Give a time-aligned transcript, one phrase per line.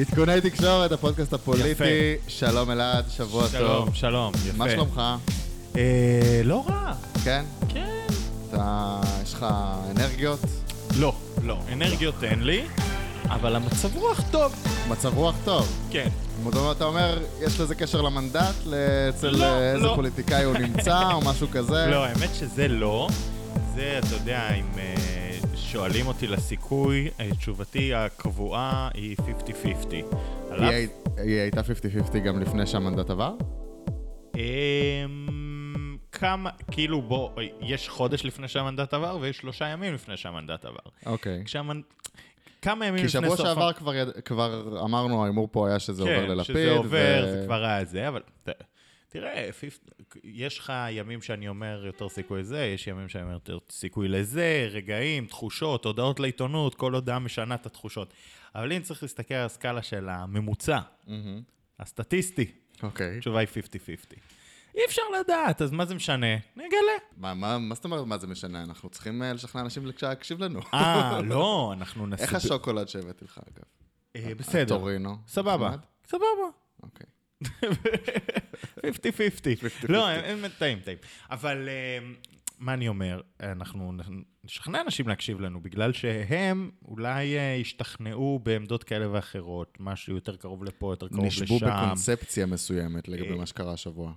[0.00, 2.14] עדכוני תקשורת, הפודקאסט הפוליטי.
[2.28, 3.94] שלום אלעד, שבוע שלום, טוב.
[3.94, 4.56] שלום, יפה.
[4.58, 5.02] מה שלומך?
[5.76, 6.92] אה, לא רע.
[7.24, 7.44] כן?
[7.68, 8.06] כן.
[8.48, 9.46] אתה, יש לך
[9.90, 10.40] אנרגיות?
[10.98, 12.64] לא, לא, אנרגיות אין לי,
[13.24, 14.54] אבל המצב רוח טוב.
[14.88, 15.86] מצב רוח טוב.
[15.90, 16.08] כן.
[16.72, 18.54] אתה אומר, יש לזה קשר למנדט?
[19.08, 19.92] אצל לא, איזה לא.
[19.94, 21.86] פוליטיקאי הוא נמצא, או משהו כזה?
[21.86, 23.08] לא, האמת שזה לא.
[23.74, 25.25] זה, אתה יודע, אם אה,
[25.76, 29.24] שואלים אותי לסיכוי, אה, תשובתי הקבועה היא 50-50.
[29.92, 30.04] היא
[30.66, 33.34] הי- היא הייתה 50-50 גם לפני שהמנדט עבר?
[34.34, 34.40] אמ,
[36.12, 40.76] כמה, כאילו בוא, יש חודש לפני שהמנדט עבר ויש שלושה ימים לפני שהמנדט עבר.
[41.06, 41.42] אוקיי.
[41.44, 41.80] כשהמנ...
[42.62, 43.46] כמה ימים כי לפני שבוע סוף...
[43.46, 43.92] שעבר כבר
[44.24, 46.56] כבר אמרנו, ההימור פה היה שזה עובר ללפיד.
[46.56, 46.88] כן, שזה עובר,
[47.26, 48.20] ו- זה כבר היה זה, אבל
[49.20, 49.50] תראה,
[50.24, 54.68] יש לך ימים שאני אומר יותר סיכוי לזה, יש ימים שאני אומר יותר סיכוי לזה,
[54.70, 58.14] רגעים, תחושות, הודעות לעיתונות, כל הודעה משנה את התחושות.
[58.54, 61.42] אבל אם צריך להסתכל על הסקאלה של הממוצע, מהמם.
[61.80, 63.16] הסטטיסטי, אוקיי.
[63.16, 64.16] התשובה היא 50-50.
[64.74, 66.36] אי אפשר לדעת, אז מה זה משנה?
[66.56, 66.68] נגלה.
[67.16, 68.62] מה- מה מה זאת אומרת, מה זה משנה?
[68.62, 70.60] אנחנו צריכים אה, לשכנע אנשים להקשיב לנו.
[70.74, 72.26] אה, לא, אנחנו נסביר.
[72.26, 73.64] איך השוקולד שהבאתי לך, אגב?
[74.16, 74.78] אה, בסדר.
[74.78, 75.16] טורינו.
[75.26, 75.76] סבבה.
[76.06, 76.24] סבבה.
[76.82, 77.06] אוקיי.
[77.44, 77.48] 50-50.
[79.88, 80.98] לא, הם טעים, טעים.
[81.30, 81.98] אבל אה,
[82.58, 83.20] מה אני אומר?
[83.42, 83.92] אנחנו
[84.44, 90.64] נשכנע אנשים להקשיב לנו, בגלל שהם אולי אה, ישתכנעו בעמדות כאלה ואחרות, משהו יותר קרוב
[90.64, 91.42] לפה, יותר קרוב לשם.
[91.42, 94.12] נשבו בקונספציה מסוימת לגבי אה, מה שקרה השבוע,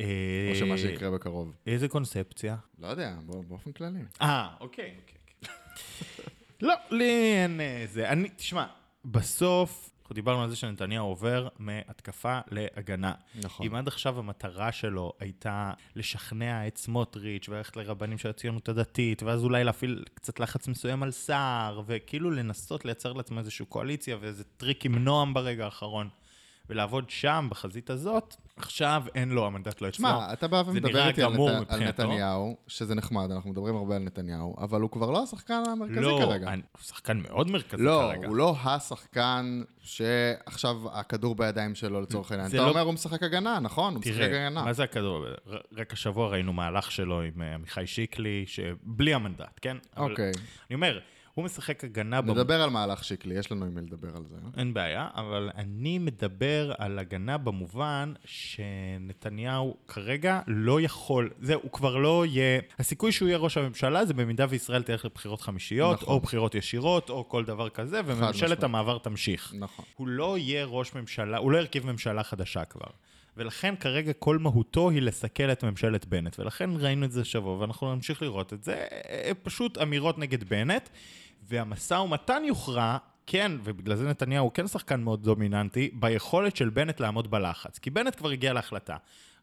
[0.00, 1.52] אה, או שמה שיקרה בקרוב.
[1.66, 2.56] איזה קונספציה?
[2.78, 3.14] לא יודע,
[3.48, 4.00] באופן כללי.
[4.22, 5.16] אה, אוקיי, אוקיי.
[5.42, 6.24] אוקיי.
[6.62, 8.08] לא, לי אין אה, זה.
[8.08, 8.66] אני, תשמע,
[9.04, 13.12] בסוף, אנחנו דיברנו על זה שנתניהו עובר מהתקפה להגנה.
[13.42, 13.66] נכון.
[13.66, 19.44] אם עד עכשיו המטרה שלו הייתה לשכנע את סמוטריץ' וללכת לרבנים של הציונות הדתית, ואז
[19.44, 24.84] אולי להפעיל קצת לחץ מסוים על סער, וכאילו לנסות לייצר לעצמו איזושהי קואליציה ואיזה טריק
[24.84, 26.08] עם נועם ברגע האחרון,
[26.70, 29.96] ולעבוד שם, בחזית הזאת, עכשיו אין לו, המנדט לא אצלו.
[30.08, 31.84] שמע, אתה בא ומדבר איתי על נת- על.
[31.88, 36.18] נתניהו, שזה נחמד, אנחנו מדברים הרבה על נתניהו, אבל הוא כבר לא השחקן המרכזי לא,
[36.26, 36.48] כרגע.
[36.48, 38.28] אני- הוא שחקן מאוד מרכזי לא, כרגע.
[38.28, 42.50] הוא לא השחקן שעכשיו הכדור בידיים שלו לצורך העניין.
[42.50, 43.92] זה אתה לא- אומר הוא משחק הגנה, נכון?
[43.94, 44.62] הוא משחק תראה, הגנה.
[44.64, 45.26] מה זה הכדור?
[45.76, 49.76] רק השבוע ראינו מהלך שלו עם אה, עמיחי שיקלי, שבלי המנדט, כן?
[49.96, 50.32] אבל אוקיי.
[50.70, 50.98] אני אומר,
[51.36, 52.20] הוא משחק הגנה...
[52.20, 54.34] במ- נדבר על מהלך שיקלי, יש לנו עם מי לדבר על זה.
[54.56, 61.96] אין בעיה, אבל אני מדבר על הגנה במובן שנתניהו כרגע לא יכול, זהו, הוא כבר
[61.96, 66.14] לא יהיה, הסיכוי שהוא יהיה ראש הממשלה זה במידה וישראל תלך לבחירות חמישיות, נכון.
[66.14, 68.00] או בחירות ישירות, או כל דבר כזה.
[68.06, 69.52] וממשלת המעבר תמשיך.
[69.58, 69.84] נכון.
[69.96, 72.90] הוא לא יהיה ראש ממשלה, הוא לא ירכיב ממשלה חדשה כבר.
[73.36, 77.94] ולכן כרגע כל מהותו היא לסכל את ממשלת בנט, ולכן ראינו את זה שבוע, ואנחנו
[77.94, 80.88] נמשיך לראות את זה, אה, פשוט אמירות נגד בנט,
[81.48, 87.00] והמשא ומתן יוכרע, כן, ובגלל זה נתניהו הוא כן שחקן מאוד דומיננטי, ביכולת של בנט
[87.00, 88.96] לעמוד בלחץ, כי בנט כבר הגיע להחלטה.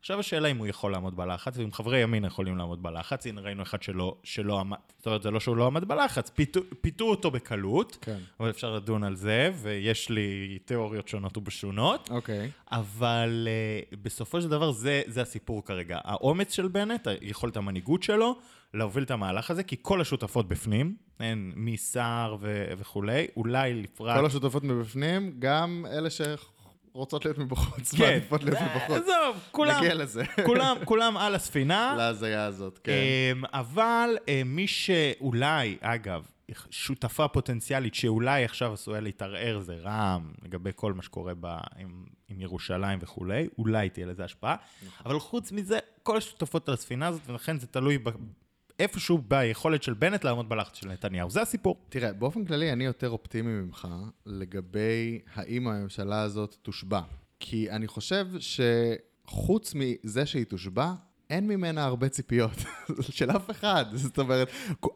[0.03, 3.63] עכשיו השאלה אם הוא יכול לעמוד בלחץ, ואם חברי ימין יכולים לעמוד בלחץ, הנה ראינו
[3.63, 7.31] אחד שלא, שלא עמד, זאת אומרת, זה לא שהוא לא עמד בלחץ, פיתו, פיתו אותו
[7.31, 8.17] בקלות, כן.
[8.39, 12.09] אבל אפשר לדון על זה, ויש לי תיאוריות שונות ובשונות.
[12.11, 12.51] אוקיי.
[12.71, 13.47] אבל
[13.91, 15.99] uh, בסופו של דבר זה, זה הסיפור כרגע.
[16.03, 18.39] האומץ של בנט, יכולת המנהיגות שלו,
[18.73, 24.17] להוביל את המהלך הזה, כי כל השותפות בפנים, אין, מסער ו- וכולי, אולי לפרט...
[24.17, 26.09] כל השותפות מבפנים, גם אלה
[26.93, 28.97] שרוצות להיות מבחוץ, כן, מעדיפות להיות אה, מבחוץ.
[28.97, 30.23] עזוב, כולם, נגיע לזה.
[30.45, 31.95] כולם, כולם על הספינה.
[31.97, 32.91] להזיה הזאת, כן.
[32.91, 36.25] אמ, אבל אה, מי שאולי, אגב,
[36.69, 42.41] שותפה פוטנציאלית שאולי עכשיו עשויה להתערער זה רע"מ, לגבי כל מה שקורה בה עם, עם
[42.41, 44.55] ירושלים וכולי, אולי תהיה לזה השפעה,
[45.05, 48.09] אבל חוץ מזה, כל השותפות על הספינה הזאת, ולכן זה תלוי ב,
[48.83, 51.75] איפשהו ביכולת של בנט לעמוד בלחץ של נתניהו, זה הסיפור.
[51.89, 53.87] תראה, באופן כללי אני יותר אופטימי ממך
[54.25, 57.01] לגבי האם הממשלה הזאת תושבע.
[57.39, 60.93] כי אני חושב שחוץ מזה שהיא תושבע,
[61.29, 62.51] אין ממנה הרבה ציפיות
[63.17, 63.85] של אף אחד.
[63.93, 64.47] זאת אומרת,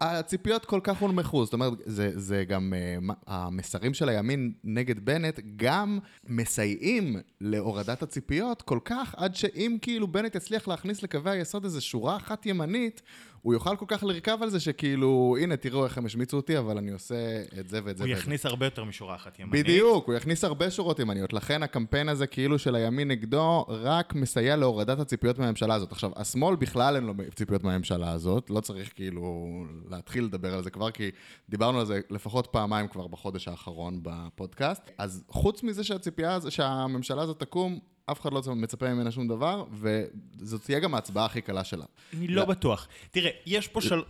[0.01, 1.45] הציפיות כל כך הונמכו.
[1.45, 2.73] זאת אומרת, זה, זה גם,
[3.09, 10.07] uh, המסרים של הימין נגד בנט גם מסייעים להורדת הציפיות כל כך, עד שאם כאילו
[10.07, 13.01] בנט יצליח להכניס לקווי היסוד איזו שורה אחת ימנית,
[13.47, 16.77] הוא יוכל כל כך לרכב על זה שכאילו, הנה, תראו איך הם השמיצו אותי, אבל
[16.77, 18.23] אני עושה את זה ואת זה הוא ואת זה.
[18.23, 19.65] יכניס הרבה יותר משורה אחת ימנית.
[19.65, 21.33] בדיוק, הוא יכניס הרבה שורות ימניות.
[21.33, 25.91] לכן הקמפיין הזה כאילו של הימין נגדו, רק מסייע להורדת הציפיות מהממשלה הזאת.
[25.91, 29.45] עכשיו, השמאל בכלל אין לו ציפיות מהממשלה הזאת, לא צריך כאילו
[29.89, 31.11] להתחיל לדבר על זה כבר, כי
[31.49, 34.81] דיברנו על זה לפחות פעמיים כבר בחודש האחרון בפודקאסט.
[34.97, 37.79] אז חוץ מזה שהציפייה, שהממשלה הזאת תקום,
[38.11, 41.85] אף אחד לא מצפה ממנה שום דבר, וזאת תהיה גם ההצבעה הכי קלה שלה.
[42.13, 42.87] אני לא בטוח.
[43.11, 44.03] תראה, יש פה של...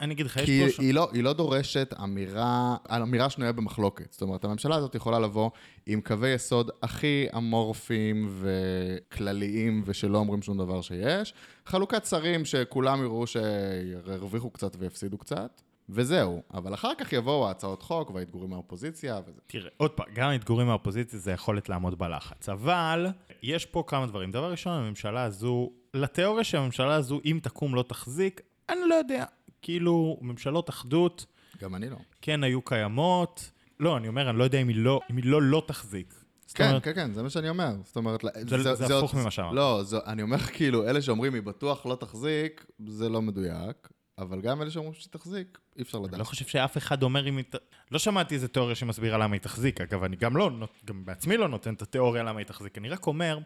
[0.00, 0.82] אני אגיד לך, יש כי פה...
[0.82, 4.12] היא לא, היא לא דורשת אמירה, אמירה שנויה במחלוקת.
[4.12, 5.50] זאת אומרת, הממשלה הזאת יכולה לבוא
[5.86, 11.34] עם קווי יסוד הכי אמורפיים וכלליים ושלא אומרים שום דבר שיש.
[11.66, 16.42] חלוקת שרים שכולם יראו שירוויחו קצת ויפסידו קצת, וזהו.
[16.54, 19.40] אבל אחר כך יבואו ההצעות חוק והאתגורים מהאופוזיציה וזה.
[19.46, 23.06] תראה, עוד פעם, גם האתגורים מהאופוזיציה זה יכולת לעמוד בלחץ, אבל
[23.42, 24.30] יש פה כמה דברים.
[24.30, 29.24] דבר ראשון, הממשלה הזו, לתיאוריה שהממשלה הזו, אם תקום לא תחזיק, אני לא יודע.
[29.62, 31.26] כאילו, ממשלות אחדות
[31.62, 31.96] גם אני לא.
[32.22, 33.50] כן היו קיימות.
[33.80, 36.14] לא, אני אומר, אני לא יודע אם היא לא, אם היא לא, לא תחזיק.
[36.54, 37.70] כן, אומרת, כן, כן, זה מה שאני אומר.
[37.84, 38.20] זאת אומרת...
[38.48, 39.54] זה- זה הפוך עוד- ממה שאמרת.
[39.54, 43.88] לא, זה, אני אומר כאילו, אלה שאומרים היא בטוח לא תחזיק, זה לא מדויק,
[44.20, 46.18] אבל גם אלה שאומרים שהיא תחזיק, אי אפשר אני לדעת.
[46.20, 47.44] לא חושב שאף אחד אומר אם היא...
[47.90, 49.80] לא שמעתי איזה תיאוריה שמסבירה למה היא תחזיק.
[49.80, 50.50] אגב, אני גם לא,
[50.84, 52.78] גם בעצמי לא נותן את התיאוריה למה היא תחזיק.
[52.78, 53.38] אני רק אומר,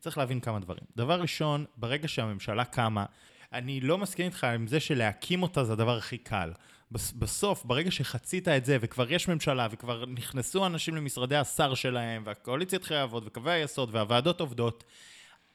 [0.00, 0.82] צריך להבין כמה דברים.
[0.96, 3.04] דבר ראשון, ברגע שהממשלה קמה,
[3.52, 6.52] אני לא מסכים איתך עם זה שלהקים אותה זה הדבר הכי קל.
[6.92, 12.22] בס- בסוף, ברגע שחצית את זה, וכבר יש ממשלה, וכבר נכנסו אנשים למשרדי השר שלהם,
[12.26, 14.84] והקואליציה התחילה לעבוד, וקווי היסוד, והוועדות עובדות,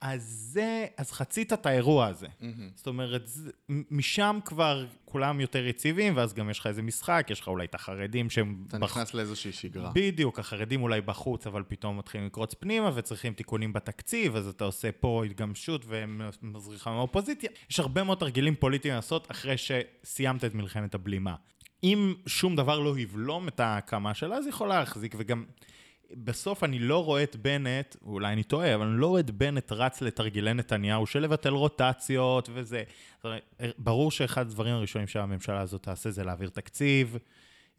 [0.06, 0.24] אז
[0.54, 2.28] זה, אז חצית את האירוע הזה.
[2.76, 3.30] זאת אומרת,
[3.70, 7.76] משם כבר כולם יותר יציבים, ואז גם יש לך איזה משחק, יש לך אולי את
[7.76, 8.66] החרדים שהם...
[8.68, 9.92] אתה בח- נכנס לאיזושהי שגרה.
[9.96, 14.92] בדיוק, החרדים אולי בחוץ, אבל פתאום מתחילים לקרוץ פנימה וצריכים תיקונים בתקציב, אז אתה עושה
[14.92, 17.50] פה התגמשות ומזריחה מהאופוזיציה.
[17.70, 21.36] יש הרבה מאוד תרגילים פוליטיים לעשות אחרי שסיימת את מלחמת הבלימה.
[21.84, 25.46] אם שום דבר לא יבלום את ההקמה שלה, אז היא יכולה להחזיק, וגם
[26.18, 29.72] בסוף אני לא רואה את בנט, אולי אני טועה, אבל אני לא רואה את בנט
[29.72, 32.84] רץ לתרגילי נתניהו של לבטל רוטציות וזה.
[33.24, 33.42] אומרת,
[33.78, 37.18] ברור שאחד הדברים הראשונים שהממשלה הזאת תעשה זה להעביר תקציב,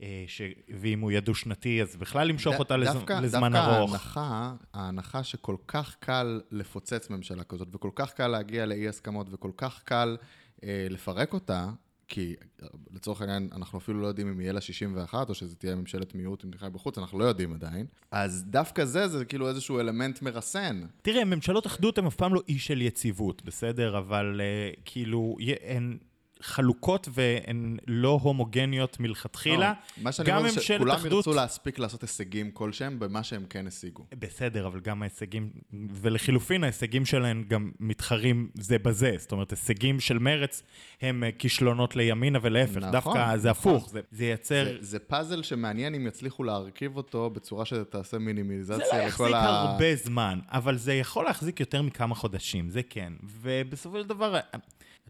[0.02, 0.42] אה, ש...
[0.81, 2.76] ואם הוא יהיה דו-שנתי, אז בכלל למשוך ד- אותה.
[2.76, 3.90] דווקא- לזמן דווקא ארוך.
[3.92, 9.50] ההנחה, ההנחה שכל כך קל לפוצץ ממשלה כזאת, וכל כך קל להגיע לאי הסכמות, וכל
[9.56, 10.16] כך קל
[10.64, 11.66] אה, לפרק אותה,
[12.14, 15.75] כי אה, לצורך העניין, אנחנו אפילו לא יודעים אם יהיה לה 61, או שזה תהיה
[15.75, 17.87] ממשלת מיעוט עם תמיכה בחוץ, אנחנו לא יודעים עדיין.
[18.11, 20.81] אז דווקא זה, זה כאילו איזשהו אלמנט מרסן.
[21.02, 23.99] תראה, ממשלות אחדות הן אף פעם לא אי של יציבות, בסדר?
[23.99, 25.99] אבל uh, כאילו, הן
[26.44, 29.73] חלוקות והן לא הומוגניות מלכתחילה.
[29.96, 34.06] לא, מה שאני אומר זה שכולם ירצו להספיק לעשות הישגים כלשהם במה שהם כן השיגו.
[34.19, 35.50] בסדר, אבל גם ההישגים,
[35.91, 39.14] ולחילופין ההישגים שלהן גם מתחרים זה בזה.
[39.19, 40.62] זאת אומרת, הישגים של מרץ
[41.00, 42.76] הם אה, כישלונות לימינה ולהפך.
[42.76, 43.75] נכון, דווקא זה נכון.
[43.75, 44.64] הפוך, זה, זה ייצר...
[44.64, 49.35] זה, זה פאזל שמעניין אם יצליחו להרכיב אותו בצורה שתעשה זה מינימיזציה לא לכל יחזיק
[49.35, 49.61] ה...
[49.61, 53.12] הרבה זמן, אבל זה יכול להחזיק יותר מכמה חודשים, זה כן.
[53.41, 54.38] ובסופו של דבר,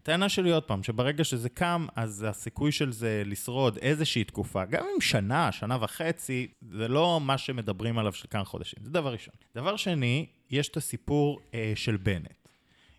[0.05, 4.85] הטענה שלי עוד פעם, שברגע שזה קם, אז הסיכוי של זה לשרוד איזושהי תקופה, גם
[4.95, 8.79] אם שנה, שנה וחצי, זה לא מה שמדברים עליו של כמה חודשים.
[8.83, 9.33] זה דבר ראשון.
[9.55, 12.47] דבר שני, יש את הסיפור אה, של בנט.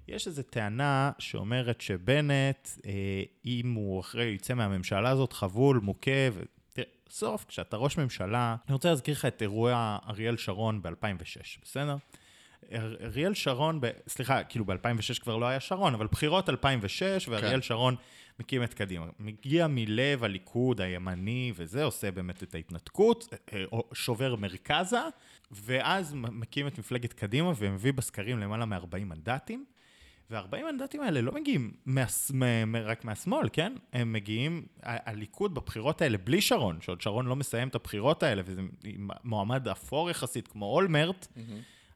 [0.08, 6.43] יש איזו טענה שאומרת שבנט, אה, אם הוא אחרי, יצא מהממשלה הזאת חבול, מוכה, ו...
[6.73, 11.97] תראה, בסוף, כשאתה ראש ממשלה, אני רוצה להזכיר לך את אירוע אריאל שרון ב-2006, בסדר?
[12.75, 13.87] אר- אריאל שרון, ב...
[14.09, 17.63] סליחה, כאילו ב-2006 כבר לא היה שרון, אבל בחירות 2006, ואריאל כן.
[17.63, 17.95] שרון
[18.41, 19.07] מקים את קדימה.
[19.21, 25.01] מגיע מלב הליכוד הימני וזה, עושה באמת את ההתנתקות, אה, אה, שובר מרכזה,
[25.51, 29.65] ואז מקים את מפלגת קדימה ומביא בסקרים למעלה מ-40 מנדטים.
[30.31, 32.31] וה-40 מנדטים האלה לא מגיעים מהס...
[32.35, 33.73] מ- רק מהשמאל, כן?
[33.93, 38.43] הם מגיעים, ה- הליכוד בבחירות האלה, בלי שרון, שעוד שרון לא מסיים את הבחירות האלה,
[38.45, 38.61] וזה
[39.25, 41.26] מועמד אפור יחסית כמו אולמרט,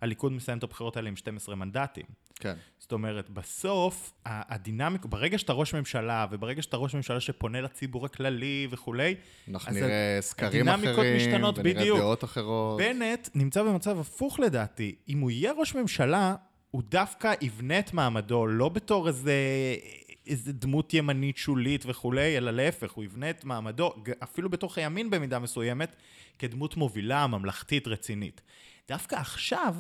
[0.00, 2.04] הליכוד מסיים את הבחירות האלה עם 12 מנדטים.
[2.40, 2.54] כן.
[2.78, 8.69] זאת אומרת, בסוף, הדינמיקה, ברגע שאתה ראש ממשלה, וברגע שאתה ראש ממשלה שפונה לציבור הכללי
[8.71, 9.14] וכולי,
[9.49, 11.99] אנחנו נראה סקרים אחרים, משתנות, ונראה בדיוק.
[11.99, 12.78] דעות אחרות.
[12.78, 14.95] בנט נמצא במצב הפוך לדעתי.
[15.09, 16.35] אם הוא יהיה ראש ממשלה,
[16.71, 19.33] הוא דווקא יבנה את מעמדו, לא בתור איזה,
[20.30, 25.38] איזה דמות ימנית שולית וכולי, אלא להפך, הוא יבנה את מעמדו, אפילו בתוך הימין במידה
[25.38, 25.96] מסוימת,
[26.38, 28.40] כדמות מובילה, ממלכתית, רצינית.
[28.88, 29.75] דווקא עכשיו,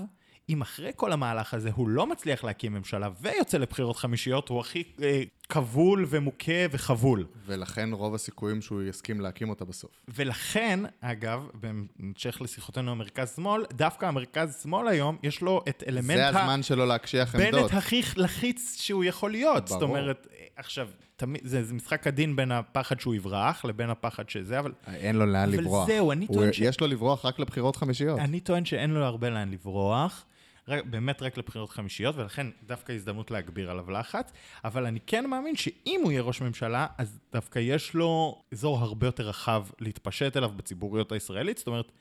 [0.48, 4.82] אם אחרי כל המהלך הזה הוא לא מצליח להקים ממשלה ויוצא לבחירות חמישיות, הוא הכי
[5.02, 7.26] אה, כבול ומוכה וחבול.
[7.46, 9.90] ולכן רוב הסיכויים שהוא יסכים להקים אותה בסוף.
[10.08, 16.28] ולכן, אגב, בהמשך לשיחותינו המרכז-שמאל, דווקא המרכז-שמאל היום, יש לו את אלמנט זה ה...
[16.28, 17.60] הזמן שלו להקשיח עמדות.
[17.70, 19.68] בנט הכי לחיץ שהוא יכול להיות.
[19.68, 19.90] זאת ברור.
[19.98, 24.72] אומרת, עכשיו, תמיד, זה, זה משחק עדין בין הפחד שהוא יברח לבין הפחד שזה, אבל
[24.86, 25.86] אין לו לאן אבל לברוח.
[25.86, 28.18] זהו, אני הוא- טוען ש- יש לו לברוח רק לבחירות חמישיות.
[28.18, 30.24] אני טוען שאין לו הרבה לאן לברוח.
[30.70, 34.32] רק, באמת רק לבחירות חמישיות, ולכן דווקא הזדמנות להגביר עליו לחץ.
[34.64, 39.06] אבל אני כן מאמין שאם הוא יהיה ראש ממשלה, אז דווקא יש לו אזור הרבה
[39.06, 41.58] יותר רחב להתפשט אליו בציבוריות הישראלית.
[41.58, 41.92] זאת אומרת,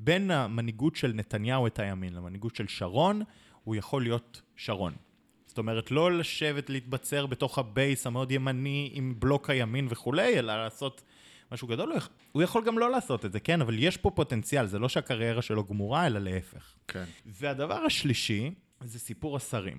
[0.00, 3.22] בין המנהיגות של נתניהו את הימין למנהיגות של שרון,
[3.64, 4.92] הוא יכול להיות שרון.
[5.46, 10.64] זאת אומרת, לא לשבת, להתבצר בתוך ה base המאוד ימני עם בלוק הימין וכולי, אלא
[10.64, 11.02] לעשות
[11.52, 11.92] משהו גדול.
[11.92, 12.00] הוא
[12.32, 15.42] הוא יכול גם לא לעשות את זה, כן, אבל יש פה פוטנציאל, זה לא שהקריירה
[15.42, 16.74] שלו גמורה, אלא להפך.
[16.88, 17.04] כן.
[17.26, 19.78] והדבר השלישי, זה סיפור השרים.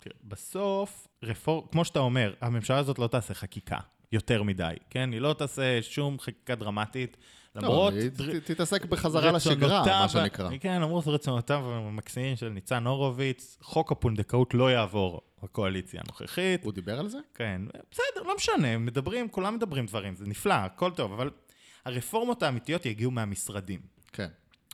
[0.00, 1.68] תראה, בסוף, רפור...
[1.72, 3.78] כמו שאתה אומר, הממשלה הזאת לא תעשה חקיקה
[4.12, 5.12] יותר מדי, כן?
[5.12, 7.16] היא לא תעשה שום חקיקה דרמטית,
[7.56, 7.94] למרות...
[8.18, 10.50] לא, תתעסק בחזרה לשגרה, מה שנקרא.
[10.60, 16.64] כן, למרות רצונותיו המקסימים של ניצן הורוביץ, חוק הפונדקאות לא יעבור בקואליציה הנוכחית.
[16.64, 17.18] הוא דיבר על זה?
[17.34, 21.30] כן, בסדר, לא משנה, מדברים, כולם מדברים דברים, זה נפלא, הכל טוב, אבל
[21.84, 23.80] הרפורמות האמיתיות יגיעו מהמשרדים.
[24.12, 24.28] כן.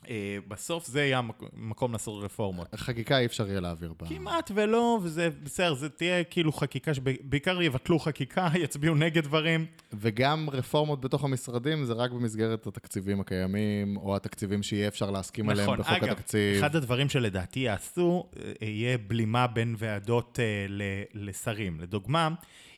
[0.09, 0.15] אה,
[0.47, 2.67] בסוף זה יהיה המק- המקום לעשות רפורמות.
[2.75, 4.07] חקיקה אי אפשר יהיה להעביר בה.
[4.07, 9.65] כמעט ולא, וזה בסדר, זה תהיה כאילו חקיקה שבעיקר יבטלו חקיקה, יצביעו נגד דברים.
[9.93, 15.65] וגם רפורמות בתוך המשרדים זה רק במסגרת התקציבים הקיימים, או התקציבים שיהיה אפשר להסכים עליהם
[15.65, 16.57] נכון, בחוק אגב, התקציב.
[16.63, 18.25] אחד הדברים שלדעתי יעשו,
[18.61, 20.65] אה, יהיה בלימה בין ועדות אה,
[21.13, 21.79] לשרים.
[21.79, 22.29] לדוגמה,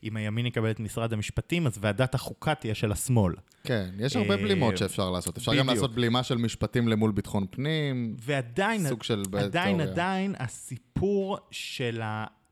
[0.05, 3.33] אם הימין יקבל את משרד המשפטים, אז ועדת החוקה תהיה של השמאל.
[3.63, 5.37] כן, יש הרבה אה, בלימות שאפשר לעשות.
[5.37, 5.69] אפשר גם.
[5.69, 8.15] לעשות בלימה של משפטים למול ביטחון פנים.
[8.19, 9.91] ועדיין, סוג של עדיין, תיאוריה.
[9.91, 12.01] עדיין, הסיפור של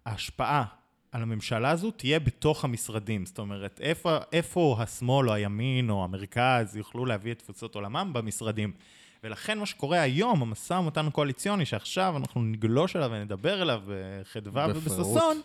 [0.06, 0.64] ההשפעה
[1.12, 3.26] על הממשלה הזו תהיה בתוך המשרדים.
[3.26, 8.10] זאת אומרת, איפה, איפה השמאל או הימין או המרכז יוכלו להביא את תפוצות עולמם?
[8.14, 8.72] במשרדים.
[9.24, 14.68] ולכן מה שקורה היום, המשא ומתן הקואליציוני, שעכשיו אנחנו נגלוש אליו ונדבר אליו בחדווה.
[14.70, 15.42] ובששון,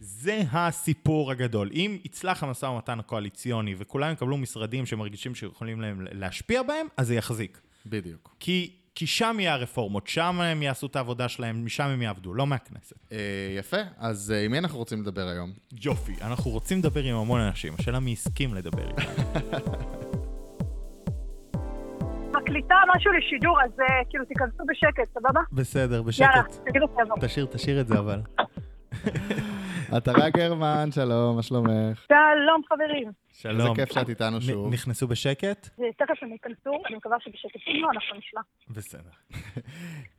[0.00, 1.70] זה הסיפור הגדול.
[1.72, 7.14] אם יצלח המשא ומתן הקואליציוני וכולם יקבלו משרדים שמרגישים שיכולים להם להשפיע בהם, אז זה
[7.14, 7.60] יחזיק.
[7.86, 8.36] בדיוק.
[8.40, 12.46] כי, כי שם יהיה הרפורמות, שם הם יעשו את העבודה שלהם, משם הם יעבדו, לא
[12.46, 12.96] מהכנסת.
[13.12, 13.18] אה,
[13.58, 15.52] יפה, אז אה, עם מי אנחנו רוצים לדבר היום?
[15.84, 19.02] יופי, אנחנו רוצים לדבר עם המון אנשים, השאלה מי הסכים לדבר איתם.
[22.44, 25.40] מקליטה משהו לשידור, אז אה, כאילו תיכנסו בשקט, סבבה?
[25.52, 27.26] בסדר, יאללה, תגידו סבבה.
[27.26, 28.20] תשאיר, תשאיר את זה אבל.
[29.96, 32.06] עטרה גרמן, שלום, מה שלומך?
[32.08, 33.06] שלום חברים.
[33.08, 33.74] איזה שלום.
[33.76, 34.72] כיף שאת איתנו שוב.
[34.72, 35.68] נכנסו בשקט?
[35.76, 37.60] זה- תכף הם ייכנסו, אני מקווה שבשקט.
[37.68, 38.40] אם לא, אנחנו נשמע.
[38.70, 39.10] בסדר.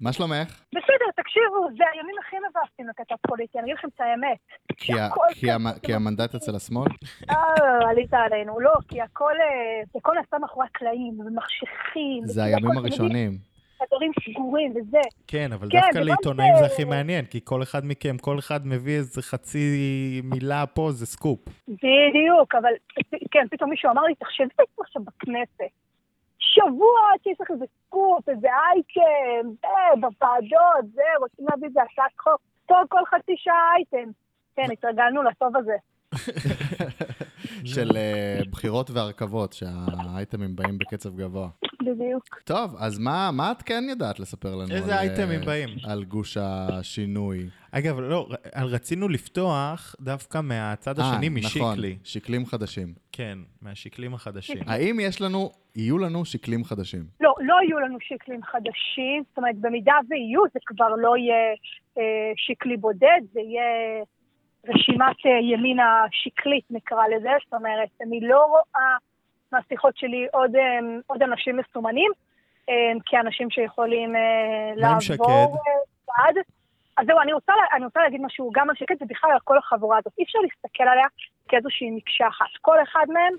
[0.01, 0.63] מה שלומך?
[0.71, 5.81] בסדר, תקשיבו, זה הימים הכי מבאסים לכתב פוליטי, אני אגיד לכם את האמת.
[5.83, 6.87] כי המנדט אצל השמאל?
[7.29, 7.35] אה,
[7.89, 8.59] עלית עלינו.
[8.59, 12.21] לא, כי הכל אה, זה הכל נעשה מאחורי הקלעים, ומחשכים.
[12.25, 13.54] זה הימים הראשונים.
[13.79, 14.97] חדרים סגורים וזה.
[15.27, 18.39] כן, אבל כן, דווקא וגם לעיתונאים זה- זה הכי מעניין, כי כל אחד מכם, כל
[18.39, 19.59] אחד מביא איזה חצי
[20.23, 21.39] מילה פה, זה סקופ.
[21.67, 22.71] בדיוק, אבל
[23.31, 25.61] כן, פתאום מישהו אמר לי, תחשבי איפה עכשיו בכנסת.
[26.39, 29.67] שבוע עד שיש לך איזה סקופ, איזה אייטם, זה,
[30.01, 32.39] בוועדות, זה, רוצים להביא איזה הצעת חוק.
[32.65, 34.11] טוב, כל חצי שעה אייטם.
[34.55, 35.75] כן, התרגלנו לטוב הזה.
[37.65, 41.49] של אה, בחירות והרכבות, שהאייטמים באים בקצב גבוה.
[41.85, 42.41] בדיוק.
[42.43, 44.71] טוב, אז מה מה את כן יודעת לספר לנו?
[44.75, 45.69] איזה על, אייטמים אה, באים?
[45.83, 47.49] על גוש השינוי.
[47.71, 51.97] אגב, לא, רצינו לפתוח דווקא מהצד אה, השני, נכון, משיקלי.
[52.03, 52.93] שקלים חדשים.
[53.11, 54.57] כן, מהשקלים החדשים.
[54.67, 57.03] האם יש לנו, יהיו לנו שקלים חדשים?
[57.21, 61.53] לא, לא יהיו לנו שקלים חדשים, זאת אומרת, במידה ויהיו, זה כבר לא יהיה
[61.97, 62.03] אה,
[62.35, 64.03] שקלי בודד, זה יהיה
[64.67, 68.97] רשימת אה, ימין השקלית, נקרא לזה, זאת אומרת, אני לא רואה
[69.51, 72.11] מהשיחות שלי עוד, אה, עוד אנשים מסומנים,
[72.69, 72.73] אה,
[73.05, 74.15] כאנשים שיכולים
[74.75, 75.57] לעבור
[76.05, 76.37] צעד.
[76.97, 79.97] אז זהו, אני רוצה, אני רוצה להגיד משהו גם על שקד ובכלל על כל החבורה
[79.97, 80.13] הזאת.
[80.17, 81.05] אי אפשר להסתכל עליה
[81.47, 82.45] כאיזושהי מקשה אחת.
[82.61, 83.33] כל אחד מהם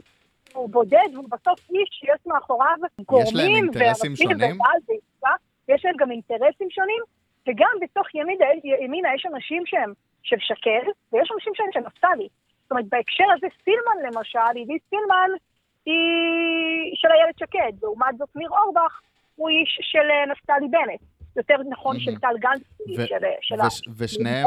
[0.54, 3.70] הוא בודד, והוא בסוף איש שיש מאחוריו גורמים שונים?
[4.36, 5.36] ובעל ועצה,
[5.68, 7.02] ויש להם גם אינטרסים שונים,
[7.48, 8.44] וגם בתוך ימינה,
[8.82, 9.92] ימינה יש אנשים שהם
[10.28, 12.28] של שקד, ויש אנשים שהם של נפתלי.
[12.62, 15.30] זאת אומרת, בהקשר הזה, סילמן למשל, עידית סילמן
[15.86, 15.94] היא
[16.94, 19.00] של איילת שקד, לעומת זאת ניר אורבך
[19.36, 21.00] הוא איש של אה, נפתלי בנט.
[21.36, 22.62] יותר נכון של טל גנץ,
[22.98, 23.06] ו-
[23.42, 24.46] של, וש- ה- ושניהם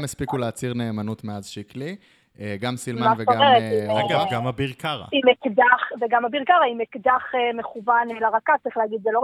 [0.00, 0.04] אה.
[0.04, 1.96] הספיקו להצהיר נאמנות מאז שיקלי.
[2.40, 3.42] אה, גם סילמן וגם?
[3.42, 4.10] אה, אגב, אורבך.
[4.14, 5.06] אגב, גם אביר קארה.
[5.12, 9.20] עם אקדח, וגם אביר קארה עם אקדח אה, מכוון אה, לרקה, צריך להגיד, זה לא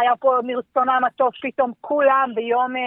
[0.00, 2.82] שהיה פה מרצונם הטוב, פתאום כולם ביום אה,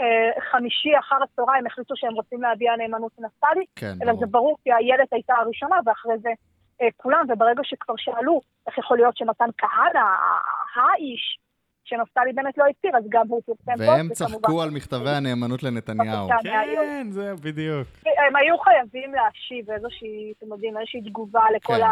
[0.00, 4.20] אה, חמישי אחר הצהריים החליטו שהם רוצים להביע נאמנות לנפתלי, כן, אלא ברור.
[4.20, 6.28] זה ברור כי איילת הייתה הראשונה, ואחרי זה
[6.82, 10.06] אה, כולם, וברגע שכבר שאלו איך יכול להיות שמתן כהנא,
[10.74, 11.38] האיש,
[11.84, 16.28] שנפתלי בנט לא הצהיר, אז גם הוא פרסם פוסט, והם צחקו על מכתבי הנאמנות לנתניהו.
[16.28, 16.50] בבקשה.
[16.74, 17.88] כן, זה בדיוק.
[18.06, 21.82] הם היו חייבים להשיב איזושהי, אתם יודעים, איזושהי תגובה לכל כן.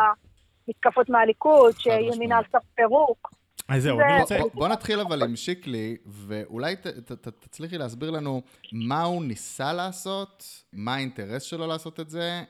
[0.68, 1.72] המתקפות מהליכוד.
[1.78, 3.39] שימינה על סף פירוק.
[3.70, 4.38] אז זהו, זה- אני רוצה...
[4.54, 9.72] בוא- נתחיל אבל עם שיקלי, ואולי ת- ת- ת- תצליחי להסביר לנו מה הוא ניסה
[9.72, 12.42] לעשות, מה האינטרס שלו לעשות את זה,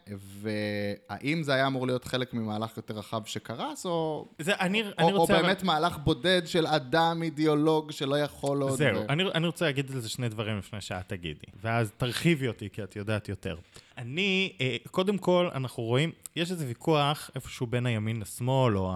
[1.10, 5.12] והאם זה היה אמור להיות חלק ממהלך יותר רחב שקרס, או, זה, אני, או, אני
[5.12, 5.34] או רוצה...
[5.34, 8.72] אבל- באמת מהלך בודד של אדם אידיאולוג שלא יכול עוד...
[8.78, 12.48] זהו, ו- אני, אני רוצה להגיד על זה שני דברים לפני שאת תגידי, ואז תרחיבי
[12.48, 13.56] אותי, כי את יודעת יותר.
[14.00, 18.92] אני, אה, קודם כל, אנחנו רואים, יש איזה ויכוח איפשהו בין הימין לשמאל, או.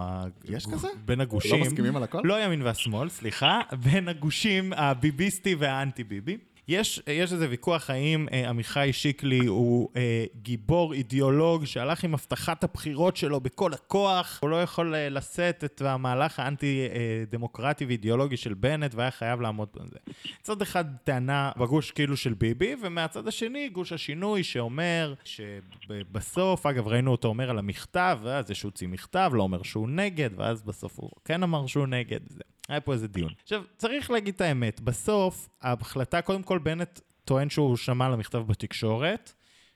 [0.49, 0.87] יש כזה?
[1.05, 1.51] בין הגושים.
[1.51, 2.21] לא מסכימים על הכל?
[2.23, 6.37] לא הימין והשמאל, סליחה, בין הגושים הביביסטי והאנטי-ביבי.
[6.67, 12.63] יש, יש איזה ויכוח האם אה, עמיחי שיקלי הוא אה, גיבור אידיאולוג שהלך עם הבטחת
[12.63, 18.95] הבחירות שלו בכל הכוח, הוא לא יכול אה, לשאת את המהלך האנטי-דמוקרטי ואידיאולוגי של בנט
[18.95, 19.97] והיה חייב לעמוד בזה.
[20.41, 27.11] מצד אחד טענה בגוש כאילו של ביבי, ומהצד השני גוש השינוי שאומר שבסוף, אגב ראינו
[27.11, 31.09] אותו אומר על המכתב, ואז יש שהוציא מכתב, לא אומר שהוא נגד, ואז בסוף הוא
[31.25, 32.19] כן אמר שהוא נגד.
[32.29, 32.41] זה.
[32.69, 33.33] היה פה איזה דיון.
[33.43, 38.37] עכשיו, צריך להגיד את האמת, בסוף ההחלטה, קודם כל בנט טוען שהוא שמע על המכתב
[38.37, 39.33] בתקשורת.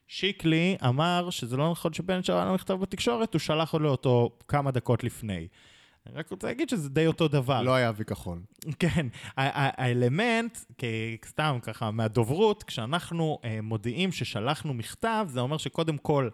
[0.07, 4.71] שיקלי אמר שזה לא נכון שבנט שמע על המכתב בתקשורת, הוא שלח לו אותו כמה
[4.71, 5.47] דקות לפני.
[6.07, 7.61] אני רק רוצה להגיד שזה די אותו דבר.
[7.61, 8.39] לא היה אבי כחול.
[8.79, 10.57] כן, האלמנט,
[11.25, 16.29] סתם ככה מהדוברות, כשאנחנו אה, מודיעים ששלחנו מכתב, זה אומר שקודם כל,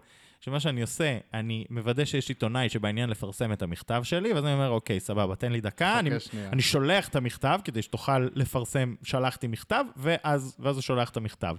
[0.45, 4.69] שמה שאני עושה, אני מוודא שיש עיתונאי שבעניין לפרסם את המכתב שלי, ואז אני אומר,
[4.69, 6.49] אוקיי, סבבה, תן לי דקה, אני, שנייה.
[6.49, 11.55] אני שולח את המכתב כדי שתוכל לפרסם, שלחתי מכתב, ואז, ואז הוא שולח את המכתב.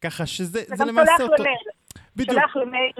[0.00, 1.42] ככה שזה זה וגם למעשה שולח אותו...
[1.42, 1.58] למייל.
[2.16, 2.38] בדיוק.
[2.40, 2.92] שולח למייל,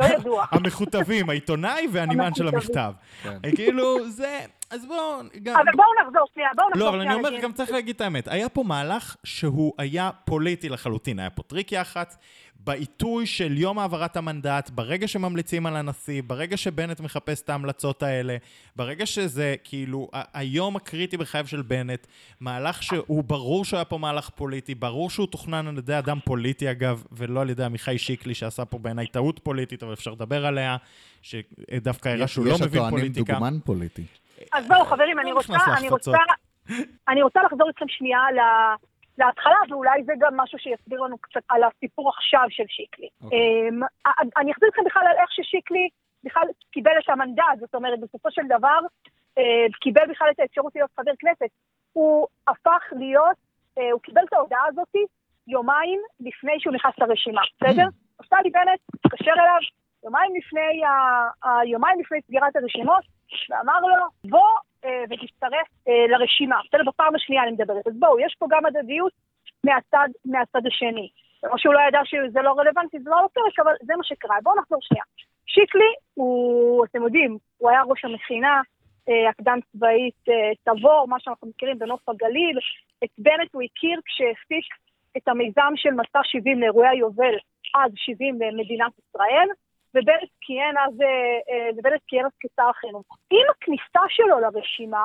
[0.00, 0.44] אה, לא ידוע.
[0.52, 2.48] המכותבים, העיתונאי והנמען של.
[2.48, 2.92] המכתב.
[3.22, 3.38] כן.
[3.54, 4.40] כאילו, זה...
[4.70, 5.20] אז בואו...
[5.42, 7.16] גם- אבל בואו נחזור שנייה, בואו נחזור לא, אבל שנייה.
[7.18, 7.40] אני אומר.
[7.42, 8.28] גם צריך להגיד את האמת.
[8.28, 11.18] היה פה מהלך שהוא היה פוליטי לחלוטין.
[11.18, 12.16] היה פה טריק יח"צ,
[12.64, 18.36] בעיתוי של יום העברת המנדט, ברגע שממליצים על הנשיא, ברגע שבנט מחפש את ההמלצות האלה,
[18.76, 22.06] ברגע שזה כאילו היום הקריטי בחייו של בנט,
[22.40, 26.70] מהלך שהוא ברור שהוא היה פה מהלך פוליטי, ברור שהוא תוכנן על ידי אדם פוליטי
[26.70, 30.76] אגב, ולא על ידי עמיחי שיקלי שעשה פה בעיניי טעות פוליטית, אבל אפשר לדבר עליה,
[31.22, 33.32] שדווקא הראה שהוא לא יש מבין הטוענים פוליטיקה.
[33.32, 34.02] דוגמן פוליטי.
[34.52, 35.88] אז בואו חברים, אני לא רוצה, אני.
[35.88, 36.10] רוצה,
[37.08, 41.62] אני רוצה לחזור איתכם שנייה ל- להתחלה, ואולי זה גם משהו שיסביר לנו קצת על
[41.64, 43.08] הסיפור עכשיו של שיקלי.
[43.22, 43.38] אוקיי.
[43.68, 43.80] אמ,
[44.36, 45.88] אני אחזיר אתכם בכלל על איך ששיקלי
[46.24, 48.78] בכלל קיבל את המנדט, זאת אומרת, בסופו של דבר,
[49.38, 51.50] אה, קיבל בכלל את האפשרות להיות חבר כנסת.
[51.92, 53.36] הוא הפך להיות,
[53.78, 54.94] אה, הוא קיבל את ההודעה הזאת
[55.46, 57.86] יומיים לפני שהוא נכנס לרשימה, בסדר?
[58.20, 59.60] נפתלי בנט התקשר אליו
[60.04, 63.04] יומיים לפני, ה- ה- יומיים לפני סגירת הרשימות,
[63.50, 64.48] ואמר לו, בוא
[64.84, 66.60] אה, ותצטרף אה, לרשימה.
[66.66, 67.86] בסדר, בפעם השנייה אני מדברת.
[67.86, 69.12] אז בואו, יש פה גם הדדיות
[69.64, 71.08] מהצד, מהצד השני.
[71.50, 74.36] או שהוא לא ידע שזה לא רלוונטי, זה לא על הפרק, אבל זה מה שקרה.
[74.42, 75.04] בואו נחזור שנייה.
[75.46, 78.60] שיקלי, הוא, אתם יודעים, הוא היה ראש המכינה,
[79.08, 80.24] אה, הקדם צבאית
[80.64, 82.58] תבור, מה שאנחנו מכירים בנוף הגליל.
[83.04, 84.66] את בנט הוא הכיר כשהפיק
[85.16, 87.34] את המיזם של מסע 70 לאירועי היובל,
[87.74, 89.48] אז 70 במדינת ישראל,
[89.96, 91.06] ובנט כיהן אז, אה,
[91.50, 93.06] אה, ובנט כיהן אז כשר החינוך.
[93.30, 95.04] עם הכניסה שלו לרשימה,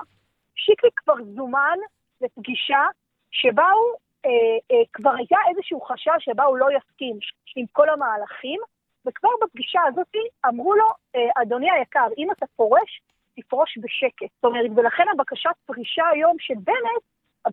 [0.56, 1.78] שיקלי כבר זומן
[2.22, 2.84] לפגישה
[3.32, 3.92] שבה הוא,
[4.26, 4.32] אה,
[4.72, 7.20] אה, כבר היה איזשהו חשש שבה הוא לא יסכים
[7.56, 8.60] עם כל המהלכים,
[9.06, 10.16] וכבר בפגישה הזאת
[10.48, 13.02] אמרו לו, אה, אדוני היקר, אם אתה פורש,
[13.36, 14.32] תפרוש בשקט.
[14.36, 17.04] זאת אומרת, ולכן הבקשת פרישה היום של בנט,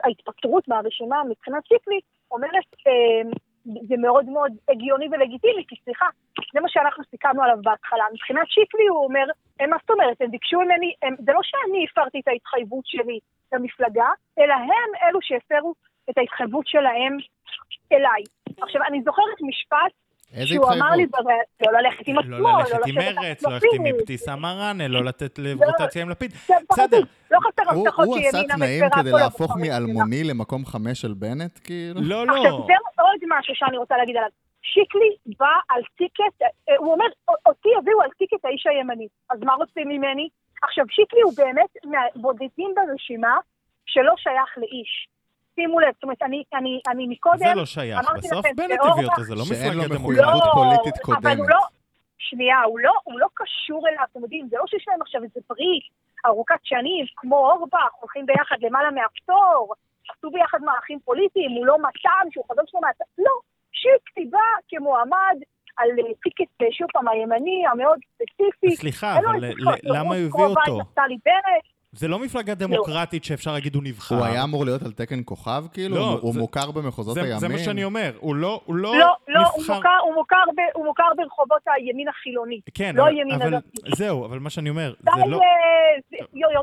[0.05, 3.31] ההתפטרות מהרשימה מבחינת שיקלי, אומרת, אה,
[3.89, 6.07] זה מאוד מאוד הגיוני ולגיטימי, כי סליחה,
[6.55, 8.05] זה מה שאנחנו סיכמנו עליו בהתחלה.
[8.13, 9.27] מבחינת שיקלי הוא אומר,
[9.61, 13.19] "הם, מה זאת אומרת, הם ביקשו ממני, הם, זה לא שאני הפרתי את ההתחייבות שלי
[13.53, 15.75] למפלגה, אלא הם אלו שהפרו
[16.11, 17.17] את ההתחייבות שלהם
[17.93, 18.23] אליי.
[18.63, 19.93] עכשיו, אני זוכרת משפט
[20.33, 21.33] איזה שהוא אמר לי, התחייבות?
[21.67, 23.95] לא ללכת עם לא השמאל, ללכת עם מרץ, לא ללכת עם לפיד.
[24.01, 26.33] אבתיסאם מראענה, לא לתת לרוטציה עם לפיד.
[26.73, 27.01] בסדר.
[27.31, 29.57] לא חסר הבטחות הוא עשה שימינה תנאים מפרה כדי להפוך.
[29.57, 32.01] מאלמוני למקום חמש של בנט, כאילו?
[32.03, 32.67] לא, עכשיו, לא.
[32.67, 34.29] זה עוד משהו שאני רוצה להגיד עליו.
[34.63, 37.05] שיקלי בא על טיקט, אה, הוא אומר,
[37.47, 40.29] אותי הביאו על טיקט האיש הימני, אז מה רוצים ממני?
[40.63, 43.37] עכשיו, שיקלי הוא באמת מהבודדים ברשימה
[43.87, 45.09] שלא שייך לאיש.
[45.59, 47.39] שימו לב, זאת אומרת, אני, אני, אני מקודם...
[47.39, 48.01] זה לא שייך.
[48.17, 50.53] בסוף בנט הביא אותו, זה לא מפלגה מחויבות דמוקרטית.
[50.55, 51.39] פוליטית אבל קודמת.
[51.39, 51.61] הוא לא,
[52.19, 55.41] שנייה, הוא לא, הוא לא קשור אליו, אתם יודעים, זה לא שיש להם עכשיו איזה
[55.49, 55.85] ברית
[56.27, 59.75] ארוכת שנים, כמו אורבך, הולכים ביחד למעלה מהפטור,
[60.11, 63.33] עשו ביחד מערכים פוליטיים, הוא לא מתן, שהוא חבר שלו מהצד, לא,
[63.73, 65.39] שיקלי בא כמועמד
[65.77, 68.77] על אה, טיקט, אה, שוב פעם, הימני, המאוד ספציפי.
[68.77, 70.91] סליחה, אין לו אבל למה הוא הביא קרובה עם אותו?
[71.99, 74.15] זה לא מפלגה דמוקרטית שאפשר להגיד הוא נבחר.
[74.17, 75.97] הוא היה אמור להיות על תקן כוכב, כאילו?
[75.97, 77.39] לא, הוא- הוא זה- מוכר במחוזות זה- הימין?
[77.39, 79.75] זה מה שאני אומר, הוא לא הוא לא לא, לא, הוא נבחר...
[79.77, 82.61] מוכר, הוא מוכר, ב, הוא מוכר ברחובות הימין החילוני.
[82.75, 83.69] כן, לא אבל- הימין אבל הדתי.
[83.97, 85.41] זהו, אבל מה שאני אומר, זה לא...
[85.41, 86.19] אה,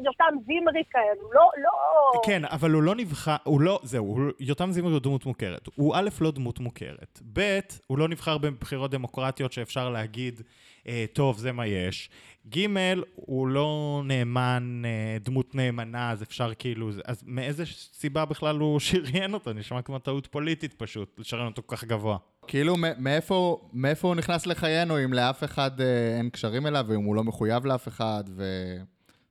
[0.06, 2.22] יותם זמרי כאלו, לא, לא...
[2.26, 5.70] כן, אבל הוא לא נבחר, הוא לא, זהו, הוא, יותם זמרי הוא דמות מוכרת.
[5.76, 7.20] הוא א', לא דמות מוכרת.
[7.34, 10.42] ב', הוא לא נבחר בבחירות דמוקרטיות שאפשר להגיד,
[10.88, 12.10] אה, טוב, זה מה יש.
[12.50, 12.68] ג',
[13.16, 19.34] הוא לא נאמן, אה, דמות נאמנה, אז אפשר כאילו, אז מאיזה סיבה בכלל הוא שריין
[19.34, 19.54] אותו?
[19.54, 22.18] נשמע כמו טעות פוליטית פשוט, לשריין אותו כל כך גבוה.
[22.48, 27.16] כאילו, מאיפה, מאיפה הוא נכנס לחיינו אם לאף אחד אה, אין קשרים אליו, ואם הוא
[27.16, 28.44] לא מחויב לאף אחד, ו...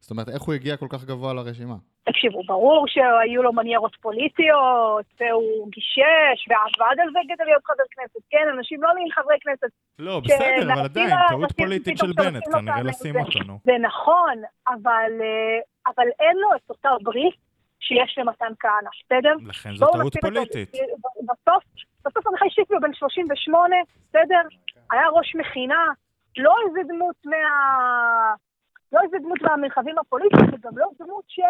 [0.00, 1.77] זאת אומרת, איך הוא הגיע כל כך גבוה לרשימה?
[2.04, 8.20] תקשיבו, ברור שהיו לו מניירות פוליטיות, והוא גישש, ועבד על זה כדי להיות חבר כנסת.
[8.30, 9.72] כן, אנשים לא נהיים חברי כנסת.
[9.98, 13.58] לא, בסדר, אבל עדיין, טעות פוליטית של בנט, כנראה לשים אותנו.
[13.64, 17.34] זה נכון, אבל, אה, אבל אין לו את אותה ברית
[17.80, 19.34] שיש למתן כהנא, בסדר?
[19.48, 20.72] לכן זו טעות פוליטית.
[21.22, 21.64] בסוף,
[22.04, 23.76] בסוף עמיחי שיקלי הוא בן 38,
[24.08, 24.40] בסדר?
[24.90, 25.84] היה ראש מכינה,
[26.36, 28.34] לא איזה דמות מה...
[28.94, 31.40] לא איזה דמות מהמרחבים הפוליטיים, וגם לא דמות ש...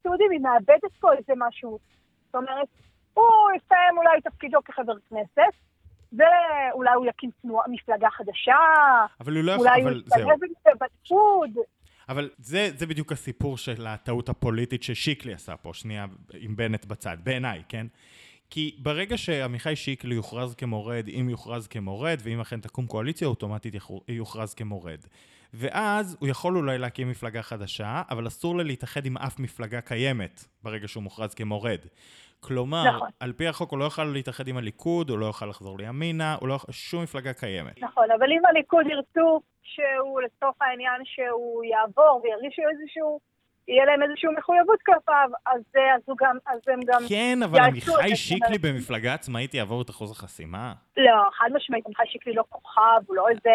[0.00, 1.78] אתם יודעים, היא מאבדת פה איזה משהו.
[2.26, 2.68] זאת אומרת,
[3.14, 3.24] הוא
[3.56, 5.54] יסיים אולי תפקידו כחבר כנסת,
[6.12, 8.56] ואולי הוא יקים תנועה, מפלגה חדשה,
[9.20, 10.22] אבל הוא לא יכול, אבל זהו.
[10.22, 11.50] אולי הוא יסתובב בליכוד.
[12.08, 16.06] אבל זה, זה בדיוק הסיפור של הטעות הפוליטית ששיקלי עשה פה, שנייה
[16.40, 17.86] עם בנט בצד, בעיניי, כן?
[18.50, 23.74] כי ברגע שעמיחי שיקלי יוכרז כמורד, אם יוכרז כמורד, ואם אכן תקום קואליציה, אוטומטית
[24.08, 24.98] יוכרז כמורד.
[25.54, 30.44] ואז הוא יכול אולי להקים מפלגה חדשה, אבל אסור לה להתאחד עם אף מפלגה קיימת
[30.62, 31.78] ברגע שהוא מוכרז כמורד.
[32.40, 33.08] כלומר, נכון.
[33.20, 36.48] על פי החוק הוא לא יוכל להתאחד עם הליכוד, הוא לא יוכל לחזור לימינה, הוא
[36.48, 37.82] לא יוכל, שום מפלגה קיימת.
[37.82, 43.20] נכון, אבל אם הליכוד ירצו שהוא, לצורך העניין, שהוא יעבור וירגישו איזשהו...
[43.68, 45.62] יהיה להם איזושהי מחויבות כלפיו, אז,
[45.94, 47.02] אז, גם, אז הם גם...
[47.08, 50.72] כן, אבל עמיחי שיקלי במפלגה עצמאית יעבור את אחוז החסימה?
[50.96, 53.50] לא, חד משמעית, עמיחי שיקלי לא כוכב, הוא לא איזה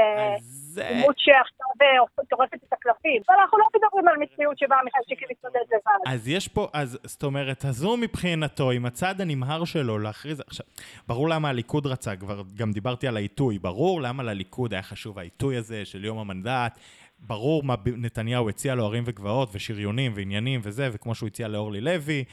[0.75, 3.21] דמות שעכשיו אה, טורפת את הקלפים.
[3.29, 6.13] אבל אנחנו לא מדברים על מציאות שבה עמיחי שיקלי מתמודד לבד.
[6.13, 10.41] אז יש פה, אז זאת אומרת, אז הוא מבחינתו, עם הצד הנמהר שלו להכריז...
[10.47, 10.65] עכשיו,
[11.07, 15.57] ברור למה הליכוד רצה, כבר גם דיברתי על העיתוי, ברור למה לליכוד היה חשוב העיתוי
[15.57, 16.79] הזה של יום המנדט.
[17.21, 22.23] ברור מה נתניהו הציע לו ערים וגבעות ושריונים ועניינים וזה, וכמו שהוא הציע לאורלי לוי,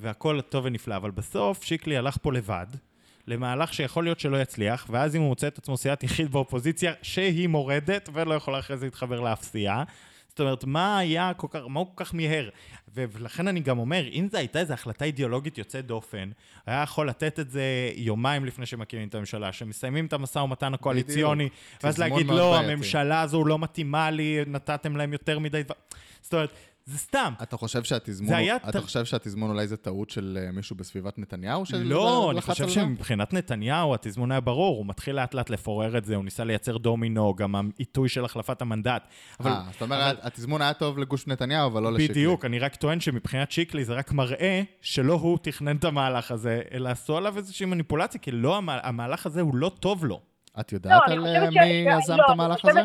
[0.00, 2.66] והכל טוב ונפלא, אבל בסוף שיקלי הלך פה לבד,
[3.26, 7.48] למהלך שיכול להיות שלא יצליח, ואז אם הוא מוצא את עצמו סיעת יחיד באופוזיציה שהיא
[7.48, 9.84] מורדת ולא יכולה אחרי זה להתחבר לאף סיעה,
[10.32, 12.48] זאת אומרת, מה היה כל כך, מה הוא כל כך מיהר?
[12.94, 16.30] ולכן אני גם אומר, אם זו הייתה איזו החלטה אידיאולוגית יוצאת דופן,
[16.66, 21.48] היה יכול לתת את זה יומיים לפני שמקימים את הממשלה, שמסיימים את המשא ומתן הקואליציוני,
[21.82, 25.74] ואז להגיד, לא, הממשלה הזו לא מתאימה לי, נתתם להם יותר מדי דבר.
[26.22, 26.52] זאת אומרת,
[26.86, 27.32] זה סתם.
[27.42, 28.56] אתה חושב שהתזמון, היה...
[28.56, 31.64] אתה חושב שהתזמון אולי זה טעות של אה, מישהו בסביבת נתניהו?
[31.84, 36.16] לא, אני חושב שמבחינת נתניהו התזמון היה ברור, הוא מתחיל לאט לאט לפורר את זה,
[36.16, 39.08] הוא ניסה לייצר דומינו, גם העיתוי של החלפת המנדט.
[39.46, 40.26] אה, זאת אומרת, אבל...
[40.26, 42.14] התזמון היה טוב לגוש נתניהו, אבל לא לשיקלי.
[42.14, 46.62] בדיוק, אני רק טוען שמבחינת שיקלי זה רק מראה שלא הוא תכנן את המהלך הזה,
[46.72, 50.20] אלא עשו עליו איזושהי מניפולציה, כי לא, המהלך הזה הוא לא טוב לו.
[50.60, 52.80] את יודעת לא, על אה, מי יזם את המהלך הזה?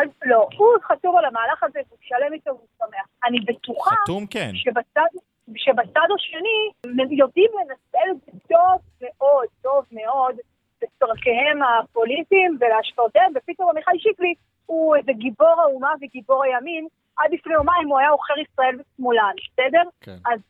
[0.00, 3.06] אז לא, הוא חתום על המהלך הזה, הוא שלם איתו והוא שמח.
[3.24, 3.90] אני בטוחה...
[3.90, 4.50] חתום, כן.
[4.54, 5.10] שבצד,
[5.56, 10.36] שבצד השני, יודעים לנצל את זה טוב מאוד, טוב מאוד,
[10.82, 14.34] בצורכיהם הפוליטיים ולהשפעותיהם, ופתאום עמיחי שיקלי
[14.66, 16.86] הוא איזה גיבור האומה וגיבור הימין.
[17.18, 19.82] עד לפני יומיים הוא היה עוכר ישראל ושמאלן, בסדר?
[20.00, 20.16] כן.
[20.32, 20.40] אז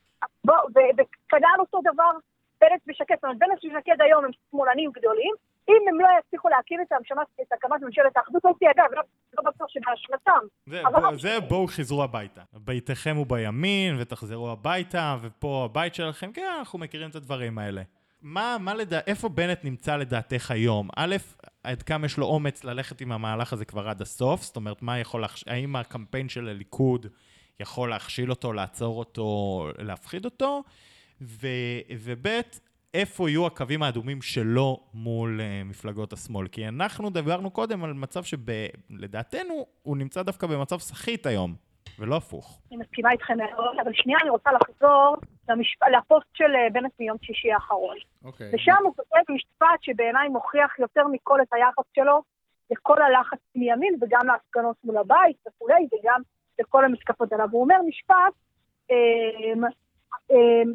[0.44, 0.56] בוא,
[0.96, 2.10] וכנ"ל אותו דבר
[2.60, 5.34] בנט ושקד, זאת אומרת, בנט ושקד היום הם שמאלנים גדולים,
[5.68, 9.02] אם הם לא יצליחו להקים את, הקמת ממשלת האחדות, לא תהיה, אגב, לא,
[9.38, 10.46] לא בטוח שבאשמתם.
[10.66, 12.40] זה, בוא, זה בואו חזרו הביתה.
[12.52, 17.82] ביתכם הוא בימין, ותחזרו הביתה, ופה הבית שלכם, כן, אנחנו מכירים את הדברים האלה.
[18.22, 19.00] מה, מה לדע...
[19.06, 20.88] איפה בנט נמצא לדעתך היום?
[20.96, 21.16] א',
[21.64, 24.42] עד כמה יש לו אומץ ללכת עם המהלך הזה כבר עד הסוף?
[24.42, 25.44] זאת אומרת, מה יכול להכש...
[25.46, 27.06] האם הקמפיין של הליכוד
[27.60, 30.62] יכול להכשיל אותו, לעצור אותו, להפחיד אותו?
[31.20, 31.46] ו...
[31.98, 32.40] וב',
[32.94, 36.48] איפה יהיו הקווים האדומים שלו מול uh, מפלגות השמאל.
[36.48, 41.54] כי אנחנו דיברנו קודם על מצב שלדעתנו הוא נמצא דווקא במצב סחיט היום,
[41.98, 42.60] ולא הפוך.
[42.70, 45.16] אני מסכימה איתכם מאוד, אבל שנייה אני רוצה לחזור
[45.48, 45.82] למשפ...
[45.82, 47.96] לפוסט של אה, בנט מיום שישי האחרון.
[48.24, 48.50] אוקיי.
[48.54, 52.22] ושם הוא כותב משפט שבעיניי מוכיח יותר מכל את היחס שלו
[52.70, 56.20] לכל הלחץ מימין וגם להפגנות מול הבית וכולי, וגם
[56.58, 57.48] לכל המתקפות עליו.
[57.50, 58.34] הוא אומר משפט,
[58.90, 59.68] אה,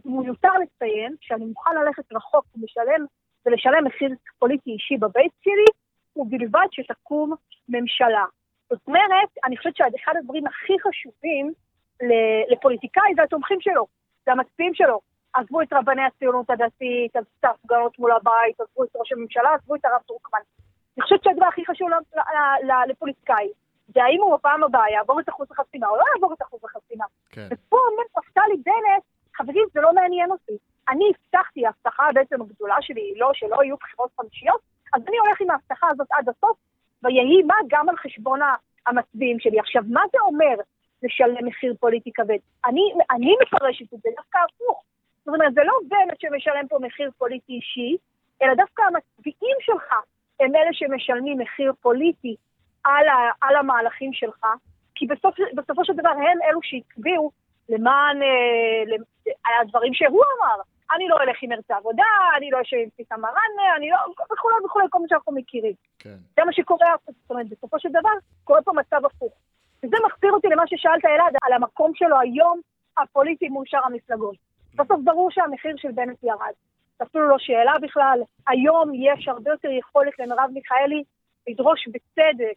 [0.05, 3.05] מיותר לציין שאני מוכן ללכת רחוק ולשלם,
[3.45, 5.65] ולשלם מחיר פוליטי אישי בבית שלי,
[6.15, 7.33] ובלבד שתקום
[7.69, 8.25] ממשלה.
[8.69, 11.53] זאת אומרת, אני חושבת שאחד הדברים הכי חשובים
[12.51, 13.85] לפוליטיקאי זה התומכים שלו,
[14.25, 14.99] זה המצביעים שלו.
[15.33, 19.75] עזבו את רבני הציונות הדתית, עזבו את ההפגנות מול הבית, עזבו את ראש הממשלה, עזבו
[19.75, 20.39] את הרב דרוקמן.
[20.97, 21.89] אני חושבת שהדבר הכי חשוב
[22.87, 23.47] לפוליטיקאי
[23.87, 27.05] זה האם הוא בפעם הבאה יעבור את אחוז החסימה או לא יעבור את אחוז החסימה.
[32.13, 34.61] בעצם הגדולה שלי היא לא שלא יהיו בחירות חמישיות,
[34.93, 36.57] אז אני הולך עם ההבטחה הזאת עד הסוף,
[37.03, 38.39] ויהי מה גם על חשבון
[38.87, 39.59] המצביעים שלי.
[39.59, 40.55] עכשיו, מה זה אומר
[41.03, 42.37] לשלם מחיר פוליטי כבד?
[42.65, 44.83] אני, אני מפרשת את זה דווקא הפוך.
[45.25, 47.97] זאת אומרת, זה לא בנט שמשלם פה מחיר פוליטי אישי,
[48.41, 49.93] אלא דווקא המצביעים שלך
[50.39, 52.35] הם אלה שמשלמים מחיר פוליטי
[52.83, 54.45] על, ה, על המהלכים שלך,
[54.95, 57.31] כי בסוף, בסופו של דבר הם אלו שהצביעו
[57.69, 58.95] למען, אה,
[59.43, 60.61] על הדברים שהוא אמר.
[60.95, 62.03] אני לא אלך עם ארץ העבודה,
[62.37, 63.97] אני לא אשב עם פיסה מראנה, אני לא...
[64.33, 65.73] וכולי וכולי, כל מה שאנחנו מכירים.
[65.99, 66.15] כן.
[66.35, 68.09] זה מה שקורה, זאת אומרת, בסופו של דבר,
[68.43, 69.33] קורה פה מצב הפוך.
[69.83, 72.59] וזה מחזיר אותי למה ששאלת, אלעד, על המקום שלו היום
[72.97, 74.35] הפוליטי מול שאר המפלגות.
[74.75, 76.53] בסוף ברור שהמחיר של בנט ירד.
[77.03, 78.19] אפילו לא שאלה בכלל.
[78.47, 81.03] היום יש הרבה יותר יכולת למרב מיכאלי
[81.47, 82.55] לדרוש בצדק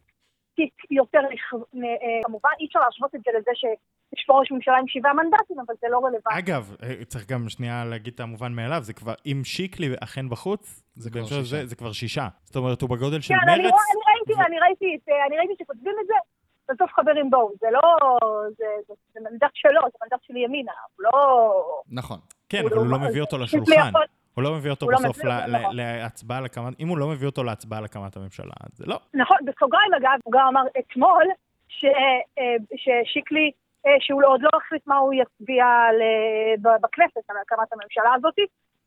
[0.56, 4.88] תיק יותר, אה, כמובן אי אפשר להשוות את זה לזה שיש פה ראש ממשלה עם
[4.88, 6.38] שבעה מנדטים, אבל זה לא רלוונטי.
[6.38, 10.82] אגב, אה, צריך גם שנייה להגיד את המובן מאליו, זה כבר, אם שיקלי אכן בחוץ,
[10.94, 11.42] זה כבר שישה.
[11.42, 12.28] זה, זה כבר שישה.
[12.44, 13.56] זאת אומרת, הוא בגודל של כן, מרץ.
[13.56, 13.68] כן, אני,
[14.08, 14.46] ראיתי, ו...
[14.46, 16.14] אני, ראיתי, אני ראיתי שכותבים את זה,
[16.68, 17.80] בסוף חברים בואו, זה לא,
[18.58, 21.82] זה, זה, זה מנדט שלו, זה מנדט של ימינה, הוא לא...
[21.92, 22.18] נכון.
[22.48, 23.90] כן, אבל הוא לא מביא אותו לשולחן.
[24.34, 25.18] הוא לא מביא אותו לא בסוף
[25.72, 28.98] להצבעה על הקמת, אם הוא לא מביא אותו להצבעה על הקמת הממשלה, אז זה לא.
[29.14, 31.24] נכון, בסוגריים אגב, הוא גם אמר אתמול
[31.84, 33.50] אה, ששיקלי,
[33.86, 35.64] אה, שהוא עוד לא החליט מה הוא יצביע
[36.82, 38.34] בכנסת על הקמת הממשלה הזאת,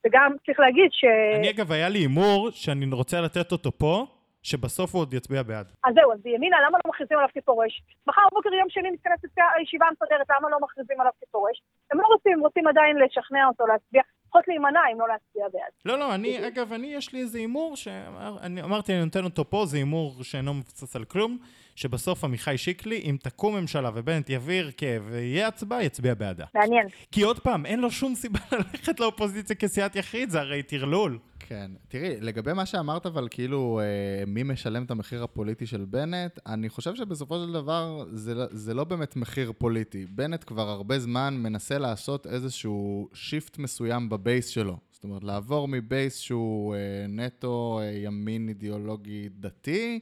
[0.06, 1.06] וגם צריך להגיד ש...
[1.40, 4.06] אני אגב, היה לי הימור שאני רוצה לתת אותו פה.
[4.44, 5.68] שבסוף הוא עוד יצביע בעד.
[5.86, 7.82] אז זהו, אז בימינה, למה לא מכריזים עליו כפורש?
[8.08, 11.62] מחר בבוקר יום שני מתכנסת הישיבה המסדרת, למה לא מכריזים עליו כפורש?
[11.92, 14.02] הם לא רוצים, רוצים עדיין לשכנע אותו להצביע.
[14.28, 15.72] לפחות להימנע אם לא להצביע בעד.
[15.86, 19.66] לא, לא, אני, אגב, אני, יש לי איזה הימור, שאני אמרתי, אני נותן אותו פה,
[19.66, 21.38] זה הימור שאינו מבצץ על כלום,
[21.76, 26.46] שבסוף עמיחי שיקלי, אם תקום ממשלה ובנט יביא הרכב ויהיה הצבעה, יצביע בעדה.
[26.54, 26.88] מעניין.
[27.12, 31.20] כי עוד פעם, אין לו שום סיבה ללכת לאופוזיציה כסיעת יחיד, זה הרי טרלול.
[31.48, 31.72] כן.
[31.88, 36.70] תראי, לגבי מה שאמרת, אבל כאילו, אה, מי משלם את המחיר הפוליטי של בנט, אני
[36.70, 40.06] חושב שבסופו של דבר זה, לא, זה לא באמת מחיר פוליטי.
[40.06, 44.78] בנט כבר הרבה זמן מנסה לעשות איזשהו shift מסוים ב base שלו.
[44.92, 46.80] זאת אומרת, לעבור מ base שהוא אה,
[47.10, 50.00] נטו אה, ימין אידיאולוגי דתי,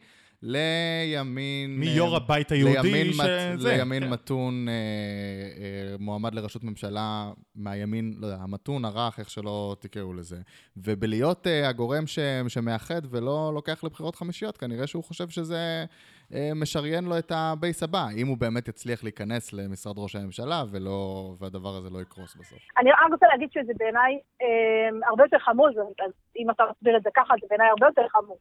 [0.47, 1.79] לימין...
[1.79, 3.77] מיו"ר אה, הבית היהודי לימין שזה...
[3.77, 4.09] לימין כן.
[4.09, 10.35] מתון, אה, אה, מועמד לראשות ממשלה מהימין, לא יודע, המתון, הרך, איך שלא תקראו לזה.
[10.77, 15.85] ובלהיות אה, הגורם ש, שמאחד ולא לוקח לבחירות חמישיות, כנראה שהוא חושב שזה
[16.33, 21.29] אה, משריין לו את הבייס הבא, אם הוא באמת יצליח להיכנס למשרד ראש הממשלה ולא,
[21.39, 22.59] והדבר הזה לא יקרוס בסוף.
[22.77, 27.03] אני רק רוצה להגיד שזה בעיניי אה, הרבה יותר חמור, אז אם אתה מסביר את
[27.03, 28.37] זה ככה, זה בעיניי הרבה יותר חמור.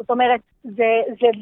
[0.00, 0.90] זאת אומרת, זה,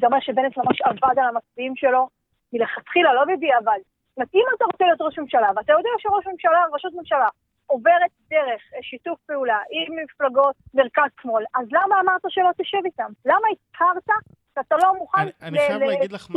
[0.01, 2.09] זה אומר שבנט ממש עבד על המצביעים שלו
[2.53, 3.81] מלכתחילה, לא בדיעבד.
[3.85, 7.29] זאת אומרת, אם אתה רוצה להיות ראש ממשלה, ואתה יודע שראש ממשלה, ראשות ממשלה,
[7.67, 13.11] עוברת דרך שיתוף פעולה עם מפלגות מרכז-שמאל, אז למה אמרת שלא תשב איתם?
[13.25, 14.09] למה הצהרת
[14.55, 15.29] שאתה לא מוכן...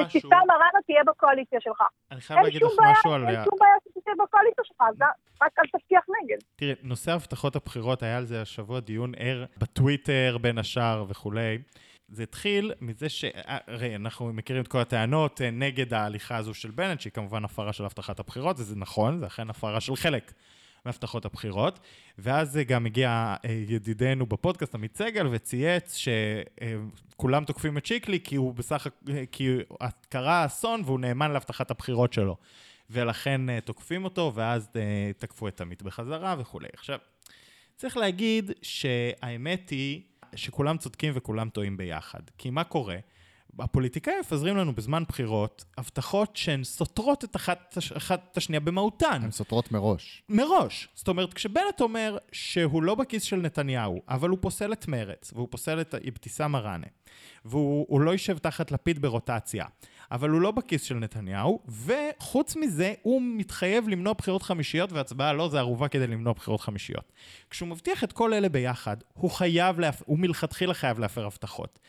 [0.07, 1.83] שכיסה מראנה תהיה בקואליציה שלך.
[2.11, 3.27] אני חייב להגיד לך משהו על...
[3.27, 4.95] אין שום בעיה שתהיה בקואליציה שלך, אז
[5.41, 6.37] רק אל תבטיח נגד.
[6.55, 11.57] תראי, נושא הבטחות הבחירות, היה על זה השבוע דיון ער בטוויטר בין השאר וכולי.
[12.11, 13.23] זה התחיל מזה ש...
[13.25, 17.45] אה, הרי אנחנו מכירים את כל הטענות אה, נגד ההליכה הזו של בנט, שהיא כמובן
[17.45, 20.33] הפרה של הבטחת הבחירות, וזה נכון, זה אכן הפרה של חלק
[20.85, 21.79] מהבטחות הבחירות.
[22.17, 25.97] ואז גם הגיע אה, ידידנו בפודקאסט, עמית סגל, וצייץ
[27.15, 28.87] שכולם תוקפים את שיקלי כי הוא בסך
[29.31, 29.57] כי
[30.09, 32.37] קרה אסון והוא נאמן להבטחת הבחירות שלו.
[32.89, 34.69] ולכן תוקפים אותו, ואז
[35.17, 36.67] תקפו את עמית בחזרה וכולי.
[36.73, 36.99] עכשיו,
[37.75, 40.01] צריך להגיד שהאמת היא...
[40.35, 42.21] שכולם צודקים וכולם טועים ביחד.
[42.37, 42.97] כי מה קורה?
[43.59, 49.19] הפוליטיקאים מפזרים לנו בזמן בחירות הבטחות שהן סותרות את אחת, אחת את השנייה במהותן.
[49.23, 50.23] הן סותרות מראש.
[50.29, 50.87] מראש.
[50.93, 55.47] זאת אומרת, כשבנט אומר שהוא לא בכיס של נתניהו, אבל הוא פוסל את מרץ, והוא
[55.51, 56.87] פוסל את אבתיסאם מראנה,
[57.45, 59.65] והוא לא יישב תחת לפיד ברוטציה,
[60.11, 65.49] אבל הוא לא בכיס של נתניהו, וחוץ מזה, הוא מתחייב למנוע בחירות חמישיות, והצבעה לא
[65.49, 67.11] זה ערובה כדי למנוע בחירות חמישיות.
[67.49, 70.01] כשהוא מבטיח את כל אלה ביחד, הוא חייב, להפ...
[70.05, 71.79] הוא מלכתחילה חייב להפר הבטחות.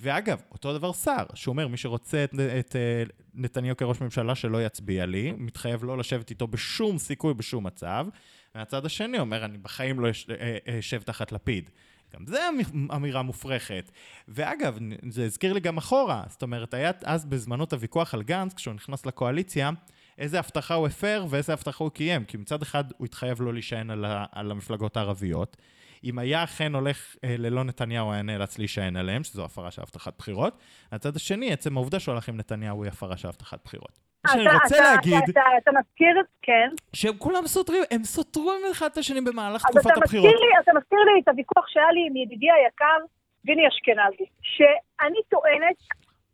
[0.00, 5.06] ואגב, אותו דבר שר, שאומר, מי שרוצה את, את uh, נתניהו כראש ממשלה שלא יצביע
[5.06, 8.06] לי, מתחייב לא לשבת איתו בשום סיכוי, בשום מצב.
[8.54, 11.70] מהצד השני אומר, אני בחיים לא אה, אה, אשב תחת לפיד.
[12.14, 12.48] גם זה
[12.94, 13.90] אמירה מופרכת.
[14.28, 14.78] ואגב,
[15.10, 18.74] זה הזכיר לי גם אחורה, זאת אומרת, היה אז בזמנו את הוויכוח על גנץ, כשהוא
[18.74, 19.70] נכנס לקואליציה,
[20.18, 22.24] איזה הבטחה הוא הפר ואיזה הבטחה הוא קיים.
[22.24, 25.56] כי מצד אחד הוא התחייב לא להישען על, על המפלגות הערביות.
[26.04, 30.14] אם היה אכן הולך אה, ללא נתניהו, היה נאלץ להישען עליהם, שזו הפרה של הבטחת
[30.18, 30.58] בחירות.
[30.92, 34.09] מהצד השני, עצם העובדה שהוא הלך עם נתניהו היא הפרה של הבטחת בחירות.
[34.28, 36.68] שאני אתה- רוצה אתה- להגיד, אתה- אתה מזכיר, כן.
[36.92, 40.26] שהם כולם סותרים, הם סותרים אחד את השני במהלך תקופת אתה הבחירות.
[40.34, 42.98] לי, אתה מזכיר לי את הוויכוח שהיה לי עם ידידי היקר,
[43.44, 45.76] ויני אשכנזי, שאני טוענת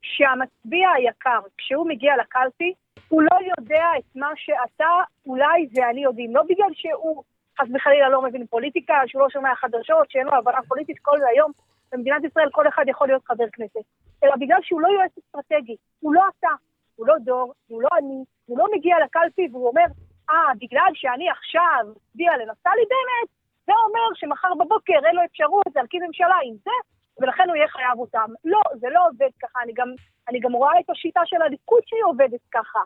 [0.03, 2.72] שהמצביע היקר, כשהוא מגיע לקלפי,
[3.09, 4.88] הוא לא יודע את מה שאתה,
[5.27, 6.37] אולי ואני יודעים.
[6.37, 7.22] לא בגלל שהוא
[7.61, 11.53] חס וחלילה לא מבין פוליטיקה, שהוא לא שומע חדשות, שאין לו הבנה פוליטית כל היום.
[11.92, 13.81] במדינת ישראל כל אחד יכול להיות חבר כנסת.
[14.25, 15.77] אלא בגלל שהוא לא יועץ אסטרטגי.
[16.01, 16.49] הוא לא אתה,
[16.97, 19.85] הוא לא דור, הוא לא אני, הוא לא מגיע לקלפי והוא אומר,
[20.31, 23.31] אה, בגלל שאני עכשיו מצביע לנפתלי בנט,
[23.67, 26.77] זה אומר שמחר בבוקר אין לו אפשרות להרכיב ממשלה עם זה,
[27.21, 28.31] ולכן הוא יהיה חייב אותם.
[28.45, 29.59] לא, זה לא עובד ככה.
[29.63, 29.89] אני גם,
[30.29, 32.81] אני גם רואה את השיטה של הליכוד שהיא עובדת ככה.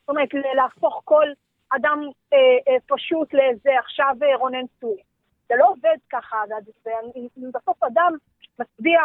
[0.00, 1.26] זאת אומרת, להפוך כל
[1.70, 2.00] אדם
[2.32, 4.96] אה, אה, פשוט לאיזה עכשיו אה, רונן צור.
[5.48, 6.42] זה לא עובד ככה,
[6.86, 8.12] ואם בסוף אדם
[8.58, 9.00] מצביע,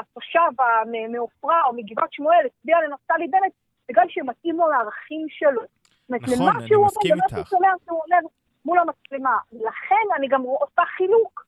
[0.00, 0.62] התושב
[1.08, 3.52] מעופרה או מגבעת שמואל הצביע לנפתלי בנט,
[3.88, 5.62] בגלל שמתאים לו לערכים שלו.
[6.08, 7.50] נכון, אני שהוא אומר, מסכים למה שהוא איתך.
[7.50, 8.28] שומע שהוא אומר
[8.64, 9.38] מול המצלמה.
[9.52, 11.46] לכן אני גם עושה חילוק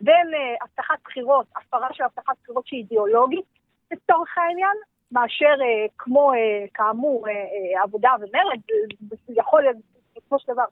[0.00, 3.44] בין אה, הבטחת בחירות, הפרה של הבטחת בחירות שהיא אידיאולוגית,
[3.90, 4.76] לצורך העניין,
[5.12, 7.26] מאשר אה, כמו, אה, כאמור,
[7.82, 8.60] עבודה ומרד,
[9.28, 9.76] יכול להיות,
[10.16, 10.64] בסופו של דבר,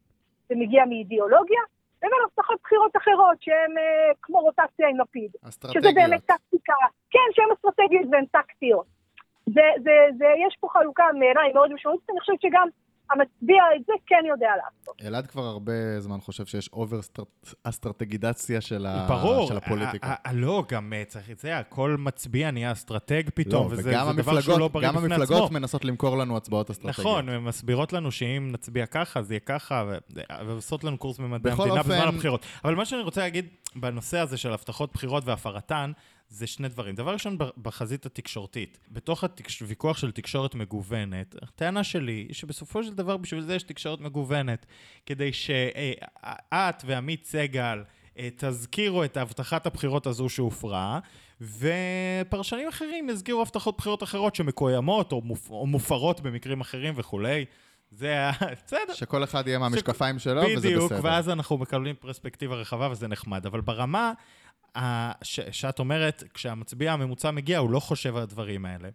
[0.49, 1.61] זה מגיע מאידיאולוגיה,
[1.99, 3.75] לבין הבטחות בחירות אחרות שהן
[4.23, 5.31] כמו רוטציה עם לפיד.
[5.33, 5.95] שזה אסטרטגיות.
[5.95, 6.75] באמת טקטיקה,
[7.11, 8.87] כן, שהן אסטרטגיות והן טקטיות.
[9.47, 12.69] זה, זה, זה, יש פה חלוקה בעיניי מאוד משמעותית, אני חושבת שגם
[13.11, 15.03] המצביע את זה כן יודע לעשות.
[15.07, 17.01] אלעד כבר הרבה זמן חושב שיש over
[17.65, 20.15] אסטרטגיזציה של ה- ברור, של הפוליטיקה.
[20.25, 24.41] ה- לא, גם אה, צריך את זה, הכל, מצביע נהיה אסטרטג פתאום, לא, וזה דבר
[24.41, 25.59] שהוא לא המפלגות, בריא גם בפני המפלגות עצמו.
[25.59, 26.99] מנסות למכור לנו הצבעות אסטרטגיות.
[27.07, 29.99] נכון, הן מסבירות לנו שאם נצביע ככה, זה יהיה ככה, ו-
[30.47, 32.47] ועושות לנו קורס במדעי המדינה אופן- בזמן הבחירות.
[32.65, 35.93] אבל מה שאני רוצה להגיד בנושא הזה של הבטחות בחירות והפרתן,
[36.29, 36.95] זה שני דברים.
[36.95, 38.79] דבר ראשון, בחזית התקשורתית.
[38.91, 39.25] בתוך
[39.61, 44.67] הוויכוח של תקשורת מגוונת, הטענה שלי היא שבסופו של דבר בשביל זה יש תקשורת מגוונת.
[45.07, 47.83] כדי שאת ועמית סגל
[48.19, 50.99] אה, תזכירו את הבטחת הבחירות הזו שהופרה,
[51.41, 55.51] ופרשנים אחרים יזכירו הבטחות בחירות אחרות שמקוימות או, מופ...
[55.51, 57.45] או מופרות במקרים אחרים וכולי.
[57.91, 58.31] זה ה...
[58.67, 58.95] בסדר.
[58.95, 60.69] שכל אחד יהיה מהמשקפיים שלו, וזה בסדר.
[60.69, 63.47] בדיוק, ואז אנחנו מקבלים פרספקטיבה רחבה וזה נחמד.
[63.47, 64.13] אבל ברמה
[64.77, 65.13] ה...
[65.23, 65.41] ש...
[65.41, 68.89] שאת אומרת, כשהמצביע הממוצע מגיע, הוא לא חושב על הדברים האלה.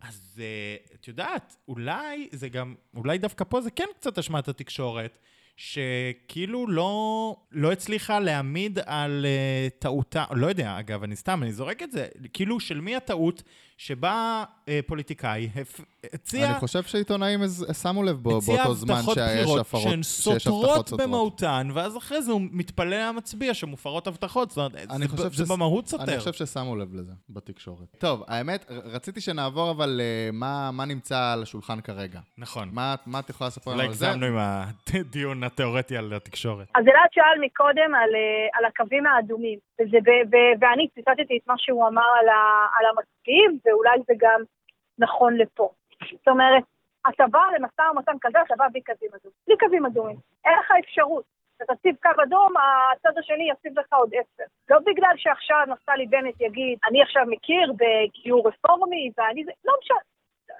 [0.00, 5.18] אז uh, את יודעת, אולי זה גם, אולי דווקא פה זה כן קצת אשמת התקשורת,
[5.56, 11.82] שכאילו לא, לא הצליחה להעמיד על uh, טעותה, לא יודע, אגב, אני סתם, אני זורק
[11.82, 13.42] את זה, כאילו של מי הטעות
[13.84, 15.80] שבה uh, פוליטיקאי הפ...
[16.14, 16.46] הציע...
[16.50, 20.26] אני חושב שעיתונאים הז- שמו לב בו באותו זמן הבטחות שיש בחירות הפרות, שהן שיש
[20.28, 21.00] הבטחות סותרות סותרות.
[21.08, 24.50] במהותן, ואז אחרי זה הוא מתפלא המצביע שמופרות הבטחות.
[24.50, 26.04] זאת אומרת, אני זה, חושב ב- זה שס- במהות סותר.
[26.04, 27.96] אני חושב ששמו לב לזה בתקשורת.
[27.98, 32.20] טוב, האמת, רציתי שנעבור אבל אה, מה מה נמצא על השולחן כרגע.
[32.38, 32.68] נכון.
[32.72, 34.06] מה מה את יכולה לספר לנו אולי על זה?
[34.08, 34.36] הגזמנו עם
[34.94, 36.66] הדיון התיאורטי על התקשורת.
[36.74, 41.48] אז אלעד שאל מקודם על, אה, על הקווים האדומים, וזה, ו- ו- ואני ציטטתי את
[41.48, 42.84] מה שהוא אמר על, ה- על
[43.20, 44.42] המצביעים, ואולי זה גם
[44.98, 45.70] נכון לפה.
[46.12, 46.62] זאת אומרת,
[47.08, 49.36] אתה בא למשא ומתן כזה, אתה בא בלי קווים אדומים.
[49.46, 50.16] בלי קווים אדומים.
[50.44, 51.24] אין לך אפשרות.
[51.56, 52.54] אתה תציב קו אדום,
[52.92, 54.44] הצד השני יציב לך עוד עשר.
[54.70, 59.98] לא בגלל שעכשיו נפתלי בנט יגיד, אני עכשיו מכיר בגיור רפורמי, ואני זה, לא משנה.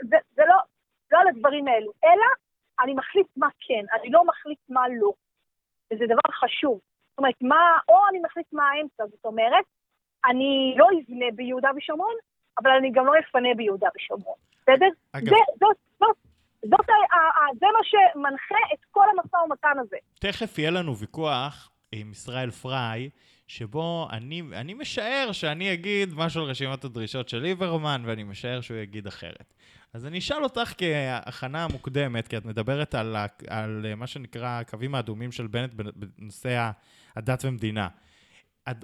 [0.09, 0.57] זה, זה לא,
[1.12, 1.92] לא על הדברים האלו.
[2.05, 2.27] אלא,
[2.81, 5.12] אני מחליט מה כן, אני לא מחליט מה לא.
[5.92, 6.81] וזה דבר חשוב.
[7.11, 9.64] זאת אומרת, מה, או אני מחליט מה האמצע, זאת אומרת,
[10.25, 12.14] אני לא אבנה ביהודה ושומרון,
[12.62, 14.87] אבל אני גם לא אפנה ביהודה ושומרון, בסדר?
[15.12, 15.77] אגב- זה, זאת,
[17.61, 19.96] זה מה שמנחה את כל המשא ומתן הזה.
[20.18, 23.11] תכף יהיה לנו ויכוח עם ישראל פריי,
[23.46, 28.77] שבו אני, אני משער שאני אגיד משהו על רשימת הדרישות של ליברמן, ואני משער שהוא
[28.77, 29.55] יגיד אחרת.
[29.94, 33.16] אז אני אשאל אותך כהכנה מוקדמת, כי את מדברת על,
[33.49, 36.70] על מה שנקרא הקווים האדומים של בנט בנושא
[37.16, 37.88] הדת ומדינה.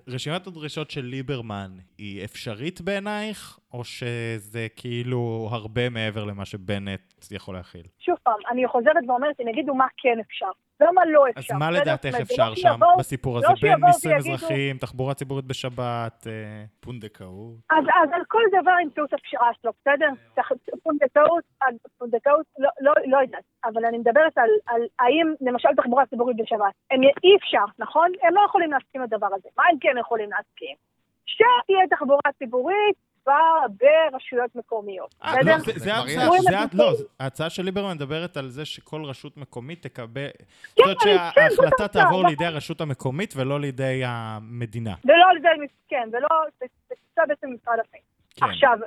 [0.09, 7.55] רשימת הדרישות של ליברמן היא אפשרית בעינייך, או שזה כאילו הרבה מעבר למה שבנט יכול
[7.55, 7.87] להכיל?
[7.99, 11.55] שוב פעם, אני חוזרת ואומרת, הם יגידו מה כן אפשר, ומה לא אז אפשר.
[11.55, 11.81] מה בסדר?
[11.81, 13.49] לדעתך אפשר לא שם בסיפור לא הזה?
[13.49, 17.57] בין שיבואו נישואים אזרחיים, תחבורה ציבורית בשבת, אה, פונדקאות.
[17.71, 20.09] אז, אז על כל דבר ימצאו את הפשרה שלו, בסדר?
[20.83, 26.07] פונדקאות, על פונדקאות, לא, לא, לא יודעת, אבל אני מדברת על, על האם למשל תחבורה
[26.07, 28.13] ציבורית בשבת, הם, אי אפשר, נכון?
[28.23, 29.49] הם לא יכולים להסכים לדבר הזה.
[29.59, 30.77] מה הם כן יכולים להסכים?
[31.27, 32.97] שתהיה תחבורה ציבורית
[33.27, 35.57] ב- ברשויות מקומיות, אה, בסדר?
[35.87, 40.27] לא, ההצעה, לא, ההצעה של ליברמן מדברת על זה שכל רשות מקומית תקבל...
[40.69, 42.27] זאת אומרת כן, שההחלטה תעבור נכון.
[42.31, 44.95] לידי הרשות המקומית ולא לידי המדינה.
[45.05, 45.49] ולא על זה,
[45.89, 46.29] כן, ולא,
[46.61, 46.67] זה
[47.29, 48.03] בעצם משרד הפנים.
[48.37, 48.47] כן.
[48.47, 48.79] עכשיו,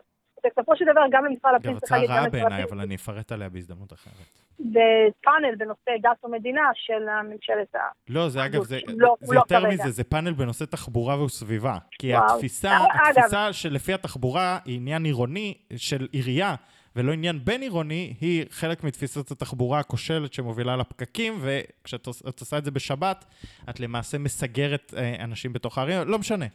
[0.45, 2.11] בסופו של דבר גם למשרד הפנים גם צריך הצעה להגיד...
[2.11, 4.48] גם רעה למשרד בעיניי, אבל אני אפרט עליה בהזדמנות אחרת.
[4.59, 7.79] בפאנל בנושא דת ומדינה של הממשלת ה...
[8.09, 9.69] לא, זה אגב, זה, לא, זה לא יותר כרגע.
[9.69, 11.77] מזה, זה פאנל בנושא תחבורה וסביבה.
[11.91, 12.25] כי וואו.
[12.35, 12.87] התפיסה, אגב-
[13.17, 16.55] התפיסה שלפי התחבורה היא עניין עירוני של עירייה,
[16.95, 22.65] ולא עניין בין-עירוני, היא חלק מתפיסת התחבורה הכושלת שמובילה לפקקים, וכשאת עוש- את עושה את
[22.65, 23.25] זה בשבת,
[23.69, 26.45] את למעשה מסגרת אה, אנשים בתוך הערים, לא משנה.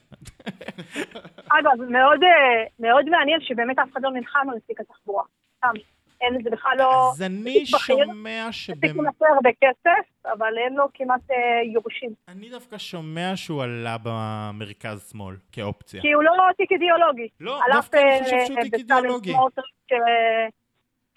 [1.48, 5.22] אגב, מאוד, אה, מאוד מעניין שבאמת אף אחד לא נלחם על תיק התחבורה.
[5.56, 5.93] סתם.
[6.24, 7.10] אין לזה בכלל לא...
[7.12, 7.66] אז אני.
[7.66, 8.96] שומע שבאמת...
[8.96, 11.36] מנסה הרבה כסף, אבל אין לו כמעט אה,
[11.72, 12.10] יורשים.
[12.28, 16.02] אני דווקא שומע שהוא עלה במרכז-שמאל, כאופציה.
[16.02, 17.28] כי הוא לא תיק אידיאולוגי.
[17.40, 19.32] לא, דווקא אני אה, חושב שהוא תיק אידיאולוגי.
[19.32, 20.48] אה,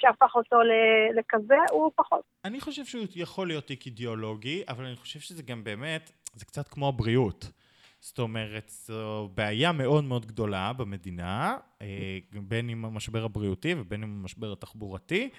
[0.01, 0.57] שהפך אותו
[1.15, 2.21] לכזה, הוא פחות.
[2.45, 6.67] אני חושב שהוא יכול להיות תיק אידיאולוגי, אבל אני חושב שזה גם באמת, זה קצת
[6.67, 7.51] כמו הבריאות.
[7.99, 14.19] זאת אומרת, זו בעיה מאוד מאוד גדולה במדינה, אה, בין עם המשבר הבריאותי ובין עם
[14.21, 15.29] המשבר התחבורתי,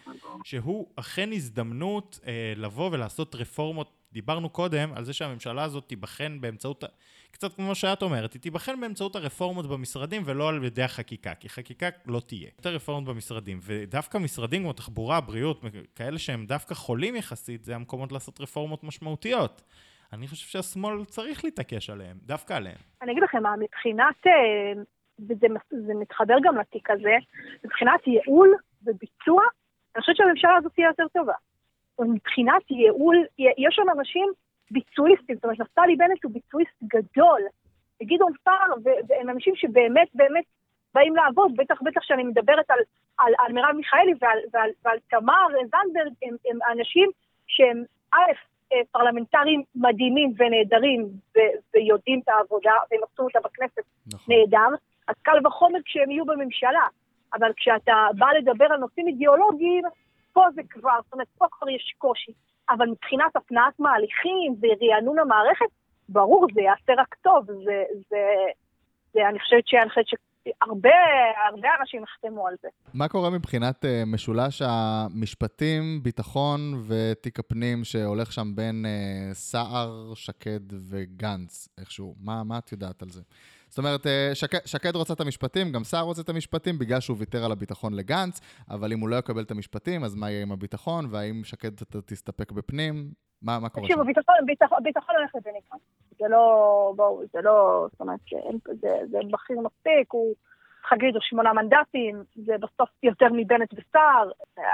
[0.44, 3.94] שהוא אכן הזדמנות אה, לבוא ולעשות רפורמות.
[4.12, 6.84] דיברנו קודם על זה שהממשלה הזאת תיבחן באמצעות,
[7.30, 11.88] קצת כמו שאת אומרת, היא תיבחן באמצעות הרפורמות במשרדים ולא על ידי החקיקה, כי חקיקה
[12.06, 12.48] לא תהיה.
[12.59, 18.12] יותר רפורמות במשרדים, ודווקא משרדים כמו תחבורה, בריאות, כאלה שהם דווקא חולים יחסית, זה המקומות
[18.12, 19.62] לעשות רפורמות משמעותיות.
[20.12, 22.76] אני חושב שהשמאל צריך להתעקש עליהם, דווקא עליהם.
[23.02, 24.82] אני אגיד לכם מה, מבחינת, אה,
[25.18, 27.16] וזה זה מתחבר גם לתיק הזה,
[27.64, 29.42] מבחינת ייעול וביצוע,
[29.94, 31.34] אני חושבת שהממשלה הזאת תהיה יותר טובה.
[32.00, 34.28] מבחינת ייעול, יש שם אנשים
[34.70, 37.40] ביצועיסטים, זאת אומרת, נפתלי בנט הוא ביצועיסט גדול,
[38.02, 38.72] וגדעון סער,
[39.09, 40.44] והם אנשים שבאמת באמת
[40.94, 42.78] באים לעבוד, בטח בטח שאני מדברת על,
[43.18, 47.11] על, על מרב מיכאלי ועל, ועל, ועל תמר זנדברג, הם, הם אנשים
[47.46, 47.84] שהם
[48.14, 48.32] א',
[48.93, 51.09] פרלמנטרים מדהימים ונהדרים,
[51.75, 54.35] ויודעים את העבודה, והם עשו אותה בכנסת נכון.
[54.35, 54.69] נהדר,
[55.09, 56.87] אז קל וחומר כשהם יהיו בממשלה.
[57.35, 59.85] אבל כשאתה בא לדבר על נושאים אידיאולוגיים,
[60.33, 62.33] פה זה כבר, זאת אומרת, פה כבר יש קושי.
[62.71, 65.66] אבל מבחינת הפנעת מהליכים ורענון המערכת,
[66.09, 67.45] ברור, זה יעשה רק טוב.
[67.47, 68.27] זה, זה,
[69.12, 69.91] זה אני חושבת שאני
[70.49, 70.90] שהרבה
[71.49, 72.68] הרבה אנשים יחתמו על זה.
[72.94, 80.61] מה קורה מבחינת uh, משולש המשפטים, ביטחון ותיק הפנים שהולך שם בין uh, סער, שקד
[80.88, 82.14] וגנץ איכשהו?
[82.20, 83.22] מה, מה את יודעת על זה?
[83.68, 87.16] זאת אומרת, uh, שקד, שקד רוצה את המשפטים, גם סער רוצה את המשפטים בגלל שהוא
[87.18, 88.40] ויתר על הביטחון לגנץ,
[88.70, 91.07] אבל אם הוא לא יקבל את המשפטים, אז מה יהיה עם הביטחון?
[91.11, 91.70] והאם שקד
[92.07, 93.12] תסתפק בפנים?
[93.42, 93.94] מה, מה קורה שם?
[93.94, 95.97] תקשיבו, ביטחון, ביטחון, ביטחון הולך לבני גנץ.
[96.19, 100.35] זה לא, בואו, זה לא, זאת אומרת, שאין- זה, זה בכיר מספיק, הוא,
[100.93, 104.31] להגיד, הוא שמונה מנדטים, זה בסוף יותר מבנט וסער.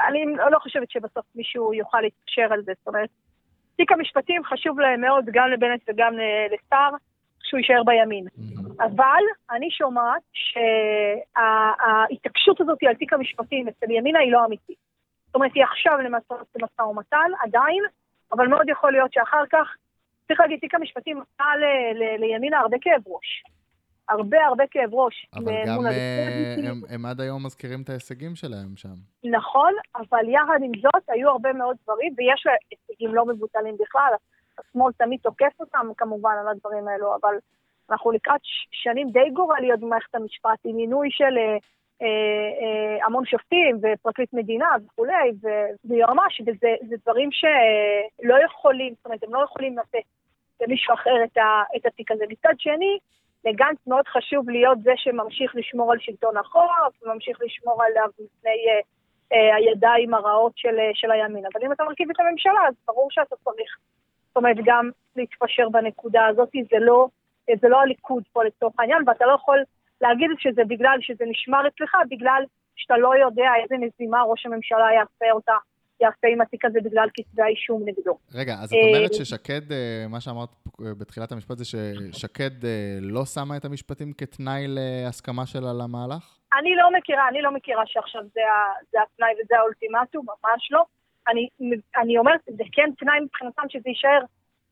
[0.08, 3.08] אני לא חושבת שבסוף מישהו יוכל להתקשר על זה, זאת אומרת,
[3.76, 6.14] תיק המשפטים חשוב להם מאוד, גם לבנט וגם
[6.52, 6.90] לסער,
[7.42, 8.26] שהוא יישאר בימין.
[8.36, 8.64] מהמם.
[8.80, 10.22] אבל אני שומעת
[11.36, 14.78] שההתעקשות הזאת על תיק המשפטים אצל ימינה היא לא אמיתית.
[15.26, 17.82] זאת אומרת, היא עכשיו למשא משא ומתן, עדיין,
[18.32, 19.74] אבל מאוד יכול להיות שאחר כך,
[20.28, 21.44] צריך להגיד, תיק המשפטים עשה
[22.18, 23.44] לימינה הרבה כאב ראש.
[24.08, 25.26] הרבה הרבה כאב ראש.
[25.34, 26.64] אבל גם הליכוד.
[26.64, 28.94] הם, הם עד היום מזכירים את ההישגים שלהם שם.
[29.24, 34.12] נכון, אבל יחד עם זאת היו הרבה מאוד דברים, ויש הישגים לא מבוטלים בכלל.
[34.58, 37.34] השמאל תמיד תוקף אותם כמובן על הדברים האלו, אבל
[37.90, 41.58] אנחנו לקראת שנים די גורליות במערכת המשפט, עם מינוי של אה, אה, אה,
[43.06, 45.30] המון שופטים ופרקליט מדינה וכולי,
[45.84, 50.06] ויועמ"ש, וזה זה דברים שלא יכולים, זאת אומרת, הם לא יכולים לתת
[50.60, 51.24] למישהו אחר
[51.76, 52.24] את, התיק הזה.
[52.28, 52.98] מצד שני,
[53.44, 58.80] לגנץ מאוד חשוב להיות זה שממשיך לשמור על שלטון החוק, וממשיך לשמור עליו מפני אה,
[59.32, 61.44] אה, הידיים הרעות של, אה, של הימין.
[61.52, 63.78] אבל אם אתה מרכיב את הממשלה, אז ברור שאתה צריך,
[64.28, 67.06] זאת אומרת, גם להתפשר בנקודה הזאת, זה לא,
[67.50, 69.62] אה, זה לא הליכוד פה לצורך העניין, ואתה לא יכול
[70.04, 72.42] להגיד שזה בגלל שזה נשמר אצלך, בגלל
[72.76, 75.52] שאתה לא יודע איזה מזימה ראש הממשלה יעשה אותה,
[76.00, 78.18] יעשה עם התיק הזה בגלל כתבי האישום נגדו.
[78.34, 80.48] רגע, אז את אה, אומרת ששקד, אה, מה שאמרת
[80.80, 86.38] אה, בתחילת המשפט זה ששקד אה, לא שמה את המשפטים כתנאי להסכמה שלה למהלך?
[86.58, 88.40] אני לא מכירה, אני לא מכירה שעכשיו זה,
[88.92, 90.84] זה התנאי וזה האולטימטום, ממש לא.
[91.28, 91.48] אני,
[91.96, 94.20] אני אומרת, זה כן תנאי מבחינתם שזה יישאר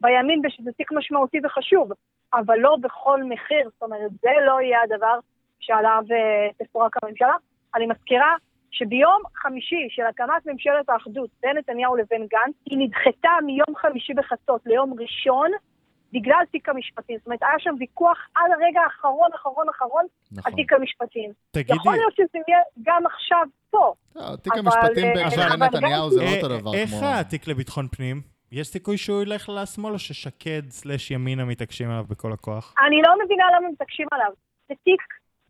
[0.00, 1.90] בימין ושזה תיק משמעותי וחשוב,
[2.34, 5.18] אבל לא בכל מחיר, זאת אומרת, זה לא יהיה הדבר
[5.60, 7.36] שעליו אה, תפורק הממשלה.
[7.74, 8.34] אני מזכירה
[8.70, 14.60] שביום חמישי של הקמת ממשלת האחדות בין נתניהו לבין גנץ, היא נדחתה מיום חמישי בחצות
[14.66, 15.50] ליום ראשון
[16.12, 17.16] בגלל תיק המשפטים.
[17.18, 20.52] זאת אומרת, היה שם ויכוח עד הרגע האחרון, אחרון, אחרון, על נכון.
[20.52, 21.30] תיק המשפטים.
[21.50, 23.94] תגידי, יכול להיות שזה יהיה גם עכשיו פה.
[24.16, 27.00] לא, תיק אבל, המשפטים אה, שכן נתניהו זה לא אה, אותו דבר איך כמו...
[27.04, 28.31] התיק לביטחון פנים?
[28.52, 32.74] יש סיכוי שהוא ילך לשמאל או ששקד סלש ימינה מתעקשים עליו בכל הכוח?
[32.86, 34.32] אני לא מבינה למה מתעקשים עליו.
[34.68, 35.00] זה תיק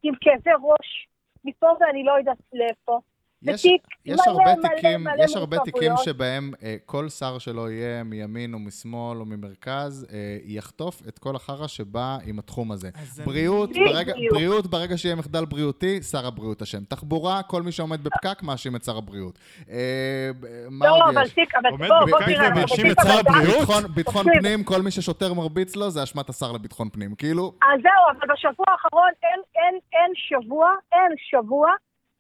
[0.02, 1.08] עם כאבי ראש,
[1.44, 3.00] מפה ואני לא יודעת לאיפה.
[3.44, 5.92] יש, יש מלא, הרבה מלא, תיקים, מלא יש הרבה תיקים.
[6.04, 11.36] שבהם אה, כל שר שלא יהיה מימין או משמאל או ממרכז, אה, יחטוף את כל
[11.36, 12.90] החרא שבא עם התחום הזה.
[12.94, 13.88] אני- בריאות, בדיוק.
[13.88, 16.84] ברגע, בריאות, ברגע שיהיה מחדל בריאותי, שר הבריאות אשם.
[16.84, 19.38] תחבורה, כל מי שעומד בפקק מאשים את שר הבריאות.
[19.70, 20.30] אה,
[20.70, 21.32] מה לא, עוד אבל יש?
[21.32, 23.58] תיק, אבל עומד בוא, בוא תראה, ומאשים בתיק את שר הבריאות?
[23.58, 24.24] ביטחון, ביטחון.
[24.38, 27.14] פנים, כל מי ששוטר מרביץ לו, זה אשמת השר לביטחון פנים.
[27.14, 31.68] כאילו, אז זהו, אבל בשבוע האחרון אין, אין, אין שבוע, אין שבוע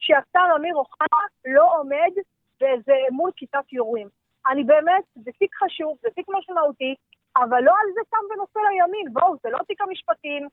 [0.02, 2.12] שהשר אמיר אוחנה לא עומד
[2.60, 4.08] באיזה מול כיתת יורים.
[4.50, 6.94] אני באמת, זה תיק חשוב, זה תיק משמעותי,
[7.36, 10.48] אבל לא על זה תם ונושא לימין, בואו, זה לא תיק המשפטים,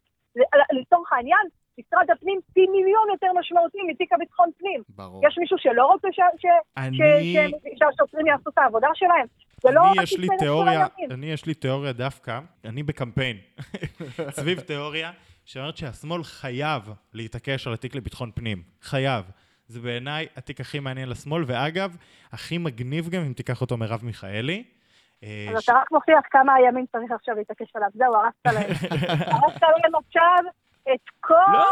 [0.71, 1.47] לצורך העניין,
[1.79, 4.81] משרד הפנים פי מיליון יותר משמעותי מתיק הביטחון פנים.
[4.89, 5.21] ברור.
[5.27, 6.45] יש מישהו שלא רוצה ש, ש,
[6.77, 7.01] אני- ש,
[7.35, 9.25] ש, שהשוטרים יעשו את העבודה שלהם?
[9.63, 10.85] זה לא אני רק יש לי עניין של תיאוריה.
[11.11, 13.37] אני יש לי תיאוריה דווקא, אני בקמפיין,
[14.39, 15.11] סביב תיאוריה
[15.45, 18.63] שאומרת שהשמאל חייב להתעקש על התיק לביטחון פנים.
[18.81, 19.25] חייב.
[19.67, 21.97] זה בעיניי התיק הכי מעניין לשמאל, ואגב,
[22.31, 24.63] הכי מגניב גם אם תיקח אותו מרב מיכאלי.
[25.23, 27.89] אה, אז אתה רק מוכיח כמה הימין צריך עכשיו להתעקש עליו.
[27.93, 28.91] זהו, הרסת להם.
[29.33, 30.51] הרסת להם עכשיו
[30.93, 31.33] את כל...
[31.53, 31.65] לא,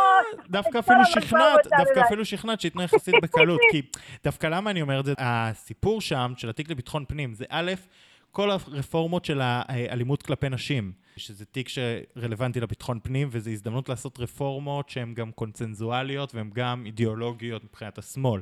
[0.50, 2.02] דווקא אפילו שכנעת, דווקא.
[2.06, 3.82] אפילו שכנעת שייתנו יחסית בקלות, כי
[4.24, 5.14] דווקא למה אני אומר את זה?
[5.18, 7.72] הסיפור שם של התיק לביטחון פנים זה א',
[8.32, 14.90] כל הרפורמות של האלימות כלפי נשים, שזה תיק שרלוונטי לביטחון פנים, וזו הזדמנות לעשות רפורמות
[14.90, 18.42] שהן גם קונצנזואליות והן גם אידיאולוגיות מבחינת השמאל.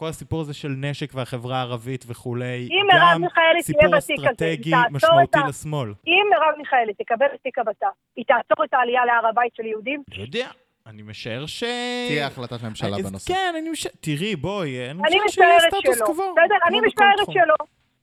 [0.00, 2.68] כל הסיפור הזה של נשק והחברה הערבית וכולי,
[3.00, 3.22] גם
[3.60, 5.88] סיפור אסטרטגי משמעותי ה- לשמאל.
[6.06, 7.86] אם מרב מיכאלי תקבל את תיק הבט"פ,
[8.16, 10.02] היא תעצור את העלייה להר הבית של יהודים?
[10.16, 10.48] לא יודע,
[10.86, 11.64] אני משער ש...
[12.08, 13.32] תהיה החלטת ממשלה אז בנושא.
[13.34, 13.92] כן, אני משער...
[14.00, 16.02] תראי, בואי, אני אני משער שיהיה סטטוס.
[16.02, 16.34] קוו.
[16.34, 16.54] בסדר?
[16.68, 17.32] אני משערת.
[17.32, 17.54] שלא.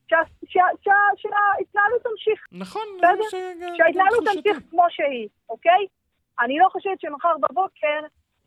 [0.10, 0.16] שה-
[0.48, 2.48] שה- שה- שההתנהלות תמשיך.
[2.52, 2.82] נכון,
[3.78, 4.24] שההתנהלות.
[4.26, 5.86] תמשיך כמו שהיא, אוקיי?
[6.41, 8.00] אני לא חושבת שמחר בבוקר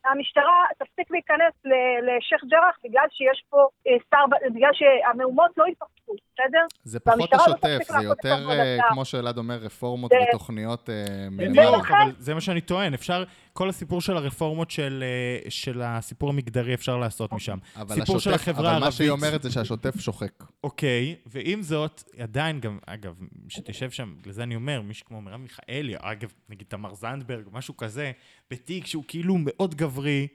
[0.05, 6.13] המשטרה תפסיק להיכנס ל- לשייח' ג'ראח בגלל שיש פה אה, שר, בגלל שהמהומות לא ייפסקו,
[6.35, 6.65] בסדר?
[6.85, 8.51] זה פחות לא השוטף, זה יותר.
[8.51, 10.95] אה, כמו שאלעד אומר, רפורמות ותוכניות אה,
[11.37, 13.25] בדיוק, אבל זה מה שאני טוען, אפשר,
[13.61, 17.59] כל הסיפור של הרפורמות של, אה, של הסיפור המגדרי אפשר לעשות משם.
[17.77, 18.85] אבל סיפור של השוטף- החברה אבל הערבית.
[18.85, 20.45] מה שהיא אומרת זה שהשוטף שוחק.
[20.65, 23.15] אוקיי, ועם זאת, עדיין גם, אגב,
[23.49, 27.77] שתשב שם, בגלל זה אני אומר, מישהו כמו מרב מיכאלי, אגב, נגיד תמר זנדברג, משהו
[27.77, 28.13] כזה,
[28.51, 30.27] בתיק שהוא כאילו מאוד גברי,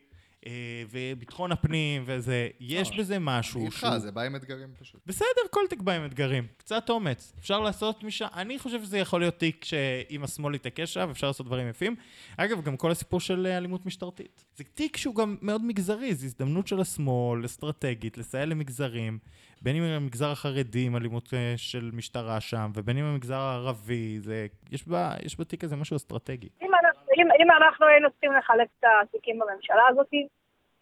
[0.89, 3.97] וביטחון הפנים וזה, יש לא, בזה משהו איתך, שהוא...
[3.97, 5.01] זה בא עם אתגרים פשוט.
[5.05, 6.47] בסדר, כל תיק בא עם אתגרים.
[6.57, 7.33] קצת אומץ.
[7.39, 8.25] אפשר לעשות משם...
[8.33, 11.95] אני חושב שזה יכול להיות תיק שאם השמאל יתעקש עליו, אפשר לעשות דברים יפים.
[12.37, 14.45] אגב, גם כל הסיפור של אה, אלימות משטרתית.
[14.55, 19.19] זה תיק שהוא גם מאוד מגזרי, זו הזדמנות של השמאל, אסטרטגית, לסייע למגזרים,
[19.61, 24.47] בין אם המגזר החרדי עם אלימות אה, של משטרה שם, ובין אם המגזר הערבי, זה...
[24.71, 26.47] יש, בה, יש בתיק הזה משהו אסטרטגי.
[26.61, 26.74] אם
[27.15, 30.13] אם, אם אנחנו היינו צריכים לחלק את התיקים בממשלה הזאת,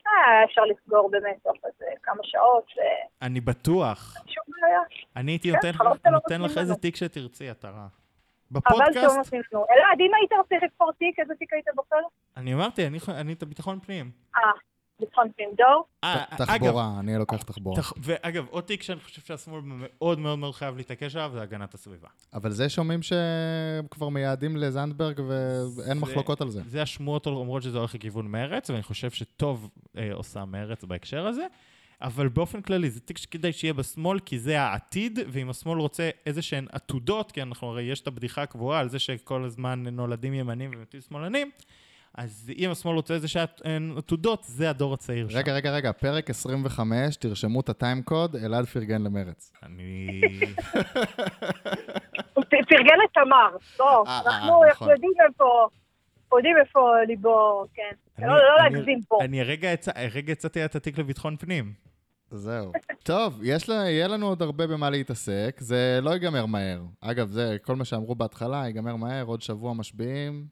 [0.08, 2.66] אה, אפשר לסגור באמת תוך איזה כמה שעות,
[3.22, 4.14] אני בטוח.
[4.26, 4.80] ושום בעיה.
[5.16, 6.76] אני הייתי כן, נותן, חלום שלא נותן לך איזה.
[6.76, 7.76] תיק שתרצי, אתה רע.
[7.76, 7.88] אבל
[8.52, 9.66] בפודקאסט, שלא נותנים לנו.
[9.72, 11.96] אלעד, אם היית צריך לבחור תיק, איזה תיק היית בוחר?
[12.38, 14.12] אני אמרתי, אני, אני את הביטחון פנים.
[14.36, 14.42] אה,
[15.00, 15.84] ביטחון פנים דור.
[16.04, 17.82] אה, אגב, תחבורה, אני לוקח תחבורה.
[17.82, 17.94] תח...
[17.98, 22.08] ואגב, עוד תיק שאני חושב שהשמאל מאוד מאוד מאוד חייב להתעקש עליו, זה הגנת הסביבה.
[22.34, 25.20] אבל זה שומעים שכבר מייעדים לזנדברג
[25.78, 26.62] ואין מחלוקות על זה.
[26.68, 31.48] זה השמועות אומרות שזה הולך לכיוון מרץ, ואני חושב שטוב אה, עושה מרץ בהקשר הזה.
[32.02, 36.42] אבל באופן כללי, זה תיק שכדאי שיהיה בשמאל, כי זה העתיד, ואם השמאל רוצה איזה
[36.42, 40.72] שהן עתודות, כי אנחנו הרי, יש את הבדיחה הקבועה על זה שכל הזמן נולדים ימנים
[40.76, 41.52] ומתים שמאלנים,
[42.18, 45.38] אז אם השמאל רוצה איזה שהן עתודות, זה הדור הצעיר שם.
[45.38, 49.52] רגע, רגע, רגע, פרק 25, תרשמו את הטיים קוד, אלעד פרגן למרץ.
[49.64, 50.22] אני...
[52.34, 53.58] הוא פרגן את תמר.
[53.80, 54.38] לא, אה, אנחנו אה,
[54.68, 54.90] אנחנו נכון.
[54.90, 55.68] יודעים איפה,
[56.36, 57.82] יודעים איפה ליבו, כן.
[58.18, 59.18] אני- לא לא אני- להגזים פה.
[59.22, 59.72] אני הרגע
[60.32, 61.74] הצעתי את התיק לביטחון פנים.
[62.32, 62.72] זהו.
[63.04, 66.82] טוב, יש לה, יהיה לנו עוד הרבה במה להתעסק, זה לא ייגמר מהר.
[67.02, 70.46] אגב, זה, כל מה שאמרו בהתחלה, ייגמר מהר, עוד שבוע משביעים.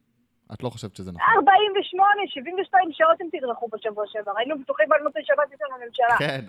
[0.52, 1.34] את לא חושבת שזה נכון.
[1.34, 4.32] 48, 72 שעות הם תדרכו בשבוע שעבר.
[4.38, 6.18] היינו בטוחים על מוצאי שבת אצלנו בממשלה.
[6.18, 6.40] כן,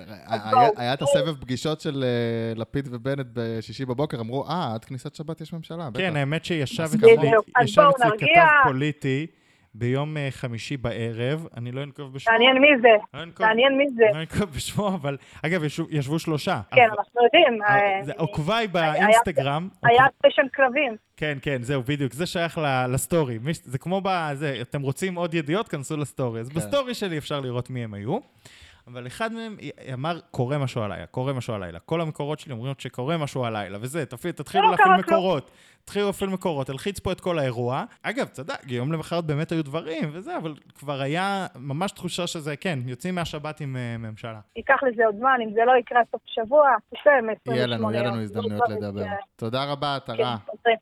[0.77, 1.01] היה- את.
[1.01, 5.89] הסבב פגישות של אה, לפיד ובנט בשישי בבוקר, אמרו, אה, עד כניסת שבת יש ממשלה,
[5.89, 5.99] בטח.
[5.99, 7.31] כן, האמת שישב אצלי.
[8.17, 9.27] כתב פוליטי
[9.75, 12.33] ביום אה, חמישי בערב, אני לא אנקוב בשמו.
[12.33, 12.87] מעניין מי זה.
[13.13, 14.03] לא מעניין מי זה.
[14.13, 15.17] לא אנקוב בשמו, אבל...
[15.45, 16.61] אגב, ישבו- שלושה.
[16.71, 17.61] כן, אנחנו יודעים.
[17.63, 19.69] אה, זה- עוקביי באינסטגרם.
[19.83, 20.95] היה session כלבים.
[21.17, 22.13] כן, כן, זהו, בדיוק.
[22.13, 22.59] זה שייך
[22.89, 23.39] ל story.
[23.63, 25.67] זה כמו בזה, אתם רוצים עוד ידיעות?
[25.67, 26.39] כנסו ל story.
[26.39, 26.55] אז כן.
[26.55, 28.17] ב story שלי אפשר לראות מי הם היו.
[28.87, 29.57] אבל אחד מהם
[29.93, 31.79] אמר, קורה משהו הלילה, קורה משהו הלילה.
[31.79, 34.91] כל המקורות שלי אומרים שקורה משהו הלילה, וזה, תפעיל, תתחילו לא להפעיל.
[34.97, 35.51] מקורות.
[35.83, 37.83] תתחילו להפעיל מקורות, תלחיץ פה את כל האירוע.
[38.03, 42.79] אגב, צדק, יום למחרת באמת היו דברים וזה, אבל כבר היה ממש תחושה שזה, כן,
[42.85, 44.39] יוצאים מהשבת עם אה, ממשלה.
[44.55, 48.03] ייקח לזה עוד זמן, אם זה לא יקרה סוף שבוע, תסיים 28 יהיה לנו, יהיה
[48.03, 48.21] לנו.
[48.21, 49.03] הזדמנויות לא לדבר.
[49.03, 50.37] ש- תודה רבה, כן, עטרה.
[50.49, 50.77] חוזרים.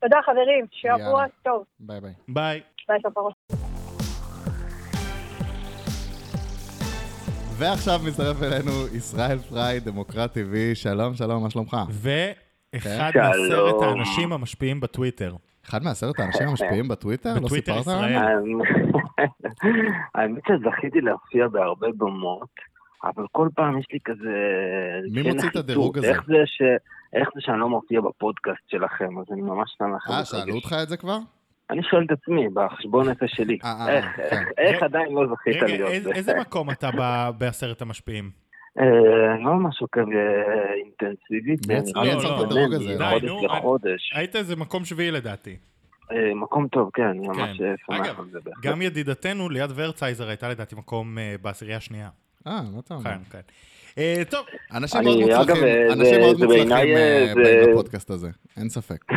[0.00, 1.24] תודה חברים, שבוע.
[1.44, 1.64] טוב.
[1.80, 2.12] ביי ביי.
[2.28, 2.60] ביי.
[2.88, 3.71] ביי כפרות.
[7.58, 11.76] ועכשיו מצטרף אלינו ישראל פריי, דמוקרט TV, שלום, שלום, מה שלומך?
[11.90, 13.26] ואחד שלום.
[13.26, 15.34] מעשרת האנשים המשפיעים בטוויטר.
[15.66, 17.34] אחד מעשרת האנשים המשפיעים בטוויטר?
[17.34, 18.12] לא בטוויטר סיפרת ישראל.
[18.12, 18.62] לנו?
[20.14, 22.54] האמת שזכיתי להופיע בהרבה במות,
[23.04, 24.34] אבל כל פעם יש לי כזה...
[25.10, 25.56] מי כן מוציא את.
[25.56, 26.08] הדירוג הזה?
[26.08, 26.62] איך זה, ש...
[27.12, 30.10] איך זה שאני לא מופיע בפודקאסט שלכם, אז אני ממש שמח.
[30.10, 30.54] אה, שאלו.
[30.54, 31.18] אותך את זה כבר?
[31.72, 34.22] אני שואל את עצמי, בחשבון נפש שלי, אה, אה, איך, כן.
[34.22, 36.10] איך, איך רגע, עדיין לא זכית רגע, להיות זה?
[36.12, 36.90] איזה מקום אתה
[37.38, 38.30] בעשרת המשפיעים?
[38.80, 38.84] אה,
[39.44, 40.42] לא משהו כזה
[40.84, 41.60] אינטנסיבית,
[42.72, 42.96] הזה?
[42.98, 44.12] מחודש נו, אני- לחודש.
[44.14, 45.56] היית איזה מקום שביעי לדעתי.
[46.34, 47.64] מקום טוב, כן, אני ממש כן.
[47.64, 48.64] אה, שמח אגב, על זה בהחלט.
[48.64, 52.08] גם ידידתנו ליאת ורצייזר הייתה לדעתי מקום בעשירייה השנייה.
[52.46, 53.04] אה, מה אתה אומר?
[53.04, 53.40] כן, כן.
[54.30, 55.56] טוב, אנשים מאוד מוצלחים, אגב,
[55.92, 56.96] אנשים זה- מאוד זה מוצלחים
[57.70, 59.04] לפודקאסט הזה, אין ספק.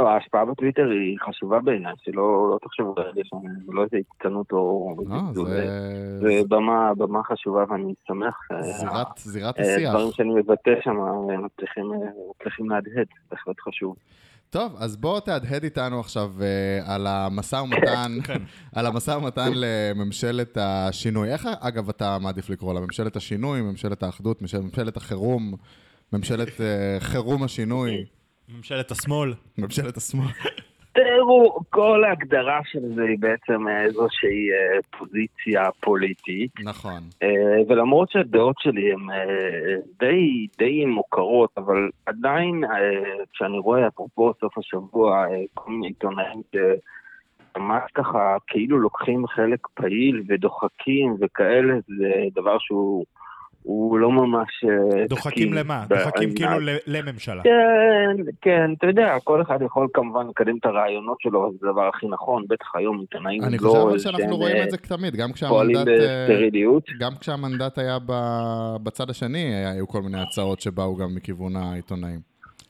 [0.00, 4.94] לא, ההשפעה בטוויטר היא חשובה בעיניי, שלא לא תחשבו רגע שאני לא איזה הצטנות או...
[5.08, 5.66] לא, זה
[6.20, 8.34] זה במה, במה חשובה ואני שמח.
[8.52, 9.90] אה, זירת- זירת אה, השיח.
[9.90, 11.98] דברים שאני מבטא שם אה, מצליחים אה,
[12.40, 13.96] מצליחים להדהד, בהחלט חשוב.
[14.50, 18.42] טוב, אז בוא תהדהד איתנו עכשיו אה, על המשא ומתן, כן.
[18.74, 21.32] על המשא ומתן לממשלת השינוי.
[21.32, 22.80] איך, אגב, אתה מעדיף לקרוא לה?
[22.80, 25.54] ממשלת השינוי, ממשלת האחדות, ממשל- ממשלת החירום,
[26.12, 28.04] ממשלת אה, חירום השינוי,
[28.48, 29.34] ממשלת השמאל.
[29.58, 30.26] ממשלת השמאל.
[30.94, 37.02] תראו, כל ההגדרה של זה היא בעצם אה, איזושהי אה, פוזיציה פוליטית, נכון.
[37.22, 44.32] אה, ולמרות שהדעות שלי הן אה, די, די מוכרות, אבל עדיין אה, כשאני רואה, אפרופו
[44.40, 52.12] סוף השבוע, אה, כל מיני עיתונאים שממש ככה כאילו לוקחים חלק פעיל ודוחקים וכאלה, זה
[52.34, 53.04] דבר שהוא
[53.64, 54.64] הוא לא ממש...
[54.64, 55.84] אה, דוחקים תקין למה?
[55.88, 56.56] דוחקים כאילו
[56.86, 57.42] לממשלה.
[57.42, 62.06] כן, כן, אתה יודע, כל אחד יכול כמובן לקדם את הרעיונות שלו, זה הדבר הכי
[62.08, 65.16] נכון, בטח היום עיתונאים אני לא חושב אבל איזשהם, שאנחנו רואים אה, את זה תמיד,
[65.16, 65.88] גם כשהמנדט...
[65.88, 66.26] אה.
[67.00, 72.20] גם כשהמנדט היה ב- בצד השני, היו כל מיני הצעות שבאו גם מכיוון העיתונאים.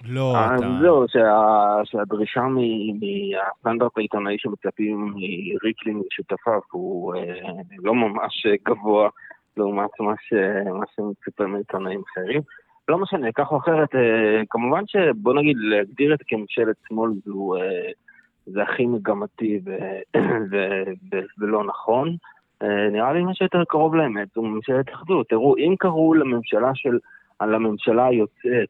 [0.09, 0.67] לא, אתה...
[0.83, 7.21] זהו, שה- שהדרישה מהסטנדרט העיתונאי שמצפים מריקלין ושותפיו הוא אה,
[7.79, 9.09] לא ממש גבוה
[9.57, 12.41] לעומת מה ש- מה שמצופה מעיתונאים אחרים.
[12.89, 17.91] לא משנה, כך או אחרת, אה, כמובן שבוא נגיד, להגדיר את כממשלת שמאל זו, אה,
[18.47, 20.19] זה הכי מגמתי ו-
[20.51, 20.83] ו-
[21.13, 22.17] ו- ולא נכון.
[22.63, 25.29] אה, נראה לי מה שיותר קרוב לאמת זו ממשלת אחדות.
[25.29, 26.99] תראו, אם קראו לממשלה של,
[27.39, 28.69] על הממשלה היוצאת,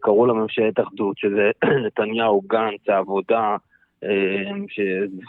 [0.00, 1.50] קראו לה ממשלת אחדות, שזה
[1.86, 3.56] נתניהו, גנץ, העבודה,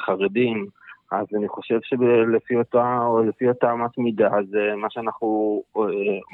[0.05, 0.65] חרדים,
[1.11, 5.27] אז אני חושב שלפי אותה, או לפי אותה אמת מידה, זה מה שאנחנו,
[5.77, 5.81] אה,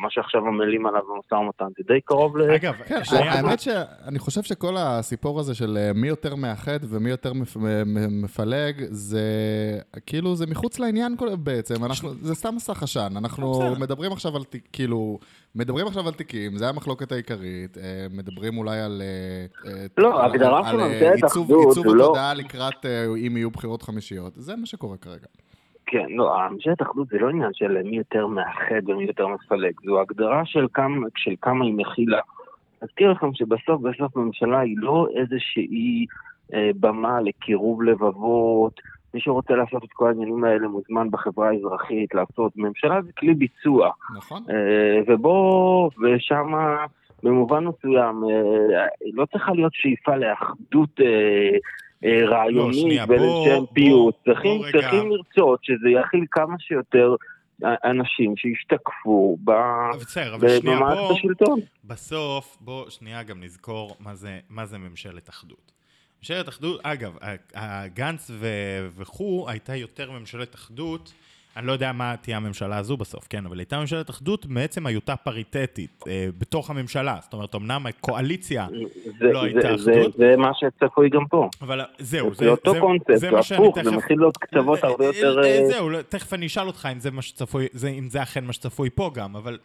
[0.02, 2.52] מה שעכשיו עמלים עליו במשא ומתן, זה די קרוב ל...
[2.52, 7.34] אגב, כן, האמת שאני חושב שכל הסיפור הזה של אה, מי יותר מאחד ומי יותר
[7.34, 9.22] מפ- מ- מ- מפלג, זה
[10.06, 13.80] כאילו, זה מחוץ לעניין כל- בעצם, אנחנו, זה סתם מסך עשן, אנחנו בסדר.
[13.80, 15.20] מדברים עכשיו על, תיק- כאילו,
[15.56, 19.02] מדברים עכשיו על תיקים, זה המחלוקת העיקרית, אה, מדברים אולי על...
[19.66, 22.34] אה, אה, לא, על- ההגדרה על- של על, אה, ממשלת עיצוב- אחדות עיצוב לא- התודעה
[22.34, 25.28] לקראת אה, אם יהיו בחירות חמישיות, זה מה שקורה כרגע.
[25.86, 30.02] כן, לא, ממשלת אחדות זה לא עניין של מי יותר מאחד ומי יותר מפלג, זו
[30.02, 32.20] הגדרה של כמה, של כמה היא מכילה.
[32.82, 36.06] אזכיר לכם שבסוף בסוף ממשלה היא לא איזושהי
[36.54, 38.82] אה, במה לקירוב לבבות,
[39.14, 42.52] מי שרוצה לעשות את כל העניינים האלה מוזמן בחברה האזרחית לעשות.
[42.56, 44.44] ממשלה זה כלי ביצוע, נכון?
[44.50, 46.86] אה, ובו, ושמה
[47.24, 51.58] במובן מסוים, אה, לא צריכה להיות שאיפה לאחדות אה,
[52.06, 54.16] רעיונית בוא- ולשם בוא- פיוט.
[54.26, 54.72] צריכים, בוא.
[54.72, 57.16] צריכים לרצות שזה יכיל כמה שיותר
[57.64, 59.52] אנשים שישתקפו ב-
[60.02, 61.12] בסדר, אבל שנייה, במערכת בוא...
[61.18, 61.60] השלטון.
[61.86, 65.72] בסוף, בוא שנייה גם נזכור מה זה, מה זה ממשלת אחדות.
[66.20, 67.18] ממשלת אחדות, אגב,
[67.94, 68.32] גנץ
[68.98, 71.14] וכו' הייתה יותר ממשלת אחדות,
[71.58, 75.16] אני לא יודע מה תהיה הממשלה הזו בסוף, כן, אבל הייתה ממשלת אחדות מעצם היותה
[75.16, 77.18] פריטטית אה, בתוך הממשלה.
[77.22, 78.68] זאת אומרת, אמנם הקואליציה,
[79.20, 80.14] זה, לא הייתה זה, זה, אחדות.
[80.18, 81.50] זה מה שצפוי גם פה.
[81.62, 85.04] אבל זהו, זה אותו קונספט, זה מה שאני הפוך, זה תכף- מכיל לו קצוות הרבה
[85.04, 85.40] אה, יותר...
[85.44, 88.24] אה, אה, זהו, לא, תכף אני אשאל אותך אם זה מה שצפוי, זה- אם זה
[88.24, 89.58] אכן מה שצפוי פה גם, אבל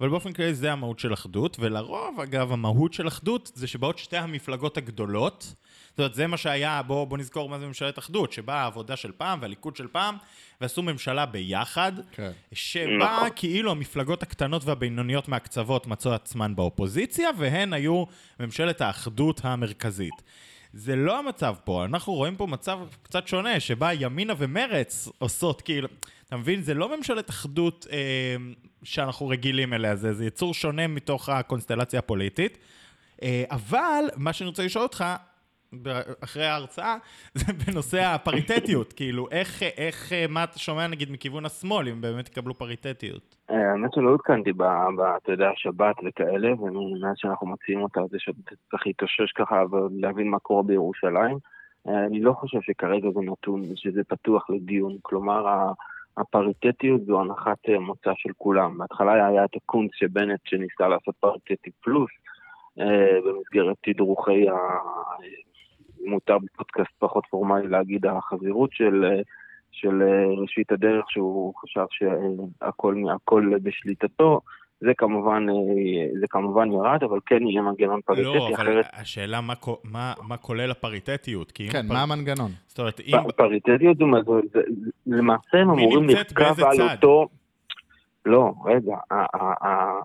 [0.00, 4.16] אבל באופן כללי זה המהות של אחדות, ולרוב, אגב, המהות של אחדות זה שבאות שתי
[4.16, 5.54] המפלגות הגדולות,
[5.90, 9.12] זאת אומרת, זה מה שהיה, בואו בוא נזכור מה זה ממשלת אחדות, שבאה העבודה של
[9.16, 10.16] פעם והליכוד של פעם,
[10.60, 12.30] ועשו ממשלה ביחד, כן.
[12.52, 13.28] שבה נכון.
[13.36, 18.04] כאילו המפלגות הקטנות והבינוניות מהקצוות מצאו עצמן באופוזיציה, והן היו
[18.40, 20.22] ממשלת האחדות המרכזית.
[20.72, 25.88] זה לא המצב פה, אנחנו רואים פה מצב קצת שונה, שבה ימינה ומרץ עושות כאילו,
[26.28, 26.62] אתה מבין?
[26.62, 28.36] זה לא ממשלת אחדות אה,
[28.82, 32.58] שאנחנו רגילים אליה, זה, זה יצור שונה מתוך הקונסטלציה הפוליטית.
[33.22, 35.04] אה, אבל מה שאני רוצה לשאול אותך,
[36.24, 36.96] אחרי ההרצאה,
[37.38, 42.54] זה בנושא הפריטטיות, כאילו, איך, איך, מה אתה שומע נגיד מכיוון השמאל, אם באמת יקבלו
[42.54, 43.36] פריטטיות?
[43.50, 48.86] אה, האמת שלא עודכנתי ב, אתה יודע, שבת וכאלה, ומאז שאנחנו מציעים אותה, זה שצריך
[48.86, 51.38] להתאושש ככה ולהבין מה קורה בירושלים.
[51.88, 54.96] אה, אני לא חושב שכרגע זה נתון, שזה פתוח לדיון.
[55.02, 55.70] כלומר,
[56.16, 58.78] הפריטטיות זו הנחת אה, מוצא של כולם.
[58.78, 62.10] בהתחלה היה את הקונץ שבנט שניסה לעשות פריטטי פלוס,
[63.24, 64.46] במסגרת תדרוכי.
[66.04, 69.22] מותר בפודקאסט פחות פורמלי להגיד החזירות של, אה,
[69.72, 74.40] של אה, ראשית הדרך, שהוא חשב שהכל הכל בשליטתו.
[74.80, 79.40] זה כמובן, אה, זה כמובן ירד, אבל כן יהיה מנגנון פריטטי, לא, אבל אחרת השאלה
[79.40, 81.70] מה, מה, מה כולל הפריטטיות, כי אם...
[81.72, 82.50] כן, הפר- מה המנגנון?
[82.66, 83.30] זאת אומרת, אם...
[83.36, 84.60] פריטטיות זה, זה, זה,
[85.06, 86.94] למעשה הם מי אמורים באיזה על צד?
[86.94, 87.28] אותו...
[88.26, 88.96] לא, רגע,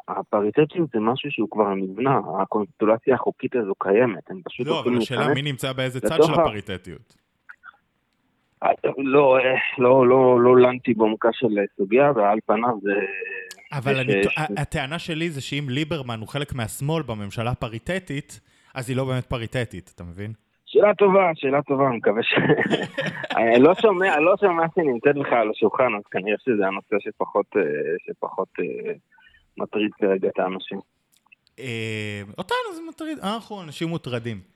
[0.08, 5.34] הפריטטיות זה משהו שהוא כבר נבנה, הקונסטלציה החוקית הזו קיימת, הם פשוט לא, אבל השאלה
[5.34, 7.16] מי נמצא באיזה צד של הפריטטיות.
[8.98, 9.42] לא, אה,
[9.78, 11.48] לא, לא, לא לנתי בעומקה של
[11.78, 12.94] סוגיה, ועל פניו זה...
[13.72, 14.14] אבל אני,
[14.58, 18.40] הטענה שלי זה שאם ליברמן הוא חלק מהשמאל בממשלה הפריטטית,
[18.74, 20.34] אז היא לא באמת פריטטית, אתה מבין?
[20.72, 22.34] שאלה טובה, שאלה טובה, אני מקווה ש...
[23.38, 27.46] אני לא שומע, לא שומע שהיא נמצאת בכלל על השולחן, אז כנראה שזה הנושא שפחות,
[27.56, 27.62] אה,
[28.08, 28.94] שפחות אה,
[29.58, 30.80] מטריד כרגע את האנשים.
[31.60, 34.51] אה, אותנו זה מטריד, אנחנו אנשים מוטרדים.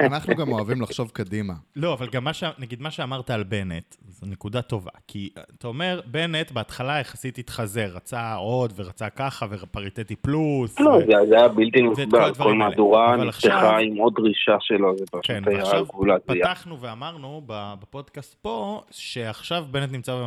[0.00, 1.52] אנחנו גם אוהבים לחשוב קדימה.
[1.76, 2.44] לא, אבל גם מה ש...
[2.58, 4.90] נגיד מה שאמרת על בנט, זו נקודה טובה.
[5.08, 10.80] כי אתה אומר, בנט בהתחלה יחסית התחזר, רצה עוד ורצה ככה ופריטטי פלוס.
[10.80, 12.54] לא, ו- זה זה היה בלתי נסבל, כל.
[12.54, 16.22] מהדורה נפתחה עכשיו- עם עוד דרישה שלו, זה כן, פשוט היה ועכשיו גבולת.
[16.26, 20.24] פתחנו ואמרנו ב- בפודקאסט פה, שעכשיו בנט נמצא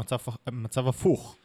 [0.47, 1.36] במצב הפוך.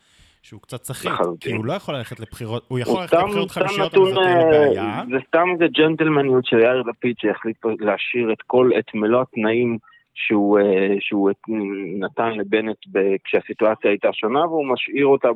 [0.43, 1.13] שהוא קצת סחיט.
[1.41, 4.15] כי הוא לא יכול ללכת לבחירות, הוא יכול הוא ללכת סתם, לבחירות חמישיות, אבל זאת
[4.15, 5.03] תהיה לו אה, בעיה.
[5.11, 9.79] זה סתם איזה ג'נטלמניות של יאיר לפיד שהחליט להשאיר את כל, את מלוא התנאים
[10.27, 11.31] שהוא, אה, שהוא
[12.01, 12.77] נתן לבנט
[13.25, 15.29] כשהסיטואציה הייתה שונה, והוא משאיר אותה,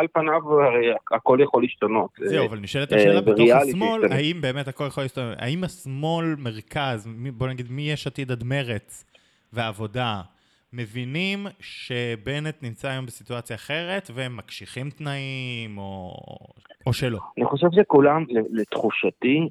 [0.00, 2.10] על פניו הרי הכל יכול להשתנות.
[2.18, 4.14] זהו, אה, אבל נשאלת אה, השאלה בתוך השמאל, כזה.
[4.14, 9.04] האם באמת הכל יכול להסתובב, האם השמאל, מרכז, בוא נגיד מיש עתיד עד מרץ
[9.52, 10.20] והעבודה,
[10.76, 16.14] מבינים שבנט נמצא היום בסיטואציה אחרת והם מקשיחים תנאים, או,
[16.86, 17.18] או שלא?
[17.38, 19.48] אני חושב שכולם, לתחושתי,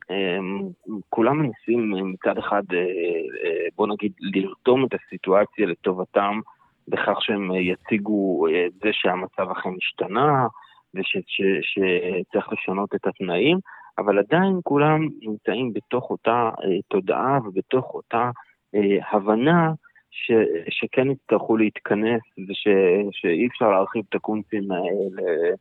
[1.10, 6.40] כולם מנסים מצד אחד, אה, אה, בוא נגיד, לרתום את הסיטואציה לטובתם,
[6.88, 10.48] בכך שהם אה, יציגו אה, את זה שהמצב אכן השתנה,
[10.96, 13.58] ושצריך לשנות את התנאים,
[13.98, 18.32] אבל עדיין כולם נמצאים בתוך אותה אה, תודעה ובתוך אותה
[18.76, 19.72] אה, הבנה
[20.14, 20.32] ש,
[20.70, 22.68] שכן יצטרכו להתכנס וש,
[23.12, 25.56] שאי אפשר להרחיב את הקונצים האלה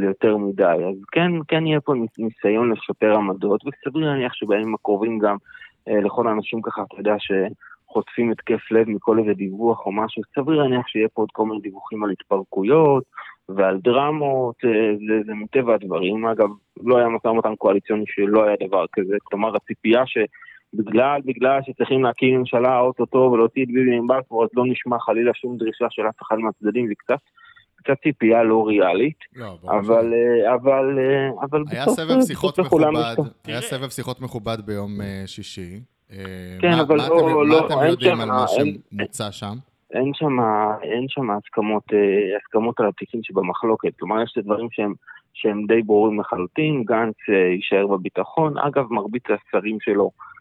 [0.00, 0.64] ליותר מדי.
[0.64, 5.36] אז כן, כן יהיה פה ניס- ניסיון לשפר עמדות, וסביר להניח שבימים הקרובים גם
[5.88, 10.62] אה, לכל האנשים ככה, אתה יודע, שחוטפים התקף לב מכל איזה דיווח או משהו, סביר
[10.62, 13.04] להניח שיהיה פה עוד כל מיני דיווחים על התפרקויות
[13.48, 14.70] ועל דרמות, אה,
[15.08, 16.26] זה, זה מטבע הדברים.
[16.26, 16.48] אגב,
[16.82, 20.18] לא היה משא ומתן קואליציוני שלא היה דבר כזה, כלומר הציפייה ש...
[20.74, 25.56] בגלל, בגלל שצריכים להקים ממשלה אוטוטו ולהוציא את ביבי מבלפור, אז לא נשמע חלילה שום
[25.56, 27.18] דרישה של אף אחד מהצדדים, זה קצת,
[27.76, 32.28] קצת ציפייה לא ריאלית, לא, ברור אבל, אה, אבל, אה, אבל היה בסוף, סבב בסוף
[32.28, 32.84] שיחות מכובד,
[33.46, 33.60] היה.
[33.60, 35.80] סבב שיחות מכובד ביום אה, שישי.
[36.12, 36.18] אה,
[36.60, 39.54] כן, מה- אבל מה לא- אתם- מה לא, אתם יודעים על מה שמוצע שם?
[39.92, 40.36] אין שם,
[40.82, 41.98] אין שם הסכמות, אה,
[42.36, 44.94] הסכמות על התיקים שבמחלוקת, כלומר יש דברים שהם,
[45.34, 50.33] שהם די ברורים לחלוטין, גנץ אה, יישאר בביטחון, אגב מרבית השרים שלו אה,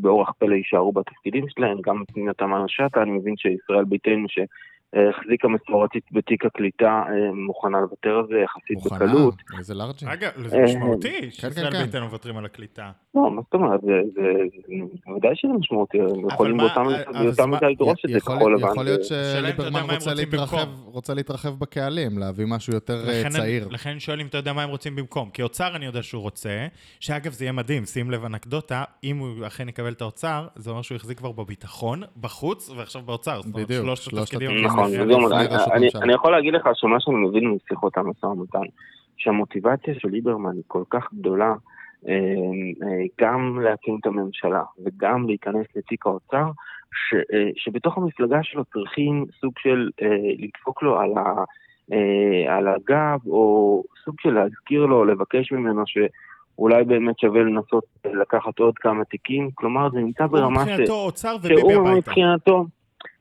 [0.00, 6.04] באורח פלא יישארו בתפקידים שלהם, גם פנינה תמנו שטה, אני מבין שישראל ביתנו שהחזיקה מסורתית
[6.12, 8.98] בתיק הקליטה אה, מוכנה לוותר על זה יחסית מוכנה?
[8.98, 9.34] בקלות.
[9.58, 10.06] איזה לארג'י.
[10.12, 11.84] אגב, זה אה, משמעותי שישראל כן.
[11.84, 12.90] ביתנו מוותרים על הקליטה.
[13.14, 14.22] לא, מה זאת אומרת, זה, זה,
[14.66, 16.82] זה, ודאי שזה משמעותי, הם יכולים באותה
[17.46, 18.68] מידה לדרוש את זה כחול לבן.
[18.68, 20.14] יכול להיות שליברמן רוצה
[20.84, 23.68] רוצים להתרחב, בקהלים, להביא משהו יותר אה, צעיר.
[23.70, 25.30] לכן אני שואל אם אתה יודע מה הם רוצים במקום.
[25.30, 26.66] כי אוצר אני יודע שהוא רוצה,
[27.00, 30.82] שאגב זה יהיה מדהים, שים לב אנקדוטה, אם הוא אכן יקבל את האוצר, זה אומר
[30.82, 33.42] שהוא יחזיק כבר בביטחון, בחוץ ועכשיו באוצר.
[33.42, 34.64] זאת אומרת, בדיוק, שלושת התפקידים.
[34.64, 34.90] נכון,
[36.02, 38.58] אני- יכול להגיד לך שמה שאני מבין משיחות המשא ומתן,
[39.16, 41.54] שהמוטיבציה של ליברמן היא כל כך גדולה,
[43.20, 46.50] גם להקים את הממשלה וגם להיכנס לתיק האוצר,
[46.92, 49.90] ש, אה, שבתוך המפלגה שלו צריכים סוג של
[50.38, 51.44] לדפוק לו על, ה,
[52.48, 58.78] על הגב, או סוג של להזכיר לו, לבקש ממנו שאולי באמת שווה לנסות לקחת עוד
[58.78, 60.68] כמה תיקים, כלומר זה נמצא ברמה ש...
[60.68, 61.72] מבחינתו אוצר וביבי הביתה.
[61.74, 62.64] שהוא מבחינתו,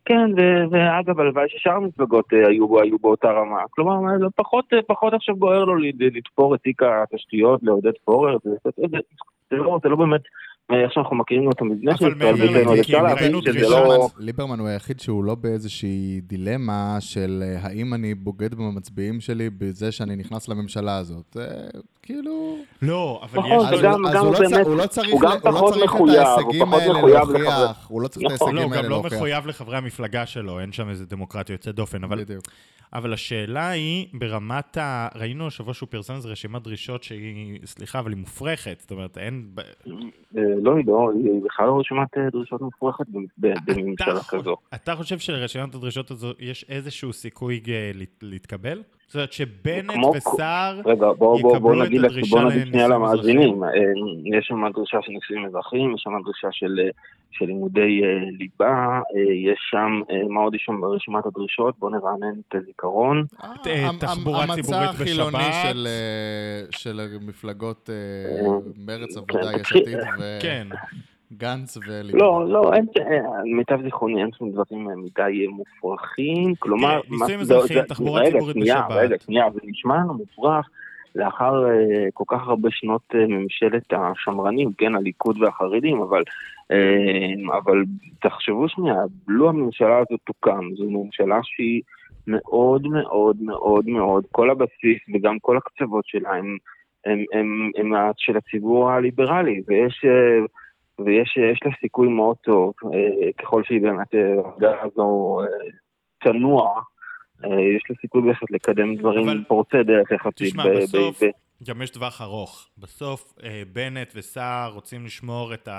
[0.08, 0.32] כן,
[0.72, 3.62] ואגב, הלוואי ששאר המפלגות אה, היו, היו באותה רמה.
[3.70, 8.50] כלומר, זה פחות, אה, פחות עכשיו בוער לו לתפור את תיק התשתיות לעודד פורר, זה,
[8.64, 8.98] זה, זה,
[9.50, 10.22] זה, לא, זה לא באמת
[10.70, 14.10] איך שאנחנו מכירים את המבנה של ישראל ביתנו, אפשר להבין שזה לא...
[14.18, 19.92] ליברמן הוא היחיד שהוא לא באיזושהי דילמה של אה, האם אני בוגד במצביעים שלי בזה
[19.92, 21.38] שאני נכנס לממשלה הזאת.
[22.02, 22.58] כאילו...
[22.82, 23.84] לא, אבל נכון, יש.
[23.84, 28.84] אז הוא לא צריך את ההישגים האלה להוכיח, הוא לא צריך את ההישגים האלה להוכיח.
[28.84, 32.24] לא, הוא גם לא מחויב לחברי המפלגה שלו, אין שם איזה דמוקרטיה יוצאת דופן, אבל...
[32.24, 32.44] בדיוק.
[32.94, 35.08] אבל השאלה היא, ברמת ה...
[35.16, 39.48] ראינו השבוע שהוא פרסם איזו רשימת דרישות שהיא, סליחה, אבל היא מופרכת, זאת אומרת, אין...
[40.38, 43.06] אה, לא, היא לא, היא בכלל לא רשימת אה, דרישות מופרכת
[43.68, 44.56] בממשלה כזו.
[44.76, 48.84] אתה חושב שלרשימת הדרישות הזו יש איזשהו סיכוי אה, להתקבל?
[49.08, 53.62] זאת אומרת שבנט וסער יקבלו את הדרישה לנישואים אזרחיים?
[54.38, 56.80] יש שם דרישה של נישואים אזרחיים, יש שם דרישה של
[57.32, 59.00] של לימודי uh, ליבה,
[59.46, 61.80] יש שם, מה עוד יש שם ברשימת הדרישות?
[61.80, 63.26] בואו נרענן את הזיכרון.
[64.00, 64.74] תחבורה ציבורית בשבת.
[64.74, 65.88] המצע החילוני של,
[66.72, 67.90] של מפלגות
[68.78, 69.98] מרץ עבודה, יש עתיד,
[71.32, 72.18] וגנץ וליבה.
[72.18, 72.86] לא, לא, אין,
[73.46, 77.02] למיטב זיכרוני אין שם דברים מדי מופרכים, כלומר...
[77.10, 78.86] נישואים אזרחיים, תחבורה ציבורית בשבת.
[78.90, 80.70] רגע, שנייה, זה נשמע לנו מופרך.
[81.16, 81.66] לאחר
[82.14, 86.24] כל כך הרבה שנות ממשלת השמרנים, כן, הליכוד והחרדים, אבל,
[87.58, 87.84] אבל
[88.22, 88.96] תחשבו שנייה,
[89.28, 91.82] לו הממשלה הזאת תוקם, זו ממשלה שהיא
[92.28, 96.58] מאוד מאוד מאוד מאוד, כל הבסיס וגם כל הקצוות שלה הם,
[97.06, 100.06] הם, הם, הם, הם של הציבור הליברלי, ויש...
[101.00, 102.74] ויש לה סיכוי מאוד טוב,
[103.38, 104.08] ככל שהיא באמת,
[104.46, 105.40] הרגעה הזו
[106.20, 106.82] תנוע,
[107.46, 109.44] אה, יש לו סיכוי בהחלט לקדם דברים אבל...
[109.48, 110.48] פורצי דרך יחסית.
[110.48, 112.70] תשמע, ב- בסוף, ב- ב- גם יש טווח ארוך.
[112.78, 115.70] בסוף אה, בנט וסער רוצים לשמור את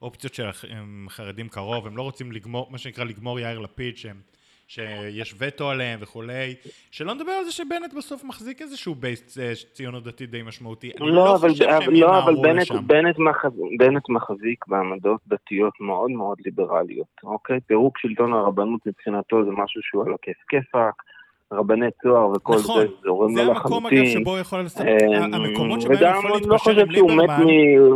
[0.00, 4.20] האופציות של החרדים קרוב, הם לא רוצים לגמור, מה שנקרא לגמור יאיר לפיד, שהם
[4.72, 6.54] שיש וטו עליהם וכולי,
[6.90, 10.90] שלא נדבר על זה שבנט בסוף מחזיק איזשהו בייס אה, ציונות דתית די משמעותי.
[11.00, 12.70] לא, לא אבל, שהם לא, אבל בנט.
[12.86, 17.60] בנט, מחז, בנט מחזיק בעמדות דתיות מאוד מאוד ליברליות, אוקיי?
[17.66, 21.02] פירוק שלטון הרבנות מבחינתו זה משהו שהוא על הכיף כיפאק.
[21.52, 23.44] רבני צוהר וכל נכון, זה זורם לו לחלוטין.
[23.46, 27.44] זה המקום אגב שבו יכול לעשות, אמ, המקומות שבהם יכול לא להתפשר עם ליברמן,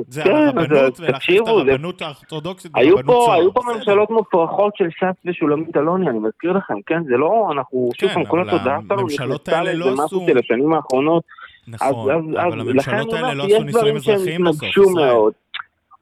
[0.09, 3.33] זה כן, הרבנות ולהחליף את הרבנות האורתודוקסית ברבנות צוהר.
[3.33, 7.91] היו פה ממשלות מופרכות של ש"ס ושולמית אלוני, אני מזכיר לכם, כן, זה לא, אנחנו,
[8.01, 11.23] שוב פעם, כל התודעה שלנו נכנסה לאיזה משהו של השנים האחרונות.
[11.69, 14.65] נכון, אבל הממשלות האלה לא עשו נישואים אזרחיים בסוף.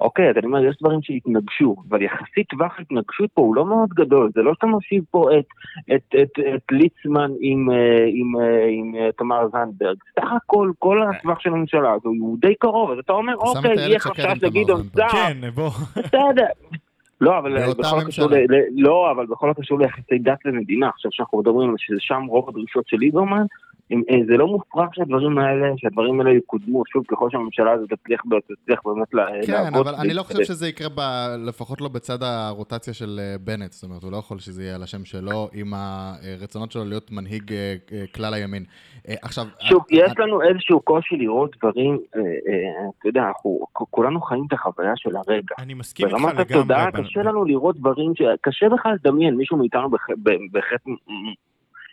[0.05, 3.89] אוקיי, אז אני אומר, יש דברים שהתנגשו, אבל יחסית טווח ההתנגשות פה הוא לא מאוד
[3.89, 5.45] גדול, זה לא שאתה מושיב פה את,
[5.95, 7.77] את, את, את ליצמן עם, אה,
[8.07, 9.97] עם, אה, עם, עם אה, תמר זנדברג.
[10.21, 13.99] סך הכל, כל הטווח של הממשלה הזו הוא די קרוב, אז אתה אומר, אוקיי, יהיה
[13.99, 15.09] חשש לגדעון סער.
[15.09, 15.71] כן, בוא.
[15.97, 16.47] בסדר.
[17.21, 18.35] לא, אבל בכל הקשור, ל...
[18.77, 22.89] לא, אבל בכל הקשור ליחסי דת ומדינה, עכשיו שאנחנו מדברים על שזה שם רוב הדרישות
[22.89, 23.45] של ליברמן,
[24.29, 29.09] זה לא מופרך שהדברים האלה, שהדברים האלה יקודמו, שוב, ככל שהממשלה הזאת תצליח, תצליח באמת
[29.11, 29.47] כן, לעבוד.
[29.47, 31.01] כן, אבל אני לא חושב שזה יקרה, ב,
[31.49, 34.83] לפחות לא בצד הרוטציה של אה, בנט, זאת אומרת, הוא לא יכול שזה יהיה על
[34.83, 38.65] השם שלו, עם הרצונות שלו להיות מנהיג אה, כלל הימין.
[39.23, 39.45] עכשיו...
[39.61, 40.19] שוב, את, יש את...
[40.19, 43.59] לנו איזשהו קושי לראות דברים, אתה יודע, אנחנו
[43.91, 45.55] כולנו חיים את החוויה של הרגע.
[45.59, 46.35] אני מסכים איתך לגמרי.
[46.35, 49.89] ברמת התודעה קשה לנו לראות דברים, קשה בכלל לדמיין, מישהו מאיתנו
[50.53, 50.81] בהחלט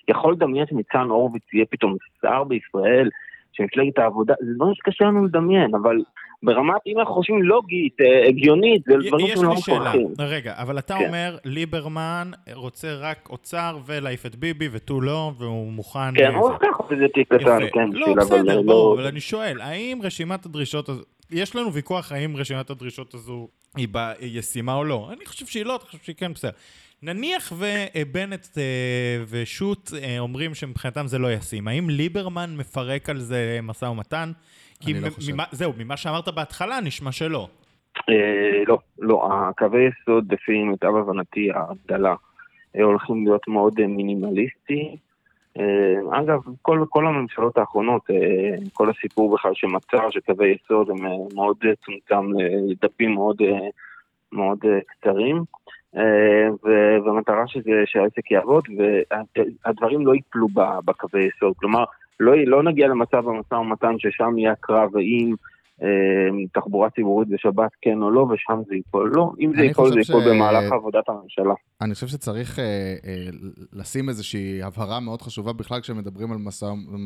[0.08, 3.10] יכול לדמיין שניצן הורוביץ יהיה פתאום שר בישראל,
[3.54, 5.98] שמפלגת העבודה, זה דברים שקשה לנו לדמיין, אבל
[6.44, 10.02] ברמת, אם אנחנו חושבים לוגית, אה, הגיונית, זה דברים שלא מוכרחים.
[10.02, 11.08] יש לי שאלה, רגע, אבל אתה כן.
[11.08, 16.16] אומר, ליברמן רוצה רק אוצר ולהעיף את ביבי ותו לא, והוא מוכן...
[16.16, 20.00] כן, הוא לקח איזה תיק קטן, כן, לא, בסדר, לא- ברור, אבל אני שואל, האם
[20.04, 23.48] רשימת הדרישות הזו, יש לנו ויכוח האם רשימת הדרישות הזו
[23.78, 23.88] היא
[24.22, 25.10] ישימה או לא?
[25.14, 26.52] אני חושב שהיא לא, אני חושב שהיא כן בסדר.
[27.04, 33.60] נניח ובנט אה, ושות' אה, אומרים שמבחינתם זה לא ישים, האם ליברמן מפרק על זה
[33.64, 34.32] משא ומתן?
[34.86, 35.34] אני לא חושב.
[35.52, 37.48] זהו, ממה שאמרת בהתחלה נשמע שלא.
[38.10, 42.16] אה, לא, לא, הקווי יסוד לפי מיטב הבנתי ההגדלה
[42.74, 44.98] הולכים להיות מאוד מינימליסטי.
[46.12, 48.02] אגב, כל, כל הממשלות האחרונות,
[48.74, 50.98] כל הסיפור בכלל שמצא שקווי יסוד הם
[51.36, 52.32] מאוד צומצם
[52.70, 53.38] לדפים מאוד,
[54.32, 55.44] מאוד קצרים.
[57.06, 58.64] והמטרה שזה, שהעסק יעבוד,
[59.66, 60.48] והדברים לא ייפלו
[60.86, 61.54] בקווי יסוד.
[61.58, 61.84] כלומר,
[62.20, 65.36] לא, לא נגיע למצב במשא ומתן ששם יהיה הקרב האם
[65.84, 69.32] אה, תחבורה ציבורית בשבת כן או לא, ושם זה ייפול לא.
[69.40, 70.28] אם זה ייפול, זה ייפול ש...
[70.28, 71.54] במהלך עבודת הממשלה.
[71.82, 72.66] אני חושב שצריך אה,
[73.06, 73.28] אה,
[73.74, 76.38] לשים איזושהי הבהרה מאוד חשובה בכלל כשמדברים על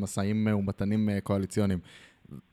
[0.02, 1.80] משאים ומתנים אה, קואליציוניים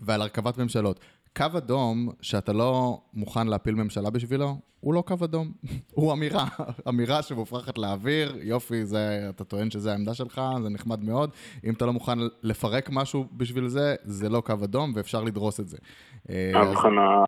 [0.01, 1.01] ועל הרכבת ממשלות.
[1.37, 5.53] קו אדום שאתה לא מוכן להפיל ממשלה בשבילו, הוא לא קו אדום,
[5.95, 6.45] הוא אמירה,
[6.89, 11.31] אמירה שמופרכת לאוויר, יופי, זה, אתה טוען שזה העמדה שלך, זה נחמד מאוד.
[11.65, 15.69] אם אתה לא מוכן לפרק משהו בשביל זה, זה לא קו אדום ואפשר לדרוס את
[15.69, 15.77] זה.
[16.31, 16.53] אה,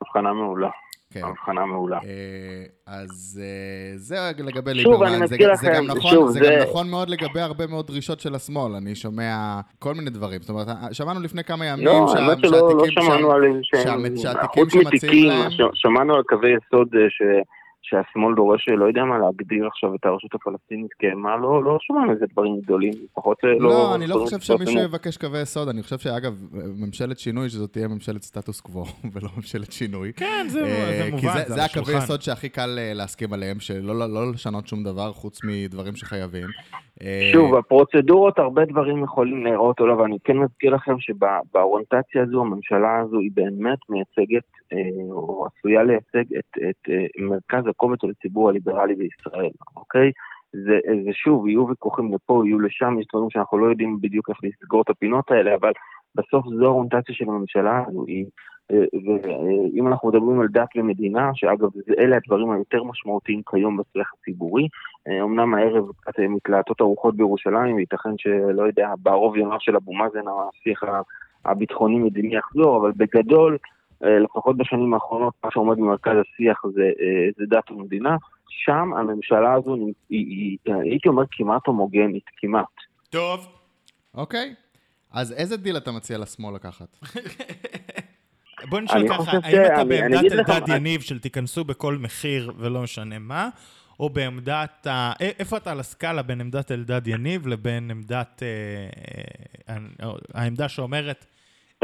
[0.02, 0.70] הבחנה מעולה.
[1.14, 1.24] כן.
[1.24, 1.96] הבחנה מעולה.
[1.96, 4.96] אה, אז אה, זה לגבי ליברמן.
[4.96, 6.38] שוב, אני מזכיר לכם, זה גם נכון, שוב, זה...
[6.38, 8.74] זה גם נכון מאוד לגבי הרבה מאוד דרישות של השמאל.
[8.74, 10.40] אני שומע כל מיני דברים.
[10.40, 12.18] זאת אומרת, שמענו לפני כמה ימים לא, שה...
[12.18, 13.42] שהתיקים, לא שמענו על
[14.14, 15.50] שהתיקים שמציעים להם...
[15.74, 17.22] שמענו על קווי יסוד ש...
[17.84, 22.26] שהשמאל דורש, לא יודע מה, להגדיר עכשיו את הרשות הפלסטינית כמה, לא, לא שמענו איזה
[22.32, 23.58] דברים גדולים, לפחות לא...
[23.58, 26.32] לא, אני לא חושב שמישהו יבקש קווי יסוד, אני חושב שאגב,
[26.76, 30.12] ממשלת שינוי, שזאת תהיה ממשלת סטטוס קוו, ולא ממשלת שינוי.
[30.12, 33.98] כן, זה, אה, זה מובן, זה, זה הקווי יסוד שהכי קל אה, להסכים עליהם, שלא
[33.98, 36.48] לא, לא לשנות שום דבר חוץ מדברים שחייבים.
[37.02, 42.40] אה, שוב, הפרוצדורות, הרבה דברים יכולים להיראות או לא, ואני כן מזכיר לכם שבאוריינטציה הזו,
[42.40, 44.44] הממשלה הזו היא באמת מייצגת,
[45.10, 46.88] או עשויה לייצג את, את
[47.18, 50.12] מרכז הקובץ על הציבור הליברלי בישראל, אוקיי?
[50.52, 54.38] זה, זה שוב, יהיו ויכוחים לפה, יהיו לשם, יש דברים שאנחנו לא יודעים בדיוק איך
[54.42, 55.72] לסגור את הפינות האלה, אבל
[56.14, 58.24] בסוף זו האוריינטציה של הממשלה הזו, היא,
[58.70, 64.68] ואם אנחנו מדברים על דת ומדינה, שאגב, אלה הדברים היותר משמעותיים כיום בשיח הציבורי,
[65.22, 70.82] אמנם הערב קצת מתלהטות הרוחות בירושלים, וייתכן שלא יודע, בערוב ימיו של אבו מאזן השיח
[71.44, 73.73] הביטחוני-מדיני יחזור, אבל בגדול, אה,
[74.24, 78.16] לפחות בשנים האחרונות, מה שעומד במרכז השיח זה, אה, זה דת ומדינה.
[78.48, 82.66] שם הממשלה הזו, היא, היא, הייתי אומר, כמעט הומוגנית, כמעט.
[83.10, 83.48] טוב.
[84.14, 84.54] אוקיי.
[85.12, 86.96] אז איזה דיל אתה מציע לשמאל לקחת?
[88.70, 93.48] בוא נשאל ככה, האם אתה בעמדת אלדד יניב של תיכנסו בכל מחיר ולא משנה מה,
[94.00, 95.12] או בעמדת, ה...
[95.20, 98.42] איפה אתה על הסקאלה בין עמדת אלדד יניב לבין עמדת,
[99.68, 99.76] אה,
[100.34, 101.26] העמדה שאומרת,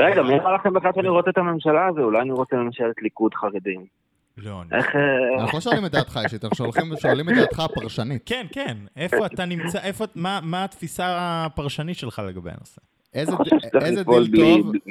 [0.01, 2.01] רגע, מי אמר לכם בכלל שאני רוצה את הממשלה הזו?
[2.01, 3.85] אולי אני רוצה ממשלת ליכוד חרדים.
[4.37, 4.63] לא.
[4.73, 4.79] אה,
[5.41, 8.23] אנחנו לא שואלים את דעתך אישית, אנחנו שואלים את דעתך הפרשנית.
[8.27, 8.77] כן, כן.
[8.97, 10.05] איפה אתה נמצא, איפה,
[10.43, 11.05] מה התפיסה
[11.47, 12.81] הפרשנית שלך לגבי הנושא?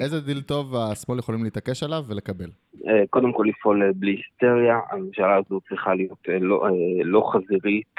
[0.03, 2.49] איזה דיל טוב השמאל יכולים להתעקש עליו ולקבל?
[2.87, 6.67] אה, קודם כל לפעול אה, בלי היסטריה, הממשלה הזו צריכה להיות לא,
[7.03, 7.95] לא חזירית,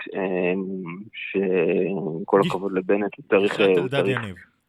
[1.13, 3.61] שעם כל הכבוד לבנט, הוא צריך...
[3.61, 3.67] לא,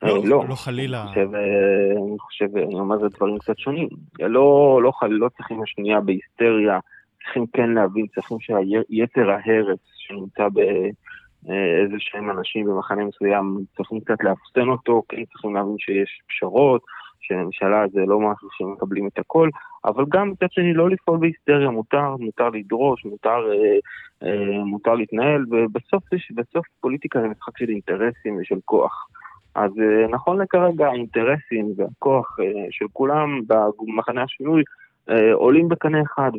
[0.03, 1.03] לא, לא, לא חלילה.
[1.03, 3.89] אני חושב, אה, אני חושב, אני אומר זה דברים קצת שונים.
[4.19, 6.79] לא, לא, לא צריכים השנייה בהיסטריה,
[7.23, 14.69] צריכים כן להבין, צריכים שהיתר ההרס שנמצא באיזה שהם אנשים במחנה מסוים, צריכים קצת לאפסן
[14.69, 16.81] אותו, כן צריכים להבין שיש פשרות,
[17.21, 19.49] שהממשלה זה לא משהו שמקבלים את הכל,
[19.85, 23.77] אבל גם מצד שני לא לפעול בהיסטריה, מותר, מותר לדרוש, מותר, אה,
[24.23, 26.03] אה, מותר להתנהל, ובסוף
[26.35, 29.07] בסוף פוליטיקה זה משחק של אינטרסים ושל כוח.
[29.55, 34.63] אז אה, נכון לכרגע האינטרסים והכוח אה, של כולם במחנה השינוי
[35.09, 36.31] אה, עולים בקנה אחד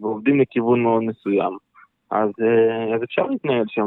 [0.00, 1.56] ועובדים לכיוון מאוד מסוים.
[2.10, 2.30] אז,
[2.94, 3.86] אז אפשר להתנהל שם,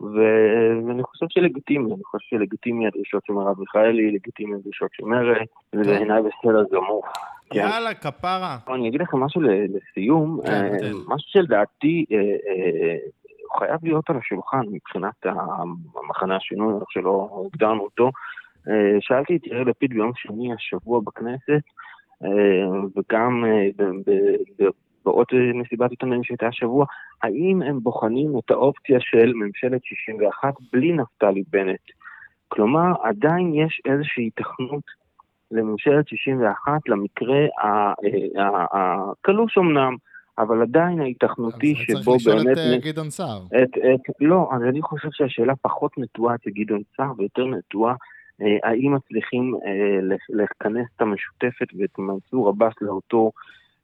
[0.00, 6.22] ואני חושב שלגיטימי, אני חושב שלגיטימי הדרישות של מרב מיכאלי, לגיטימי הדרישות של מרצ, ובעיניי
[6.22, 7.02] בסדר גמור.
[7.50, 7.58] כן.
[7.58, 8.56] יאללה, כפרה.
[8.68, 12.04] אני אגיד לכם משהו לסיום, כן, משהו שלדעתי
[13.58, 15.26] חייב להיות על השולחן מבחינת
[15.96, 18.10] המחנה השינוי, איך שלא הגדרנו אותו.
[18.68, 21.62] אה, שאלתי את יאיר לפיד ביום שני השבוע בכנסת,
[22.24, 23.68] אה, וגם אה,
[25.04, 26.86] בעוד מסיבת עיתונאים שהייתה השבוע,
[27.22, 31.80] האם הם בוחנים את האופציה של ממשלת 61 בלי נפתלי בנט?
[32.48, 34.84] כלומר, עדיין יש איזושהי התכנות
[35.50, 37.46] לממשלת 61 למקרה
[38.72, 39.96] הקלוש אמנם,
[40.42, 42.04] אבל עדיין ההיתכנותי שבו באמת...
[42.04, 43.42] צריך לשאול את אה, גדעון סער.
[43.62, 47.94] את, את, לא, אז אני חושב שהשאלה פחות נטועה אצל גדעון סער ויותר נטועה
[48.42, 53.32] אה, האם מצליחים אה, לכנס את המשותפת ואת מנסור עבאס לאותו,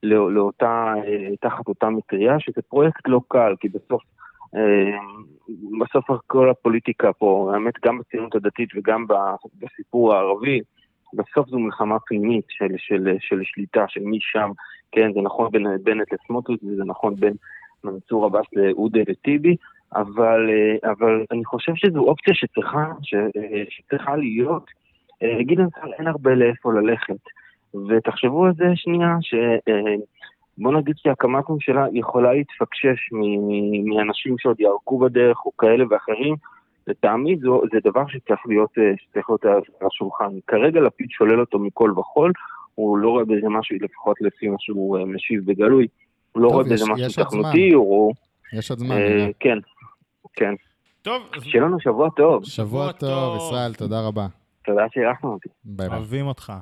[0.02, 0.94] לא, לאותה,
[1.40, 4.02] תחת אותה מטריה, שזה פרויקט לא קל, כי בסוף...
[5.80, 9.06] בסוף כל הפוליטיקה פה, האמת גם בציונות הדתית וגם
[9.58, 10.60] בסיפור הערבי,
[11.14, 14.50] בסוף זו מלחמה פנימית של, של, של שליטה, של מי שם,
[14.92, 17.34] כן, זה נכון בין בנט לסמוטריץ' וזה נכון בין
[17.84, 19.56] מנסור עבאס לאודה וטיבי,
[19.94, 24.64] אבל, אה, אבל אני חושב שזו אופציה שצריכה, ש, אה, שצריכה להיות.
[25.22, 27.20] אה, גדעון סער אין הרבה לאיפה ללכת,
[27.88, 29.34] ותחשבו על זה שנייה, ש...
[30.58, 33.10] בוא נגיד שהקמת ממשלה יכולה להתפקשש
[33.84, 36.34] מאנשים שעוד יערקו בדרך או כאלה ואחרים,
[36.86, 40.30] לטעמי זה, זה דבר שצריך להיות, אה, שצריך להיות על השולחן.
[40.46, 42.32] כרגע לפיד שולל אותו מכל וכול,
[42.74, 45.86] הוא לא רואה בזה משהו, לפחות לפי מה שהוא אה, משיב בגלוי,
[46.32, 47.24] הוא לא רואה בזה משהו.
[47.24, 48.14] תחנותי, הוא...
[48.52, 49.28] יש עוד זמן, אה.
[49.40, 49.58] כן,
[50.32, 50.54] כן.
[51.02, 52.44] טוב, שיהיה לנו שבוע טוב.
[52.44, 53.36] שבוע טוב, טוב.
[53.36, 54.26] ישראל, תודה רבה.
[54.64, 55.48] תודה שאירחנו אותי.
[55.64, 55.98] ביי ביי.
[55.98, 56.52] אוהבים אותך.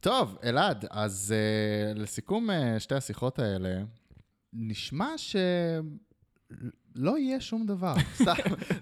[0.00, 3.68] טוב, אלעד, אז uh, לסיכום uh, שתי השיחות האלה,
[4.52, 5.18] נשמע
[6.98, 7.94] שלא יהיה שום דבר.
[8.22, 8.32] סתם,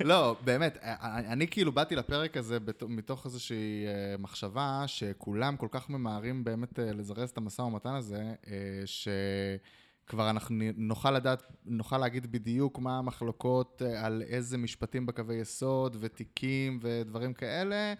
[0.04, 5.68] לא, באמת, אני, אני כאילו באתי לפרק הזה בת, מתוך איזושהי uh, מחשבה שכולם כל
[5.70, 8.48] כך ממהרים באמת לזרז את המשא ומתן הזה, uh,
[8.86, 16.78] שכבר אנחנו נוכל לדעת, נוכל להגיד בדיוק מה המחלוקות על איזה משפטים בקווי יסוד ותיקים
[16.82, 17.94] ודברים כאלה.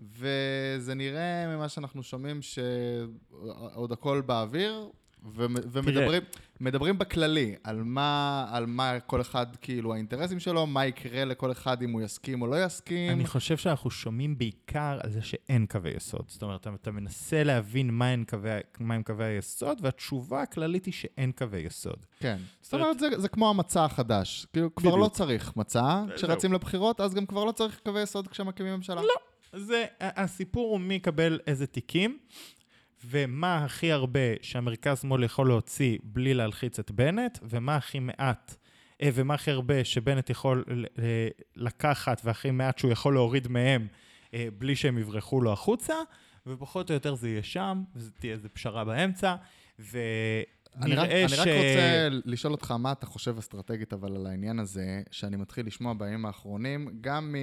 [0.00, 4.90] וזה נראה ממה שאנחנו שומעים שעוד הכל באוויר,
[5.34, 6.22] ומדברים
[6.60, 11.82] מדברים בכללי על מה, על מה כל אחד, כאילו, האינטרסים שלו, מה יקרה לכל אחד
[11.82, 13.12] אם הוא יסכים או לא יסכים.
[13.12, 16.24] אני חושב שאנחנו שומעים בעיקר על זה שאין קווי יסוד.
[16.28, 18.50] זאת אומרת, אתה- אתה מנסה להבין מהם קווי,
[18.80, 22.06] מהם קווי היסוד, והתשובה הכללית היא שאין קווי יסוד.
[22.20, 22.36] כן.
[22.62, 24.46] זאת אומרת- זה, זה כמו המצע החדש.
[24.52, 25.04] כאילו, כבר בדיוק.
[25.04, 26.04] לא צריך מצע.
[26.16, 29.02] כשרצים לבחירות, אז גם כבר לא צריך קווי יסוד כשמקימים ממשלה.
[29.02, 29.14] לא.
[29.56, 32.18] זה, הסיפור הוא מי יקבל איזה תיקים,
[33.04, 38.54] ומה הכי הרבה שהמרכז-שמאל יכול להוציא בלי להלחיץ את בנט, ומה הכי מעט,
[39.02, 40.84] אה, ומה הכי הרבה שבנט יכול ל-
[41.56, 43.86] לקחת, והכי מעט שהוא יכול להוריד מהם
[44.34, 45.94] אה, בלי שהם יברחו לו החוצה,
[46.46, 49.34] ופחות או יותר זה יהיה שם, ותהיה איזו פשרה באמצע,
[50.76, 51.38] אני רק, ונראה אני ש...
[51.38, 55.94] רק רוצה לשאול אותך מה אתה חושב אסטרטגית אבל על העניין הזה, שאני מתחיל לשמוע
[55.94, 57.34] בימים האחרונים, גם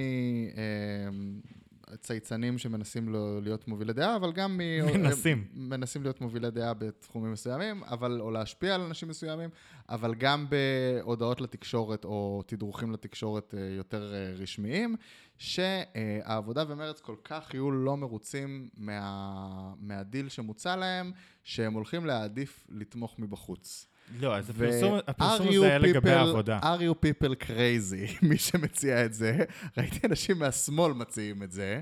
[1.92, 4.60] מצייצנים שמנסים לו- להיות מובילי דעה, אבל גם מ...
[4.98, 5.44] מנסים.
[5.54, 9.50] מנסים להיות מובילי דעה בתחומים מסוימים, אבל, או להשפיע על אנשים מסוימים,
[9.88, 14.96] אבל גם בהודעות לתקשורת או תדרוכים לתקשורת אה, יותר אה, רשמיים,
[15.38, 21.12] שהעבודה ומרץ כל כך יהיו לא מרוצים מה, מהדיל שמוצע להם,
[21.44, 23.86] שהם הולכים להעדיף לתמוך מבחוץ.
[24.20, 26.58] לא, אז ו- הפרסום, הפרסום הזה היה לגבי people- העבודה.
[26.62, 29.38] are you people crazy, מי שמציע את זה.
[29.78, 31.80] ראיתי אנשים מהשמאל מציעים את זה.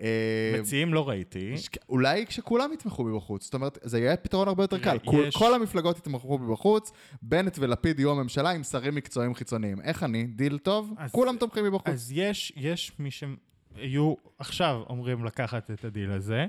[0.00, 1.54] אה, מציעים לא ראיתי.
[1.88, 4.98] אולי כשכולם יתמכו מבחוץ, זאת אומרת, זה יהיה פתרון הרבה יותר קל.
[5.04, 6.92] כל, כל המפלגות יתמכו מבחוץ,
[7.22, 9.80] בנט ולפיד יהיו הממשלה עם שרים מקצועיים חיצוניים.
[9.82, 10.24] איך אני?
[10.26, 10.94] דיל טוב?
[10.98, 11.88] אז- כולם תומכים מבחוץ.
[11.88, 16.46] אז יש, יש מי שיהיו עכשיו אומרים לקחת את הדיל הזה.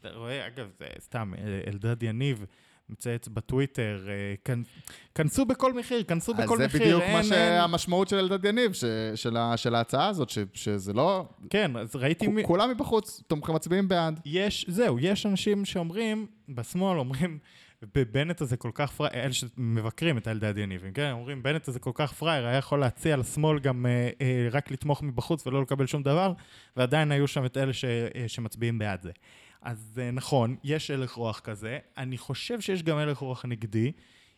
[0.00, 2.44] אתה רואה, אגב, זה סתם, אל- אלדד יניב
[2.90, 4.12] מצייץ בטוויטר, אה,
[4.44, 4.64] כנ-
[5.14, 6.80] כנסו בכל מחיר, כנסו אז בכל זה מחיר.
[6.80, 8.84] בדיוק אין- מה שהמשמעות של אלדד יניב, ש-
[9.14, 11.28] של ה- של ההצעה הזאת, ש- שזה לא...
[11.50, 12.44] כן, אז ראיתי מי...
[12.44, 14.20] כולם מבחוץ, תומכים, מצביעים בעד.
[14.24, 17.38] יש, זהו, יש אנשים שאומרים, בשמאל אומרים,
[18.12, 21.10] בנט הזה כל כך פראייר, אלה שמבקרים את אלדד יניבים, כן?
[21.12, 25.02] אומרים, בנט הזה כל כך פראייר, היה יכול להציע לשמאל גם אה, אה, רק לתמוך
[25.02, 26.32] מבחוץ ולא לקבל שום דבר,
[26.76, 29.10] ועדיין היו שם את אלה ש, אה, שמצביעים בעד זה.
[29.62, 33.92] אז אה, נכון, יש הלך רוח כזה, אני חושב שיש גם הלך רוח נגדי.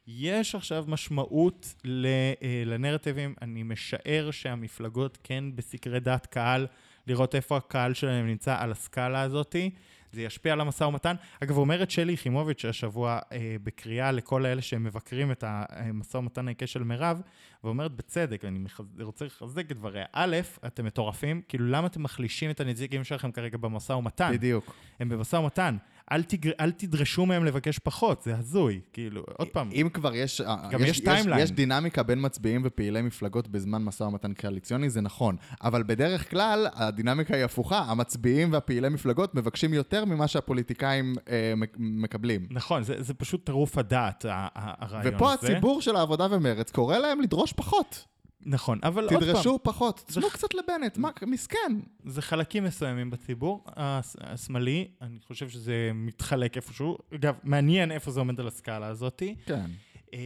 [0.06, 6.66] יש עכשיו משמעות אה, לנרטיבים, אני משער שהמפלגות כן בסקרי דעת קהל,
[7.06, 9.70] לראות איפה הקהל שלהם נמצא על הסקאלה הזאתי.
[10.12, 11.16] זה ישפיע על המשא ומתן.
[11.42, 16.82] אגב, אומרת שלי יחימוביץ' השבוע אה, בקריאה לכל האלה שמבקרים את המשא ומתן העיקש של
[16.82, 17.20] מירב,
[17.64, 18.84] ואומרת בצדק, אני מחז...
[19.00, 20.36] רוצה לחזק את דבריה, א',
[20.66, 24.32] אתם מטורפים, כאילו למה אתם מחלישים את הנציגים שלכם כרגע במשא ומתן?
[24.32, 24.74] בדיוק.
[25.00, 25.76] הם במשא ומתן.
[26.12, 26.50] אל, תגר...
[26.60, 28.80] אל תדרשו מהם לבקש פחות, זה הזוי.
[28.92, 30.40] כאילו, עוד פעם, אם כבר יש...
[30.70, 31.42] גם יש timeline.
[31.42, 35.36] יש דינמיקה בין מצביעים ופעילי מפלגות בזמן משא ומתן קואליציוני, זה נכון.
[35.62, 37.78] אבל בדרך כלל, הדינמיקה היא הפוכה.
[37.78, 42.46] המצביעים והפעילי מפלגות מבקשים יותר ממה שהפוליטיקאים אה, מק- מקבלים.
[42.50, 45.48] נכון, זה, זה פשוט טירוף הדעת, הרעיון ופה הזה.
[45.48, 48.06] הציבור של העבודה ומרץ קורא להם לדרוש פחות.
[48.42, 50.04] נכון, אבל עוד פעם, תדרשו פחות.
[50.08, 51.80] זה- תנו קצת לבנט, מה, מסכן.
[52.04, 56.98] זה חלקים מסוימים בציבור השמאלי, אני חושב שזה מתחלק איפשהו.
[57.14, 59.34] אגב, מעניין איפה זה עומד על הסקאלה הזאתי.
[59.46, 59.64] כן.
[60.12, 60.18] אמ,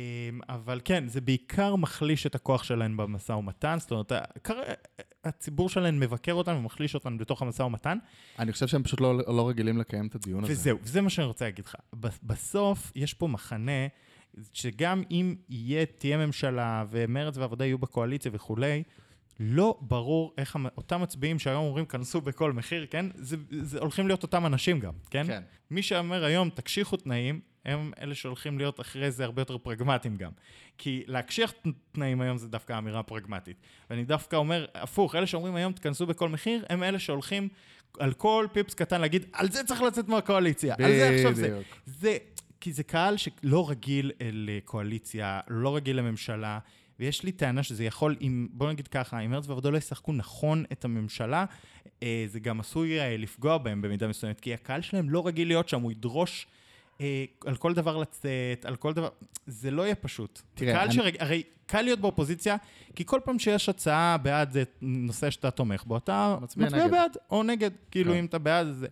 [0.48, 3.76] אבל כן, זה בעיקר מחליש את הכוח שלהן במשא ומתן.
[3.80, 4.12] זאת אומרת,
[5.24, 7.98] הציבור שלהן מבקר אותן ומחליש אותן בתוך המשא ומתן.
[8.38, 10.52] אני חושב שהם פשוט לא, לא רגילים לקיים את הדיון הזה.
[10.52, 11.74] וזהו, וזה מה שאני רוצה להגיד לך.
[12.22, 13.86] בסוף, יש פה מחנה
[14.52, 18.82] שגם אם יהיה, תהיה ממשלה ומרצ ועבודה יהיו בקואליציה וכולי,
[19.40, 23.06] לא ברור איך המ- אותם מצביעים שהיום אומרים, כנסו בכל מחיר, כן?
[23.14, 25.26] זה, זה הולכים להיות אותם אנשים גם, כן?
[25.26, 25.42] כן.
[25.70, 30.30] מי שאומר היום, תקשיחו תנאים, הם אלה שהולכים להיות אחרי זה הרבה יותר פרגמטיים גם.
[30.78, 31.52] כי להקשיח
[31.92, 33.56] תנאים היום זה דווקא אמירה פרגמטית.
[33.90, 37.48] ואני דווקא אומר, הפוך, אלה שאומרים היום, תכנסו בכל מחיר, הם אלה שהולכים
[37.98, 41.60] על כל פיפס קטן להגיד, על זה צריך לצאת מהקואליציה, על זה עכשיו זה.
[41.86, 42.16] זה,
[42.64, 46.58] כי זה קהל שלא רגיל לקואליציה, לא רגיל לממשלה,
[47.00, 50.64] ויש לי טענה שזה יכול, אם, בוא נגיד ככה, אם מרץ ועבודו לא ישחקו נכון
[50.72, 51.44] את הממשלה,
[52.02, 55.68] אה, זה גם עשוי אה, לפגוע בהם במידה מסוימת, כי הקהל שלהם לא רגיל להיות
[55.68, 56.46] שם, הוא ידרוש
[57.00, 59.08] אה, על כל דבר לצאת, על כל דבר,
[59.46, 60.42] זה לא יהיה פשוט.
[60.54, 61.16] תראה, קהל אני- שרג...
[61.18, 62.56] הרי קל להיות באופוזיציה,
[62.94, 66.90] כי כל פעם שיש הצעה בעד אה, נושא שאתה תומך בו, אתה מצביע מצביע, נגד.
[66.92, 68.18] בעד או נגד, כאילו כן.
[68.18, 68.86] אם אתה בעד זה.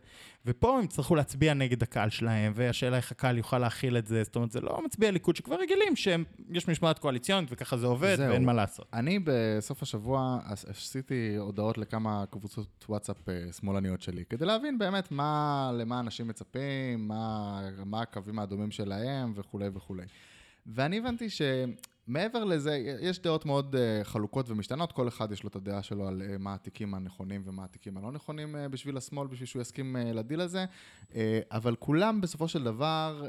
[0.47, 4.37] ופה הם יצטרכו להצביע נגד הקהל שלהם, והשאלה איך הקהל יוכל להכיל את זה, זאת
[4.37, 8.29] אומרת, זה לא מצביע ליכוד שכבר רגילים שיש משמעת קואליציונית וככה זה עובד זהו.
[8.31, 8.87] ואין מה לעשות.
[8.93, 15.13] אני בסוף השבוע עש- עשיתי הודעות לכמה קבוצות וואטסאפ אה, שמאלניות שלי, כדי להבין באמת
[15.13, 20.03] מה, למה אנשים מצפים, מה, מה הקווים האדומים שלהם וכולי וכולי.
[20.67, 25.57] ואני הבנתי שמעבר לזה, יש דעות מאוד אה, חלוקות ומשתנות, כל אחד יש לו את
[25.57, 29.47] הדעה שלו על אה, מה התיקים הנכונים ומה התיקים הלא נכונים אה, בשביל השמאל, בשביל
[29.47, 30.65] שהוא יסכים לדיל הזה,
[31.51, 33.29] אבל כולם בסופו של דבר...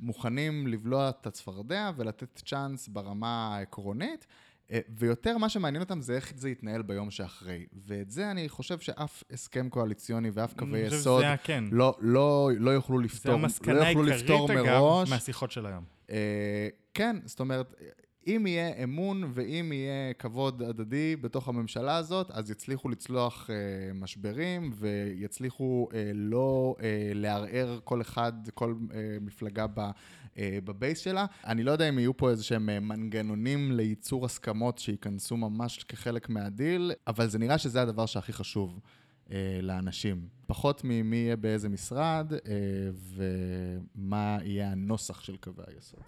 [0.00, 4.26] מוכנים לבלוע את הצפרדע ולתת צ'אנס ברמה העקרונית,
[4.98, 7.66] ויותר מה שמעניין אותם זה איך זה יתנהל ביום שאחרי.
[7.86, 11.64] ואת זה אני חושב שאף הסכם קואליציוני ואף קווי יסוד כן.
[11.70, 15.10] לא, לא, לא יוכלו לפתור, המסקנה לא יוכלו העיקרית, לפתור אגב, מראש.
[15.10, 15.84] מהשיחות של היום.
[16.10, 17.74] אה, כן, זאת אומרת,
[18.26, 23.54] אם יהיה אמון ואם יהיה כבוד הדדי בתוך הממשלה הזאת, אז יצליחו לצלוח אה,
[23.94, 29.90] משברים ויצליחו אה, לא אה, לערער כל אחד, כל אה, מפלגה ב, אה,
[30.36, 31.26] בבייס שלה.
[31.46, 36.28] אני לא יודע אם יהיו פה איזה שהם אה, מנגנונים לייצור הסכמות שייכנסו ממש כחלק
[36.28, 38.80] מהדיל, אבל זה נראה שזה הדבר שהכי חשוב.
[39.32, 40.28] אה, לאנשים.
[40.46, 42.38] פחות ממי יהיה באיזה משרד, אה,
[42.94, 46.00] ומה יהיה הנוסח של קווי היסוד.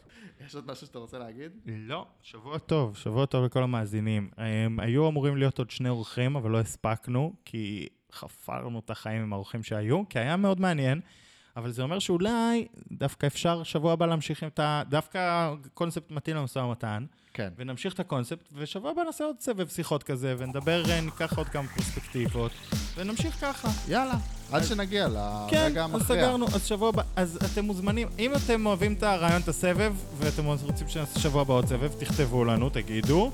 [0.46, 1.52] יש עוד משהו שאתה רוצה להגיד?
[1.66, 4.30] לא, שבוע טוב, שבוע טוב לכל המאזינים.
[4.36, 9.32] הם היו אמורים להיות עוד שני אורחים, אבל לא הספקנו, כי חפרנו את החיים עם
[9.32, 11.00] האורחים שהיו, כי היה מאוד מעניין.
[11.56, 14.82] אבל זה אומר שאולי דווקא אפשר שבוע הבא להמשיך עם את ה...
[14.88, 17.04] דווקא קונספט מתאים למשא ומתן,
[17.34, 17.48] כן.
[17.56, 22.52] ונמשיך את הקונספט, ושבוע הבא נעשה עוד סבב שיחות כזה, ונדבר, ניקח עוד כמה פרספקטיבות,
[22.96, 23.68] ונמשיך ככה.
[23.88, 24.14] יאללה,
[24.52, 25.08] עד שנגיע
[25.50, 26.22] כן, לרגע אז המכריע.
[26.22, 30.44] סגרנו, אז שבוע הבא, אז אתם מוזמנים, אם אתם אוהבים את הרעיון, את הסבב, ואתם
[30.44, 33.32] רוצים שנעשה שבוע הבא עוד סבב, תכתבו לנו, תגידו,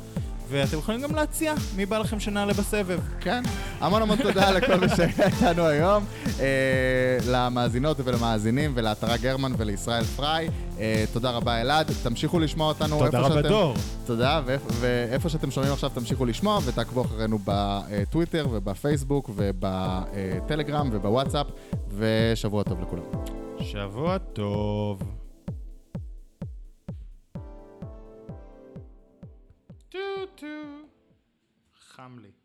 [0.51, 3.01] ואתם יכולים גם להציע מי בא לכם שנעלה בסבב.
[3.20, 3.43] כן.
[3.81, 6.05] המון המון תודה לכל מי שהיה איתנו היום,
[6.40, 6.47] אה,
[7.28, 10.48] למאזינות ולמאזינים, ולעטרה גרמן ולישראל פריי.
[10.78, 13.48] אה, תודה רבה אלעד, תמשיכו לשמוע אותנו תודה איפה רבה שאתם...
[13.48, 13.74] דור.
[14.06, 21.47] תודה, ואיפ- ואיפה שאתם שומעים עכשיו תמשיכו לשמוע, ותעקבו אחרינו בטוויטר ובפייסבוק ובטלגרם ובוואטסאפ,
[21.97, 23.02] ושבוע טוב לכולם.
[23.60, 25.02] שבוע טוב.
[30.40, 30.88] to
[31.96, 32.39] Hamlet.